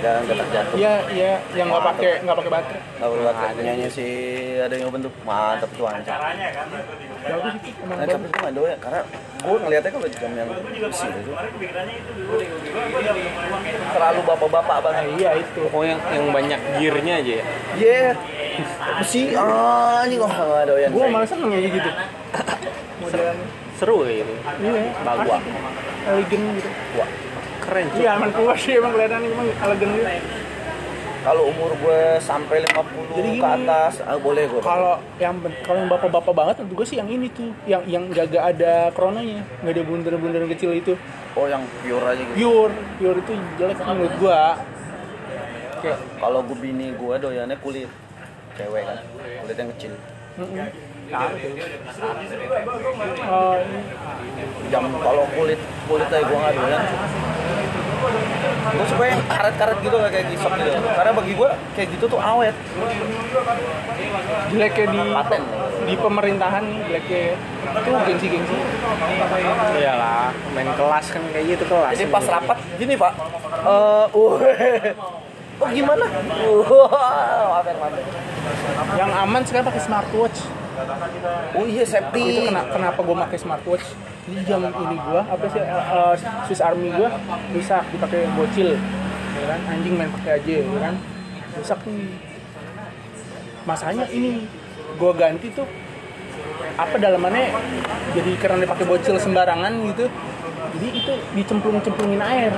jangan 0.03 0.23
ketak 0.27 0.49
jatuh. 0.53 0.77
Iya 0.77 0.95
iya 1.11 1.33
yang 1.55 1.66
nggak 1.68 1.85
pakai 1.85 2.12
nggak 2.23 2.37
pakai 2.37 2.53
baterai. 2.53 2.81
Nggak 2.99 3.09
perlu 3.11 3.25
pakai 3.25 3.47
punyanya 3.55 3.89
si 3.89 4.07
ada 4.59 4.75
yang 4.75 4.91
bentuk 4.91 5.12
mantap 5.23 5.70
tuh 5.73 5.87
anjir 5.87 6.14
bagus 7.23 7.55
itu 7.55 7.70
emang 7.87 7.97
Nah, 8.03 8.07
tapi 8.07 8.27
gue 8.27 8.41
nggak 8.43 8.55
doyan 8.55 8.79
karena 8.83 9.01
gue 9.43 9.57
ngeliatnya 9.59 9.91
kalau 9.91 10.09
jam 10.11 10.33
yang 10.35 10.49
besi 10.83 11.07
itu 11.07 11.31
terlalu 13.93 14.20
bapak-bapak 14.25 14.66
Nah, 14.73 14.81
banget. 14.83 15.05
iya 15.16 15.31
itu. 15.39 15.62
Oh 15.70 15.83
yang 15.83 16.01
yang 16.11 16.27
banyak 16.31 16.61
gearnya 16.79 17.14
aja 17.23 17.33
ya. 17.39 17.45
Iya, 17.79 18.03
besi 18.99 19.20
ah 19.35 20.03
ini 20.03 20.14
kok 20.18 20.29
nggak 20.29 20.66
doyan. 20.66 20.91
gue 20.91 21.07
malah 21.09 21.29
seneng 21.29 21.51
ya 21.51 21.61
gitu. 21.62 21.91
Modelan 23.01 23.37
Seru 23.79 23.97
kayak 24.03 24.16
gitu. 24.23 24.35
iya. 24.62 24.83
Bagus. 25.03 25.31
elegan 26.03 26.41
gitu. 26.59 26.70
Wah, 26.99 27.09
Keren 27.62 27.84
cuy. 27.88 27.98
iya 27.98 28.10
emang 28.14 28.30
keluar 28.30 28.56
sih 28.56 28.72
emang 28.74 28.92
kelihatan 28.92 29.22
emang 29.24 29.48
elegan 29.56 29.88
gitu 29.90 30.10
kalau 31.22 31.46
umur 31.46 31.70
gue 31.78 32.00
sampai 32.18 32.66
50 32.66 33.14
Jadi 33.14 33.30
ke 33.38 33.46
atas, 33.46 34.02
ah, 34.02 34.18
boleh 34.18 34.42
gue. 34.42 34.58
kalau 34.58 34.98
yang 35.16 35.38
kalau 35.62 35.78
yang 35.78 35.86
bapak-bapak 35.86 36.34
banget 36.34 36.54
menurut 36.58 36.74
gue 36.76 36.86
sih 36.88 36.98
yang 36.98 37.06
ini 37.06 37.30
tuh 37.30 37.54
yang 37.62 37.82
yang 37.86 38.10
gak, 38.10 38.26
gak 38.28 38.44
ada 38.52 38.90
krononya 38.90 39.38
nggak 39.62 39.70
ada 39.70 39.82
bundaran-bundaran 39.82 40.50
kecil 40.50 40.74
itu 40.74 40.98
Oh, 41.32 41.46
yang 41.46 41.62
pure 41.80 42.02
aja 42.02 42.18
gitu. 42.20 42.34
pure 42.34 42.74
pure 42.98 43.18
itu 43.18 43.32
jelek 43.56 43.78
menurut 43.80 44.14
gue 44.18 44.40
kayak 45.80 45.98
Kalau 46.18 46.40
gue 46.42 46.58
bini 46.58 46.90
gue 46.90 47.14
doyannya 47.16 47.56
kulit 47.56 47.86
cewek 48.52 48.82
kan, 48.82 48.98
kulit 49.40 49.56
yang 49.56 49.70
kecil. 49.72 49.92
mm-mm. 50.36 50.68
Ini. 51.12 51.28
Jam 54.72 54.84
kalau 54.88 55.24
kulit 55.36 55.60
kulit 55.84 56.08
aja 56.08 56.24
gue 56.24 56.38
nggak 56.40 56.54
doyan. 56.56 56.82
Gue 58.62 58.86
suka 58.88 59.04
yang 59.04 59.22
karet-karet 59.28 59.78
gitu 59.84 59.96
lah 60.00 60.08
kayak 60.08 60.26
gisok 60.32 60.52
gitu. 60.56 60.78
Karena 60.80 61.12
bagi 61.12 61.32
gue 61.36 61.48
kayak 61.76 61.88
gitu 61.92 62.04
tuh 62.08 62.20
awet. 62.20 62.56
jeleknya 64.52 64.86
di 64.92 65.00
Paten. 65.12 65.42
di 65.82 65.98
pemerintahan 65.98 66.62
jeleknya 66.86 67.34
itu 67.74 67.90
gengsi-gengsi 67.90 68.54
Iyalah, 69.82 70.30
main 70.54 70.70
kelas 70.78 71.06
kan 71.10 71.22
kayak 71.34 71.58
gitu 71.58 71.64
kelas. 71.66 71.90
Jadi 71.98 72.06
pas 72.06 72.24
rapat 72.30 72.58
gini 72.78 72.94
pak, 72.94 73.12
eh, 73.66 74.06
uh, 74.14 74.38
oh 75.62 75.68
gimana? 75.72 76.06
Uh, 76.42 77.46
mampir 77.50 77.74
mampir. 77.78 78.02
yang 78.98 79.10
aman 79.10 79.42
sekarang 79.46 79.66
pakai 79.70 79.82
smartwatch 79.82 80.38
Oh 81.53 81.66
iya 81.68 81.85
safety. 81.85 82.23
itu 82.33 82.41
kena, 82.49 82.62
kenapa 82.73 83.01
gue 83.05 83.16
pakai 83.29 83.39
smartwatch? 83.39 83.87
Jadi 84.23 84.43
jam 84.47 84.62
ini 84.64 84.97
gue 84.97 85.20
apa 85.20 85.45
sih 85.51 85.61
eh, 85.61 86.14
Swiss 86.49 86.62
Army 86.62 86.89
gue 86.95 87.09
rusak 87.53 87.85
dipakai 87.93 88.31
bocil. 88.33 88.79
Ya 89.37 89.45
kan? 89.49 89.61
Anjing 89.68 89.95
main 89.99 90.11
pakai 90.20 90.41
aja 90.41 90.53
ya 90.62 90.79
kan? 90.81 90.95
Rusak 91.59 91.79
nih. 91.85 92.16
Masanya 93.68 94.05
ini 94.11 94.49
gue 94.97 95.12
ganti 95.16 95.49
tuh 95.53 95.68
apa 96.76 96.94
dalamannya 96.96 97.53
jadi 98.16 98.30
karena 98.40 98.64
dipakai 98.64 98.84
bocil 98.88 99.16
sembarangan 99.20 99.72
gitu 99.92 100.07
jadi 100.72 100.88
itu 100.94 101.12
dicemplung-cemplungin 101.36 102.22
air. 102.22 102.53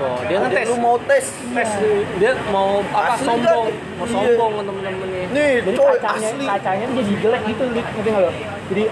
Oh, 0.00 0.18
dia 0.24 0.38
kan 0.40 0.50
tes. 0.54 0.66
Lu 0.72 0.78
mau 0.78 0.96
tes? 1.04 1.26
tes 1.36 1.70
dia. 2.16 2.32
Mau 2.48 2.80
apa 2.94 3.18
Asli 3.18 3.26
sombong? 3.28 3.66
kan? 3.68 3.98
mau 3.98 4.06
Iya. 4.06 4.14
sombong 4.14 4.52
ke 4.56 4.62
temen-temennya. 4.62 5.24
Nih, 5.34 5.52
jadi 5.60 5.76
coy 5.76 5.98
kacanya 6.00 6.30
asli. 6.32 6.44
kacanya 6.48 6.84
tuh 6.86 7.02
jadi 7.02 7.18
jelek 7.20 7.42
gitu 7.50 7.62
ngerti 7.68 8.08
nggak 8.08 8.22
lo? 8.22 8.32
Jadi 8.72 8.82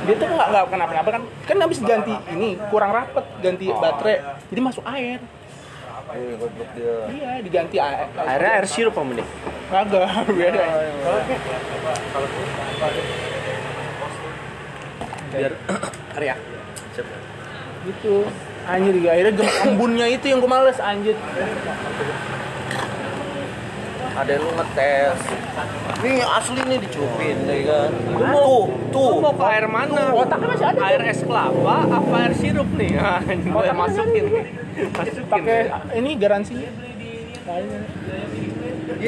dia 0.00 0.14
tuh 0.14 0.26
nggak 0.28 0.48
nggak 0.52 0.64
kenapa-napa 0.70 1.08
kan. 1.10 1.22
Kan 1.48 1.56
habis 1.58 1.78
ganti 1.82 2.14
ini 2.30 2.48
kurang 2.70 2.90
rapet 2.94 3.26
ganti 3.42 3.66
baterai. 3.74 4.16
Jadi 4.52 4.60
masuk 4.60 4.84
air. 4.86 5.20
Goblok 6.10 6.70
dia. 6.74 7.06
iya 7.06 7.38
diganti 7.38 7.78
air 7.78 8.10
akhirnya 8.18 8.50
air 8.58 8.66
sirup 8.66 8.98
apa 8.98 9.14
nih 9.14 9.26
kagak 9.70 10.10
beda 10.42 10.64
biar 15.30 15.52
teriak 16.14 16.38
Sip. 16.94 17.06
gitu 17.86 18.26
anjir 18.66 18.92
juga 18.92 19.10
akhirnya 19.14 19.32
gem 19.38 19.48
embunnya 19.72 20.06
itu 20.10 20.24
yang 20.28 20.38
gue 20.42 20.50
males 20.50 20.78
anjir 20.82 21.16
Ada 24.10 24.36
lu 24.36 24.52
ngetes. 24.52 25.16
Nih 26.04 26.20
asli 26.20 26.60
nih 26.66 26.78
dicupin, 26.82 27.40
ya 27.46 27.56
kan? 27.64 27.90
Tuh, 28.36 28.68
tuh. 28.92 29.10
Lu 29.16 29.24
mau 29.24 29.32
ke 29.32 29.44
air 29.48 29.64
mana? 29.64 30.12
otaknya 30.12 30.48
masih 30.50 30.66
ada 30.66 30.82
air 30.92 31.00
es 31.08 31.24
kelapa 31.24 31.88
apa 31.88 32.14
air 32.28 32.34
sirup 32.36 32.68
nih 32.76 33.00
Otaknya 33.56 33.72
masukin 33.72 34.24
masukin 34.92 35.24
pakai 35.24 35.72
ini 35.96 36.10
garansi 36.20 36.52
Kayaknya. 36.52 37.80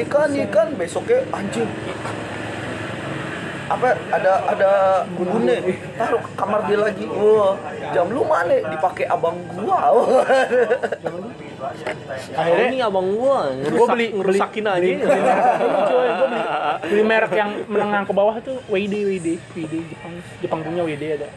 Ikan, 0.01 0.29
ikan 0.49 0.67
besoknya 0.81 1.19
anjing. 1.29 1.69
Apa 3.73 3.87
ada 4.13 4.31
ada 4.53 4.71
bune 5.17 5.57
taruh 5.97 6.21
ke 6.21 6.31
kamar 6.37 6.59
dia 6.69 6.77
lagi. 6.77 7.05
Wah, 7.09 7.57
jam 7.89 8.05
lu 8.13 8.21
mana? 8.21 8.61
Dipakai 8.69 9.09
abang 9.09 9.37
gua. 9.57 9.77
akhirnya 12.33 12.65
ini 12.75 12.79
abang 12.83 13.07
gua 13.15 13.55
gue 13.55 13.87
beli 13.87 14.07
ngerusakin 14.11 14.65
aja 14.67 14.79
beli, 14.83 14.99
beli 14.99 15.21
merek 15.23 15.55
ini 15.63 15.81
coy 15.87 16.07
gue 16.07 16.27
beli, 16.27 16.43
beli 16.91 17.03
merek 17.07 17.33
yang 17.33 17.51
menengah 17.71 18.01
ke 18.03 18.13
bawah 18.13 18.35
tuh 18.43 18.57
WD 18.67 18.93
WD 19.07 19.27
WD 19.55 19.73
Jepang 19.87 20.13
Jepang 20.43 20.59
punya 20.59 20.83
WD 20.83 21.03
ada 21.23 21.29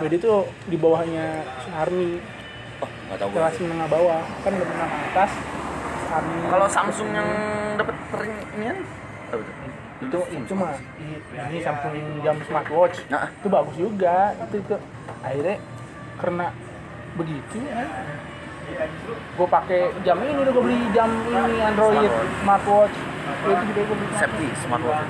WD 0.00 0.14
tuh 0.22 0.48
di 0.68 0.76
bawahnya 0.80 1.44
Army 1.76 2.20
Oh, 2.78 2.86
enggak 2.86 3.18
tahu 3.18 3.28
gua. 3.34 3.38
kelas 3.42 3.56
menengah 3.58 3.88
bawah 3.90 4.20
kan 4.46 4.52
menengah 4.54 4.90
atas 5.10 5.32
Army 6.14 6.38
Kalau 6.46 6.66
Samsung 6.70 7.10
yang 7.10 7.28
dapat 7.74 7.96
ring 8.22 8.34
ini 8.54 8.64
kan? 8.70 8.78
Apa 9.34 9.42
itu? 9.42 9.52
Itu 9.98 10.18
itu 10.30 10.52
mah 10.54 10.74
ini 11.48 11.58
Samsung 11.58 11.94
jam 12.22 12.36
smartwatch 12.46 13.02
Nah. 13.10 13.26
itu 13.28 13.48
bagus 13.50 13.74
juga 13.74 14.30
itu 14.46 14.56
itu 14.62 14.74
akhirnya 15.20 15.56
karena 16.18 16.46
begitu 17.14 17.58
kan 17.66 17.88
gue 19.08 19.48
pakai 19.48 19.80
jam 20.04 20.16
ini 20.20 20.38
udah 20.38 20.52
gue 20.52 20.62
beli 20.62 20.78
jam 20.92 21.08
ini 21.24 21.58
Android 21.58 22.10
smartwatch 22.44 22.94
itu 23.28 23.64
juga 23.64 23.80
gue 23.80 23.96
beli 23.96 24.12
Safety 24.14 24.46
smartwatch. 24.60 25.02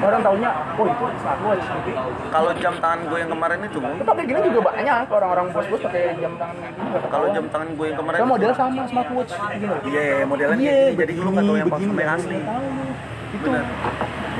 orang 0.00 0.20
taunya 0.22 0.50
oh 0.76 0.86
itu 0.86 1.04
smartwatch 1.20 1.64
gitu 1.86 1.90
Kalau 2.30 2.50
jam 2.54 2.74
tangan 2.78 3.00
gue 3.06 3.18
yang 3.18 3.30
kemarin 3.30 3.58
itu, 3.64 3.78
itu 3.80 4.04
pakai 4.04 4.24
gini 4.24 4.38
juga 4.50 4.60
banyak 4.70 4.96
orang-orang 5.08 5.46
bos-bos 5.50 5.80
pakai 5.82 6.02
jam 6.20 6.32
tangan 6.36 6.70
gitu 6.74 7.06
kalau 7.10 7.26
jam 7.32 7.44
tangan 7.48 7.68
gue 7.74 7.86
yang 7.86 7.98
kemarin 7.98 8.18
Saya 8.18 8.28
model 8.28 8.52
sama 8.54 8.82
smartwatch 8.86 9.32
loh. 9.34 9.78
Iya, 9.84 10.06
modelnya 10.26 10.56
Iya, 10.58 10.70
kayak 10.70 10.84
gini. 10.84 11.00
Jadi 11.00 11.12
lu 11.16 11.30
nggak 11.30 11.44
tahu 11.44 11.56
yang 11.56 11.68
yang 11.70 12.10
asli. 12.12 12.38
tahu. 12.38 12.89
Itu 13.30 13.46
Bener. 13.46 13.64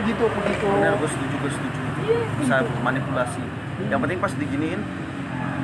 begitu 0.01 0.25
begitu. 0.27 0.67
Bener, 0.67 0.93
gue 0.99 1.09
setuju, 1.11 1.35
gue 1.39 1.53
setuju. 1.55 1.81
Bisa 2.43 2.55
manipulasi. 2.83 3.43
Yang 3.87 4.01
penting 4.03 4.19
pas 4.19 4.33
diginiin, 4.35 4.81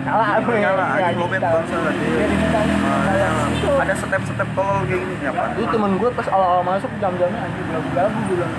Kalah 0.06 0.38
apa 0.38 0.50
ya? 0.54 0.70
Ya, 0.70 0.86
aja 1.10 1.18
lobet 1.18 1.42
digital. 1.42 1.66
bangsa. 1.66 1.76
Ya. 3.10 3.28
Itu 3.58 3.68
ada 3.74 3.94
step-step 3.98 4.48
tolol 4.54 4.86
kayak 4.86 5.02
gini 5.02 5.14
ya, 5.18 5.34
Pak. 5.34 5.58
Itu 5.58 5.66
temen 5.66 5.92
gue 5.98 6.10
pas 6.14 6.26
awal-awal 6.30 6.62
masuk 6.62 6.90
jam-jamnya 7.02 7.40
anjir 7.42 7.64
belagu-belagu 7.66 8.14
gue 8.14 8.36
bilang. 8.38 8.54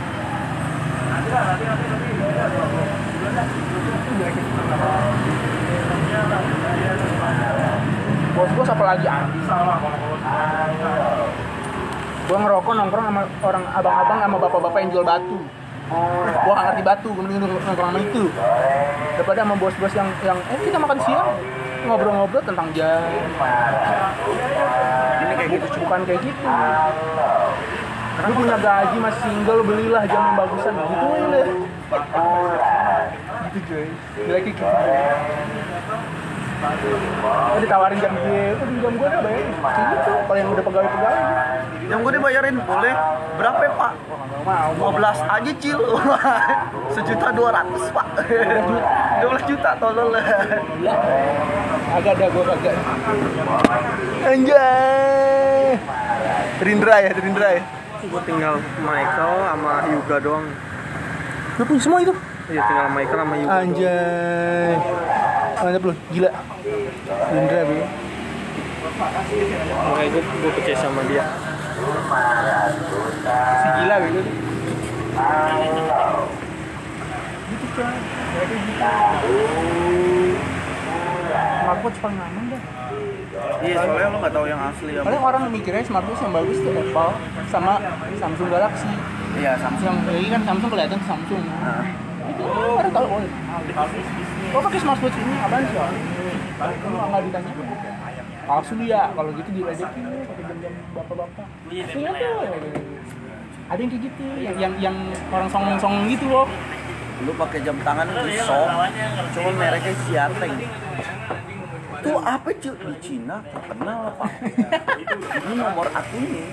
Bos 8.35 8.49
bos 8.59 8.69
apa 8.69 8.83
lagi 8.83 9.05
anjing? 9.07 9.43
Gua 12.27 12.37
ngerokok 12.43 12.73
nongkrong 12.75 13.05
sama 13.07 13.21
orang 13.39 13.63
abang-abang 13.71 14.19
sama 14.19 14.35
bapak-bapak 14.43 14.79
yang 14.83 14.91
jual 14.91 15.05
batu. 15.07 15.39
Gua 16.43 16.51
nggak 16.51 16.65
ngerti 16.67 16.83
batu, 16.83 17.07
gua 17.15 17.23
mending 17.23 17.39
nongkrong 17.47 17.87
sama 17.87 17.99
itu. 18.03 18.23
Daripada 19.15 19.39
sama 19.47 19.55
bos-bos 19.55 19.93
yang 19.95 20.09
yang 20.27 20.39
eh 20.51 20.59
kita 20.67 20.77
makan 20.77 20.99
siang 21.07 21.29
ngobrol-ngobrol 21.87 22.43
tentang 22.43 22.67
jam. 22.75 22.99
Ini 25.23 25.33
kayak 25.39 25.49
gitu, 25.55 25.65
bukan 25.87 25.99
kayak 26.03 26.21
gitu. 26.27 26.47
Lu 28.17 28.33
punya 28.35 28.57
gaji 28.59 28.97
masih 28.99 29.21
single, 29.23 29.61
belilah 29.63 30.03
jam 30.03 30.19
yang 30.19 30.35
bagusan 30.35 30.73
gitu 30.75 31.07
deh. 31.31 31.47
Gitu 33.47 33.59
cuy. 33.71 33.87
Kayak 34.27 34.41
gitu. 34.51 34.63
Oh, 36.57 37.61
ditawarin 37.61 38.01
jam 38.01 38.17
dia, 38.17 38.57
oh 38.57 38.65
jam 38.81 38.93
gue 38.97 39.07
udah 39.07 39.21
bayar 39.21 39.45
gitu, 39.45 40.11
kalau 40.25 40.37
yang 40.41 40.49
udah 40.57 40.63
pegawai-pegawai 40.65 41.21
Yang 41.87 41.99
gue 42.03 42.11
dibayarin 42.19 42.55
boleh 42.67 42.93
berapa 43.39 43.61
ya, 43.63 43.71
Pak? 43.79 43.91
Gak 44.27 44.41
mau 44.43 44.91
15 44.91 45.35
aja 45.39 45.51
cil. 45.55 45.79
Sejuta 46.95 47.27
dua 47.31 47.49
ratus 47.55 47.83
pak. 47.95 48.07
12 49.23 49.49
juta 49.49 49.69
tolol. 49.79 50.11
Agak 51.87 52.13
ada 52.19 52.25
gue 52.27 52.43
kagak 52.43 52.75
Anjay. 54.27 55.79
Rindra 56.59 56.95
ya, 56.99 57.11
Rindra 57.15 57.47
ya. 57.55 57.61
Gue 58.03 58.21
tinggal 58.27 58.59
Michael 58.83 59.33
sama 59.47 59.73
Yuga 59.87 60.15
doang. 60.19 60.45
Lu 61.57 61.63
punya 61.65 61.81
semua 61.81 61.99
itu? 62.03 62.13
iya 62.47 62.63
tinggal 62.63 62.87
Michael 62.91 63.19
sama 63.23 63.35
Yuga. 63.39 63.55
Anjay. 63.63 64.73
Mantap 65.57 65.83
lu, 65.87 65.93
gila. 66.11 66.29
Rindra 67.31 67.61
be 67.63 67.79
makanya 68.97 70.09
gue 70.09 70.23
gue 70.23 70.51
percaya 70.57 70.77
sama 70.77 71.01
dia 71.05 71.23
Si 71.77 73.67
gila 73.77 73.95
be 74.01 74.07
itu 74.09 74.21
Gitu 77.47 77.65
coy 77.77 77.97
Mereka 78.37 78.89
gitu 79.21 79.37
Smartwatch 81.67 81.97
paling 81.99 82.19
aman 82.21 82.43
dah. 82.47 82.61
Iya 83.59 83.75
soalnya 83.83 84.07
lo 84.07 84.17
nggak 84.23 84.33
tahu 84.33 84.45
yang 84.47 84.61
asli 84.71 84.91
apa. 84.97 85.05
Paling 85.05 85.21
orang 85.21 85.41
mikirnya 85.51 85.83
smartwatch 85.83 86.21
yang 86.23 86.33
bagus 86.33 86.57
tuh 86.63 86.71
Apple 86.73 87.13
sama 87.51 87.73
Samsung 88.17 88.49
Galaxy. 88.49 88.87
Iya 89.37 89.51
Samsung. 89.59 89.99
Yang 90.07 90.17
ini 90.23 90.29
kan 90.31 90.41
Samsung 90.47 90.69
kelihatan 90.71 90.99
Samsung. 91.03 91.43
Nah, 91.43 91.85
itu 92.31 92.43
orang 92.47 92.93
tahu. 92.95 93.05
Oh 93.07 93.19
kok 94.47 94.61
pakai 94.71 94.79
smartwatch 94.79 95.17
ini? 95.19 95.35
Apaan 95.43 95.63
sih 95.67 95.75
kalau 95.77 97.07
nggak 97.11 97.21
ditanya 97.27 97.51
palsu 98.47 98.73
dia. 98.79 99.01
Kalau 99.11 99.29
gitu 99.35 99.49
diledekin 99.51 100.05
jam-jam 100.57 100.73
bapak-bapak 100.97 101.47
aslinya 101.69 102.11
tuh 102.17 102.37
ada 103.67 103.79
yang 103.83 103.91
kayak 103.91 104.03
gitu 104.09 104.25
yang 104.39 104.55
yang, 104.57 104.73
yang 104.79 104.95
orang 105.27 105.49
songong-songong 105.51 106.07
gitu 106.07 106.25
loh. 106.31 106.47
Lu 107.25 107.33
pakai 107.33 107.59
jam 107.65 107.75
tangan 107.81 108.07
itu 108.07 108.41
sok 108.45 108.69
cuma 109.35 109.49
mereknya 109.57 109.93
Xiaoteng 110.05 110.53
itu 111.97 112.11
apa 112.23 112.49
cuy 112.53 112.77
di 112.77 112.95
Cina 113.03 113.37
terkenal 113.41 114.15
pak 114.15 114.31
ini 115.43 115.53
nomor 115.59 115.87
akunya 115.91 116.45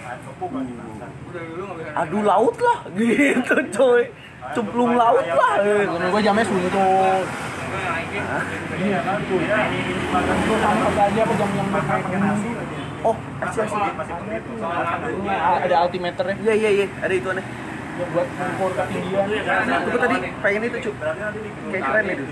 adu 1.94 2.18
laut 2.24 2.56
lah 2.58 2.78
gitu 2.98 3.56
coy. 3.72 4.02
Cemplung 4.52 4.92
laut 4.92 5.24
lah. 5.24 5.56
Temen 5.56 6.12
gue 6.12 6.20
jamnya 6.20 6.44
suntuk 6.44 7.24
Iya, 8.74 8.98
tuh. 9.24 9.40
Gue 9.40 10.58
sama 10.60 10.88
aja 10.92 11.20
apa 11.24 11.34
jam 11.34 11.50
yang 11.56 11.68
bermain 11.72 12.63
oh 13.04 13.16
asli 13.40 13.60
asli 13.62 13.80
ada 15.36 15.76
altimeternya 15.84 16.34
iya 16.40 16.54
iya 16.56 16.70
iya 16.72 16.86
ada 17.04 17.14
itu 17.14 17.28
aneh 17.30 17.44
yang 17.94 18.10
buat 18.10 18.26
mengukur 18.26 18.70
ketinggian 18.74 19.26
nah 19.46 19.76
aku 19.86 19.98
tadi 20.02 20.16
pengen 20.42 20.62
itu 20.66 20.78
cuy 20.82 20.94
kayak 21.70 21.82
keren 21.86 22.06
itu 22.10 22.24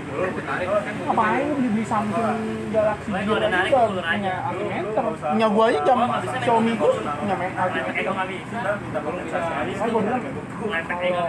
ngapain 1.07 1.47
beli 1.55 1.69
beli 1.71 1.85
Samsung 1.87 2.39
Galaxy 2.75 3.11
Gear 3.15 3.41
itu 3.47 3.71
punya 3.71 4.33
altimeter 4.43 5.03
punya 5.07 5.47
gua 5.47 5.65
aja 5.71 5.79
jam 5.87 5.99
Xiaomi 6.43 6.71
gua 6.75 6.91
punya 6.99 7.35
me- 7.39 7.55
altimeter 7.55 8.03
saya 8.03 9.87
gua 9.87 10.01
bilang 10.03 10.21
kalau 10.59 11.27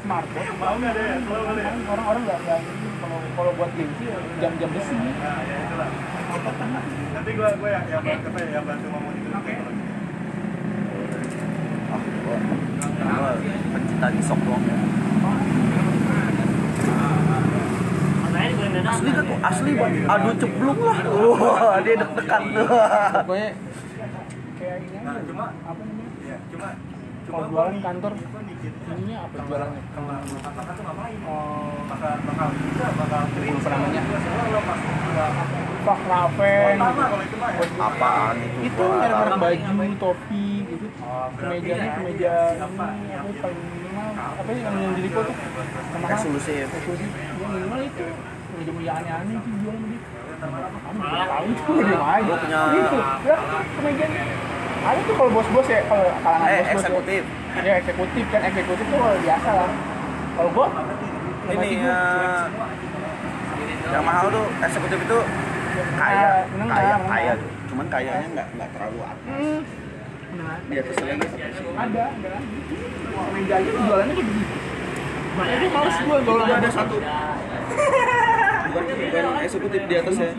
smartwatch 0.00 0.50
orang-orang 1.92 2.22
nggak 2.24 2.38
nggak 2.40 2.60
kalau 3.04 3.18
kalau 3.36 3.50
buat 3.60 3.70
gengsi 3.76 4.04
ya 4.08 4.16
jam-jam 4.40 4.70
besi 4.72 4.96
Nanti 7.10 7.30
gua 7.34 7.48
gua 7.58 7.70
yang 7.74 7.84
yang 7.90 8.02
bantu 8.06 8.28
yang 8.38 8.64
bantu 8.64 8.86
ngomong 8.90 9.12
itu. 9.18 9.28
ah 11.90 12.02
gua. 12.24 12.36
Gua 13.00 13.30
pencinta 13.74 14.06
di 14.14 14.20
sok 14.22 14.40
doang 14.46 14.64
asli 18.90 19.10
kan 19.14 19.24
tuh 19.24 19.38
asli 19.40 19.70
bang 19.78 19.94
adu 20.08 20.30
ceplung 20.40 20.80
lah. 20.82 20.98
Wah 21.06 21.78
dia 21.84 21.94
deg-degan. 22.00 22.42
Tuh 22.52 22.68
pokoknya 23.24 23.48
aja 24.60 25.12
Cuma 25.24 25.46
apa 25.64 25.80
namanya 25.82 26.12
ya, 26.20 26.36
cuma 26.52 26.68
kalau 27.30 27.46
jualan 27.48 27.76
kantor 27.80 28.12
ininya 28.90 29.16
apa 29.22 29.36
jualannya 29.40 29.80
makan 29.80 30.72
tuh 30.74 30.84
ngapain? 30.84 31.18
oh 31.24 31.78
Bakal 31.90 32.12
bakal 32.26 32.48
bisa 32.54 32.86
bakal 32.94 33.20
apa 33.20 34.74
udah 35.10 35.28
Pak 35.80 35.98
Raven 36.06 36.76
kalau 36.76 37.18
itu 37.24 37.36
ya. 37.40 37.80
apaan 37.80 38.36
itu 38.36 38.66
itu 38.68 38.84
merek-merek 38.84 39.40
baju, 39.40 39.94
topi 39.96 40.46
gitu. 40.68 40.86
Kemejanya 41.40 41.90
kemeja 41.96 42.34
ini 42.52 42.60
apa 42.60 42.84
paling 43.40 43.60
minimal 43.64 44.08
apa 44.12 44.50
sih 44.50 44.60
yang 44.60 44.76
yang 44.76 44.94
di 44.94 45.02
Lipo 45.08 45.20
tuh? 45.24 45.34
Sama 45.90 46.06
eksklusif 46.12 46.68
eksklusif. 46.68 47.08
Ya 47.10 47.32
minimal 47.40 47.80
itu. 47.82 48.06
Kemeja 48.50 48.72
meja 48.76 48.92
aneh-aneh 49.00 49.36
sih 49.40 49.52
jual 49.56 49.74
sama 49.74 49.86
dia. 49.88 50.00
Kamu 50.40 51.00
tahu 51.00 51.44
itu 51.48 51.72
dia 51.80 51.98
aja. 51.98 52.20
Gua 52.22 52.36
punya- 52.38 52.72
Itu. 52.76 52.98
Ya. 54.80 54.86
Ada 54.86 55.00
tuh 55.02 55.14
kalau 55.14 55.30
bos-bos 55.30 55.66
ya, 55.66 55.80
kalau 55.84 56.08
kalangan 56.18 56.46
eh 56.46 56.56
bos-bos. 56.56 56.72
eksekutif 56.74 57.22
Ya. 57.50 57.60
ya 57.60 57.72
eksekutif 57.76 58.24
kan 58.26 58.40
eksekutif 58.42 58.84
tuh 58.86 59.00
biasa 59.20 59.50
lah. 59.50 59.70
Kalau 60.32 60.50
gua 60.50 60.66
ini 61.50 61.68
ya 61.78 61.98
yang 63.90 64.04
mahal 64.04 64.26
tuh 64.28 64.46
eksekutif 64.60 64.98
itu 64.98 65.18
kaya 65.92 66.22
Ah, 66.22 66.42
menengah, 66.48 66.72
kaya 66.72 66.94
menengah. 66.94 67.10
kaya 67.10 67.32
tuh. 67.34 67.50
cuman 67.66 67.86
kayanya 67.86 68.28
nggak 68.30 68.46
nggak 68.52 68.68
terlalu 68.70 68.98
atas 69.00 69.26
Hmm. 69.26 69.60
Nah, 70.30 70.56
di 70.62 70.76
atas 70.76 70.94
lagi 70.96 71.10
ada 71.10 72.04
ada 72.08 72.30
lagi 73.10 73.50
aja 73.50 73.68
tuh 73.68 73.82
jualannya 73.82 74.14
kayak 74.14 74.28
begitu 74.28 74.54
makanya 75.30 75.56
gue 75.58 75.70
males 75.70 75.96
gue 75.96 76.16
kalau 76.22 76.44
ada 76.46 76.70
satu 76.70 76.96
bukan 78.62 78.82
bukan 78.86 79.24
eksekutif 79.40 79.80
di 79.82 79.94
atasnya 79.96 80.30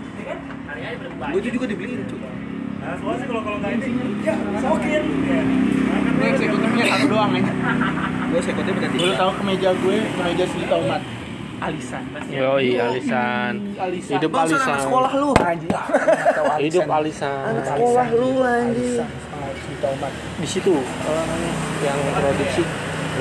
gue 1.22 1.40
itu 1.40 1.50
juga 1.52 1.66
dibeliin 1.68 2.02
cuy 2.08 2.20
Nah, 2.82 2.98
soalnya 2.98 3.22
sih 3.22 3.28
kalau 3.30 3.42
kalau 3.46 3.58
nggak 3.62 3.78
ini 3.78 3.94
ini 3.94 4.26
eksekutifnya 6.34 6.84
satu 6.90 7.06
doang 7.14 7.32
aja 7.38 7.54
gue 8.32 8.40
eksekutif 8.42 8.74
udah 8.74 8.90
gue 8.90 9.12
tahu 9.14 9.32
kemeja 9.38 9.70
gue 9.78 9.98
kemeja 10.18 10.44
si 10.50 10.58
Taumat? 10.66 11.02
Alisan 11.62 12.02
Yoi, 12.34 12.74
alisan. 12.82 13.54
alisan. 13.78 14.18
Hidup 14.18 14.34
Bangsa 14.34 14.58
alisan. 14.58 14.66
anak 14.66 14.82
sekolah 14.82 15.12
lu 15.14 15.30
anjing. 15.38 15.70
Hidup 16.58 16.90
alisan. 16.90 17.54
anak 17.54 17.66
sekolah 17.70 18.08
lu 18.18 18.42
anjing. 18.42 18.98
Di 20.42 20.48
situ. 20.50 20.74
Yang 21.86 22.00
produksi 22.18 22.66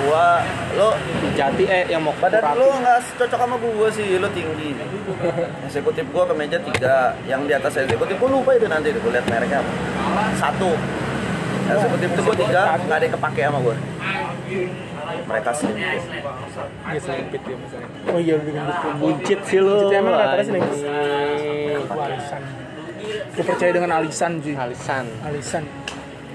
gua 0.05 0.41
lo 0.77 0.89
di 1.21 1.29
Jati 1.37 1.65
eh 1.67 1.85
yang 1.89 2.03
mau 2.05 2.15
badan 2.17 2.43
lu 2.57 2.69
nggak 2.81 2.99
cocok 3.19 3.39
sama 3.39 3.57
gua 3.59 3.89
sih 3.93 4.17
lu 4.17 4.29
tinggi. 4.33 4.71
Eksekutif 5.67 6.05
gua 6.15 6.25
kemeja 6.29 6.59
tiga 6.63 7.15
yang 7.25 7.45
di 7.45 7.53
atas 7.53 7.77
eksekutif 7.77 8.17
gua 8.17 8.31
lupa 8.31 8.51
itu 8.57 8.67
nanti 8.67 8.93
gua 8.97 9.13
lihat 9.15 9.27
mereknya 9.29 9.59
apa. 9.61 9.73
Satu. 10.37 10.71
Eksekutif 11.71 12.09
itu 12.11 12.21
gua 12.23 12.37
tiga 12.37 12.61
nggak 12.79 12.97
ada 12.97 13.05
yang 13.05 13.15
kepake 13.19 13.41
sama 13.45 13.59
gua. 13.61 13.77
Mereka 15.31 15.51
Iya, 16.91 16.99
selimpit 17.03 17.43
ya 17.43 17.55
misalnya. 17.55 17.89
oh 18.15 18.19
iya 18.19 18.35
gendut 18.39 18.77
Buncit 18.99 19.41
sih 19.47 19.59
lu. 19.59 19.75
Buncit 19.87 19.99
emang 19.99 20.15
rata-rata 20.15 20.55
gue 20.55 22.03
alisan. 22.03 22.43
Gue 23.31 23.45
percaya 23.47 23.71
dengan 23.75 23.91
alisan 23.99 24.31
cuy. 24.43 24.55
Alisan. 24.55 25.05
alisan 25.23 25.65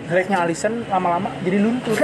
jeleknya 0.06 0.38
alisan 0.40 0.86
lama-lama 0.86 1.34
jadi 1.42 1.58
luntur. 1.60 1.98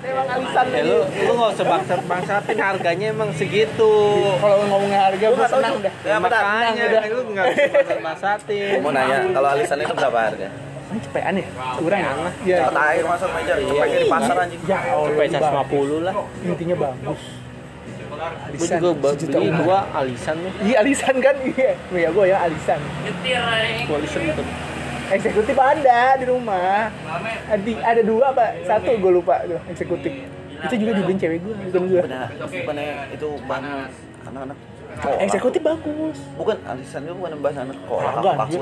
Emang 0.00 0.26
alisan 0.28 0.64
Ya 0.70 0.82
lu 0.82 0.98
lu 1.04 1.32
nggak 1.34 1.50
usah 1.52 1.66
bangsat 1.66 2.00
bangsatin 2.04 2.56
harganya 2.58 3.06
emang 3.10 3.30
segitu. 3.32 3.92
kalau 4.36 4.56
ngomongin 4.64 4.96
harga 4.98 5.26
gue 5.28 5.46
senang 5.46 5.76
dah 5.78 5.92
Ya, 6.02 6.16
Makanya 6.16 6.82
udah. 6.88 7.02
lu 7.06 7.20
nggak 7.30 7.46
bisa 7.50 7.96
bangsatin. 8.00 8.68
Gua 8.70 8.80
mau 8.80 8.92
nanya 8.92 9.16
kalau 9.28 9.48
alisan 9.50 9.76
itu 9.78 9.92
berapa 9.92 10.18
harga? 10.22 10.48
Ini 10.88 10.98
cepetan 11.04 11.34
ya? 11.36 11.46
Kurang 11.76 12.00
ya? 12.00 12.12
Ya 12.42 12.56
Kata 12.64 12.80
air 12.88 13.04
masuk 13.04 13.28
meja. 13.30 13.54
Pengen 13.60 13.98
di 13.98 14.08
pasar 14.08 14.36
anjing. 14.38 14.60
Ya 14.64 14.78
Allah 14.88 15.08
Cepet 15.12 15.28
150 15.36 16.00
lah. 16.00 16.14
intinya 16.42 16.76
bagus. 16.82 17.22
Gue 18.50 18.66
juga 19.14 19.38
beli 19.38 19.50
gua 19.62 19.78
alisan 19.94 20.36
nih. 20.40 20.52
iya 20.64 20.76
alisan 20.80 21.14
kan? 21.20 21.36
Iya. 21.38 21.72
Ya 21.92 22.08
gue 22.08 22.24
ya 22.24 22.36
alisan 22.40 22.80
Gua 23.84 23.96
alisan 23.96 24.20
gitu. 24.24 24.42
Eksekutif 25.12 25.56
ada 25.56 26.16
di 26.20 26.24
rumah. 26.28 26.92
Ada, 27.48 27.70
ada 27.84 28.02
dua 28.04 28.24
apa 28.34 28.44
satu 28.64 28.90
gue 28.96 29.12
lupa 29.12 29.44
tuh 29.48 29.60
eksekutif. 29.72 30.12
Itu 30.58 30.74
juga 30.74 30.92
dibeliin 30.98 31.18
cewek 31.18 31.38
gue 31.42 31.54
bukan 31.70 31.82
gue 31.86 32.00
bukannya 32.50 32.88
itu 33.14 33.28
ban 33.46 33.62
anak-anak? 34.26 34.58
Kok 34.98 35.16
eksekutif 35.22 35.60
bagus. 35.62 36.18
Bukan 36.34 36.56
alisan 36.66 37.06
itu 37.06 37.14
bukan 37.14 37.38
bahasa 37.38 37.60
anak. 37.62 37.76
Kok 37.86 38.00
paku 38.02 38.58
anjir. 38.58 38.60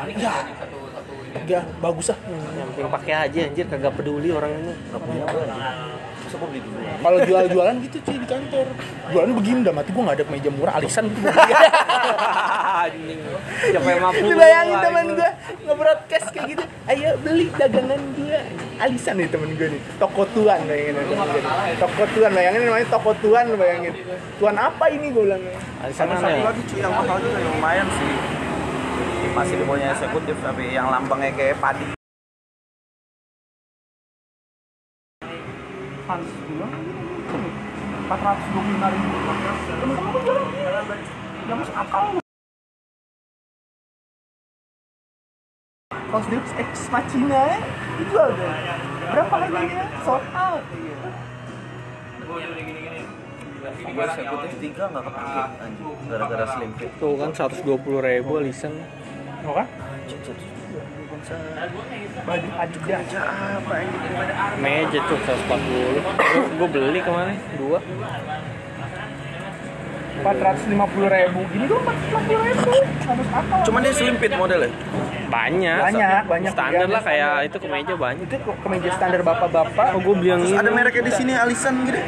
aja. 0.00 0.32
Ya 1.46 1.60
bagus 1.78 2.10
ah 2.10 2.18
yang 2.56 2.68
penting 2.72 2.88
pakai 2.88 3.14
aja 3.28 3.38
anjir. 3.44 3.64
Kagak 3.68 3.92
peduli 3.94 4.32
orang 4.32 4.50
ini. 4.56 4.72
Nggak 4.72 5.00
punya 5.04 5.24
masa 6.30 6.38
gua 6.38 6.48
beli 6.54 6.62
dulu 6.62 6.78
kalau 7.02 7.18
jual-jualan 7.26 7.74
gitu 7.90 7.96
cuy 8.06 8.16
di 8.22 8.28
kantor. 8.30 8.66
Jualan 9.10 9.30
begini 9.34 9.58
udah 9.66 9.74
mati 9.74 9.90
gue 9.90 10.02
nggak 10.06 10.16
ada 10.22 10.24
meja 10.30 10.50
murah 10.54 10.74
alisan 10.78 11.04
gitu. 11.10 11.26
Anjing. 12.86 13.20
Siapa 13.66 13.88
yang 13.90 14.02
mampu? 14.06 14.22
Lu 14.30 14.34
bayangin 14.38 14.76
teman 14.78 15.06
gue 15.18 15.30
nge-broadcast 15.66 16.26
kayak 16.30 16.46
gitu. 16.54 16.64
Ayo 16.86 17.10
beli 17.26 17.46
dagangan 17.58 18.00
gue 18.14 18.38
alisan 18.78 19.14
nih 19.18 19.26
temen 19.26 19.50
gue 19.58 19.68
nih. 19.74 19.82
Toko 19.98 20.22
tuan 20.30 20.60
bayangin 20.70 20.94
nih. 21.02 21.74
toko 21.82 22.02
tuan 22.14 22.30
bayangin 22.30 22.60
namanya 22.62 22.86
toko 22.86 23.10
tuan 23.18 23.44
bayangin. 23.58 23.92
Tuan 24.38 24.54
apa 24.54 24.84
ini 24.86 25.06
gue 25.10 25.22
bilang. 25.26 25.42
Alisan 25.82 26.06
mana 26.06 26.20
satu 26.22 26.38
ya? 26.38 26.44
lagi 26.46 26.62
cuy 26.62 26.78
yang 26.78 26.94
mahal 26.94 27.18
juga 27.18 27.38
yang 27.42 27.52
lumayan 27.58 27.86
sih. 27.90 28.12
Masih 29.34 29.54
di 29.58 29.64
bawahnya 29.66 29.98
eksekutif 29.98 30.36
tapi 30.46 30.64
yang 30.78 30.86
lambangnya 30.94 31.34
kayak 31.34 31.58
padi 31.58 31.99
Hans 36.10 36.26
bilang 36.42 36.74
empat 38.02 38.18
ratus 38.18 38.46
dua 38.50 38.62
puluh 38.66 38.74
lima 38.74 38.88
ribu 38.90 39.14
temen-temen 39.78 40.10
gue 40.10 40.22
bilang 40.26 40.46
gak 41.46 41.56
masuk 41.62 41.76
akal 41.78 42.02
lu 42.10 42.20
Kaos 46.10 46.26
Deluxe 46.26 46.54
X 46.58 46.90
Machina 46.90 47.38
ya 47.54 47.58
dijual 48.02 48.28
deh 48.34 48.50
berapa? 49.06 49.34
Harganya 49.38 49.86
sold 50.02 50.26
out 50.34 50.62
iya. 50.74 50.98
gue 53.70 54.02
eksekutif 54.02 54.52
tiga 54.58 54.84
nggak 54.90 55.02
kepake 55.06 55.42
anjing. 55.62 55.94
Gara-gara 56.10 56.44
slim 56.58 56.70
fit. 56.74 56.90
Tuh 56.98 57.14
kan? 57.22 57.30
120 57.30 57.86
ribu 58.02 58.32
alisan 58.42 58.74
mau 59.46 59.54
kan 59.54 59.66
baju 62.20 62.48
apa 63.20 63.74
ini 63.80 63.96
meja 64.60 64.98
tuh 65.04 65.18
140 65.20 66.58
gue 66.58 66.68
beli 66.68 67.00
kemarin 67.00 67.36
dua. 67.56 67.78
Empat 70.20 70.36
ratus 70.36 70.68
lima 70.68 70.84
puluh 70.84 71.08
ribu. 71.08 71.40
Gini 71.48 71.64
lima 71.64 71.80
puluh 72.28 72.42
ribu. 72.44 72.72
Harus 73.08 73.28
akal 73.32 73.58
cuman 73.64 73.80
dia 73.80 73.92
slim 73.96 74.16
fit 74.20 74.32
modelnya? 74.36 74.68
Banyak. 75.32 75.80
Banyak, 75.80 76.22
banyak. 76.28 76.52
standar 76.52 76.86
lah 76.92 77.00
kayak 77.00 77.48
itu 77.48 77.56
kemeja 77.56 77.94
banyak. 77.96 78.28
Itu 78.28 78.36
kok 78.44 78.56
kemeja 78.60 78.88
standar 79.00 79.20
bapak-bapak. 79.24 79.96
Oh 79.96 80.00
gue 80.04 80.14
beli 80.20 80.28
yang 80.28 80.44
Terus 80.44 80.52
ini. 80.52 80.60
Ada 80.60 80.70
mereknya 80.76 81.02
di 81.08 81.12
sini 81.16 81.32
alisan 81.32 81.74
gitu. 81.88 82.00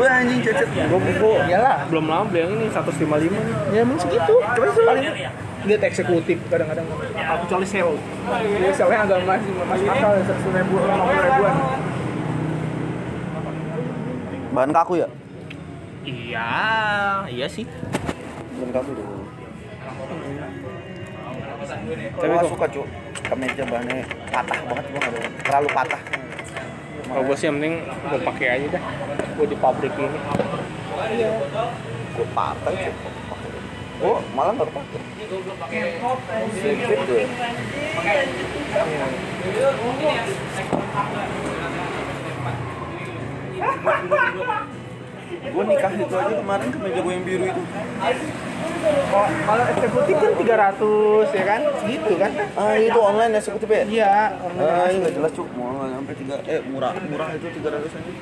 Gue 0.00 0.08
anjing 0.08 0.40
cecet. 0.40 0.68
Gue 0.72 0.98
gue 1.04 1.34
iyalah 1.44 1.84
belum 1.92 2.04
lama 2.08 2.24
beli 2.32 2.40
yang 2.40 2.52
ini 2.56 2.66
155 2.72 3.20
nih 3.20 3.28
ya 3.76 3.80
emang 3.84 3.98
segitu. 4.00 4.34
Paling 4.40 5.04
lihat 5.62 5.82
eksekutif 5.86 6.38
kadang-kadang. 6.50 6.86
Aku 7.14 7.46
kecuali 7.46 7.66
sel 7.66 7.94
ya 8.58 8.70
selnya 8.74 8.98
agak 9.06 9.22
masih 9.22 9.52
masih 9.62 9.86
akal 9.86 10.10
seratus 10.26 10.46
ribu 10.50 10.74
lima 10.82 11.04
puluh 11.06 11.22
ribuan. 11.22 11.56
Bahan 14.52 14.70
kaku 14.74 14.94
ya? 15.00 15.08
Iya 16.02 16.50
iya 17.30 17.46
sih. 17.46 17.64
Bahan 18.58 18.70
kaku 18.74 18.90
dulu 18.98 19.22
Tapi 22.18 22.26
gue 22.26 22.50
suka 22.50 22.66
cuy 22.68 22.86
kemeja 23.22 23.62
bahannya 23.64 24.02
patah 24.34 24.58
banget 24.66 24.84
gue 24.90 25.00
nggak 25.00 25.24
terlalu 25.46 25.68
patah. 25.70 26.02
Kalau 27.06 27.22
gue 27.22 27.36
sih 27.38 27.46
yang 27.48 27.56
penting 27.62 27.74
gue 27.86 28.18
pakai 28.26 28.46
aja 28.50 28.66
dah. 28.76 28.82
Gue 29.38 29.46
di 29.46 29.56
pabrik 29.56 29.94
ini. 29.94 30.18
Gue 32.18 32.26
patah 32.34 32.72
cuy 32.74 32.92
oh 34.02 34.18
malah 34.34 34.52
nggak 34.58 34.70
pakai? 34.70 35.00
Slim 36.52 36.76
fit 36.82 37.00
gue 43.82 44.22
gue 45.42 45.64
nikah 45.66 45.92
itu 45.92 46.14
aja 46.14 46.34
kemarin 46.38 46.68
kemeja 46.70 47.00
gue 47.02 47.12
yang 47.12 47.24
biru 47.26 47.44
itu. 47.50 47.62
Oh, 49.14 49.26
kalau 49.46 49.64
eksekutif 49.70 50.16
kan 50.18 50.32
300 50.34 51.38
ya 51.38 51.44
kan? 51.46 51.60
Segitu 51.82 52.12
kan? 52.18 52.30
Ah 52.58 52.74
itu 52.78 52.98
online 52.98 53.30
ya 53.34 53.38
eksekutif 53.38 53.68
ya? 53.70 53.82
Iya 53.86 54.10
ah 54.58 54.86
ini 54.90 54.96
nggak 55.02 55.14
jelas 55.18 55.30
cuk. 55.34 55.46
Mau 55.54 55.70
nggak 55.78 55.90
sampai 55.98 56.14
tiga 56.18 56.36
eh 56.46 56.60
murah 56.66 56.92
murah 57.06 57.28
itu 57.34 57.46
tiga 57.58 57.68
ratus 57.74 57.92
aja 57.94 58.12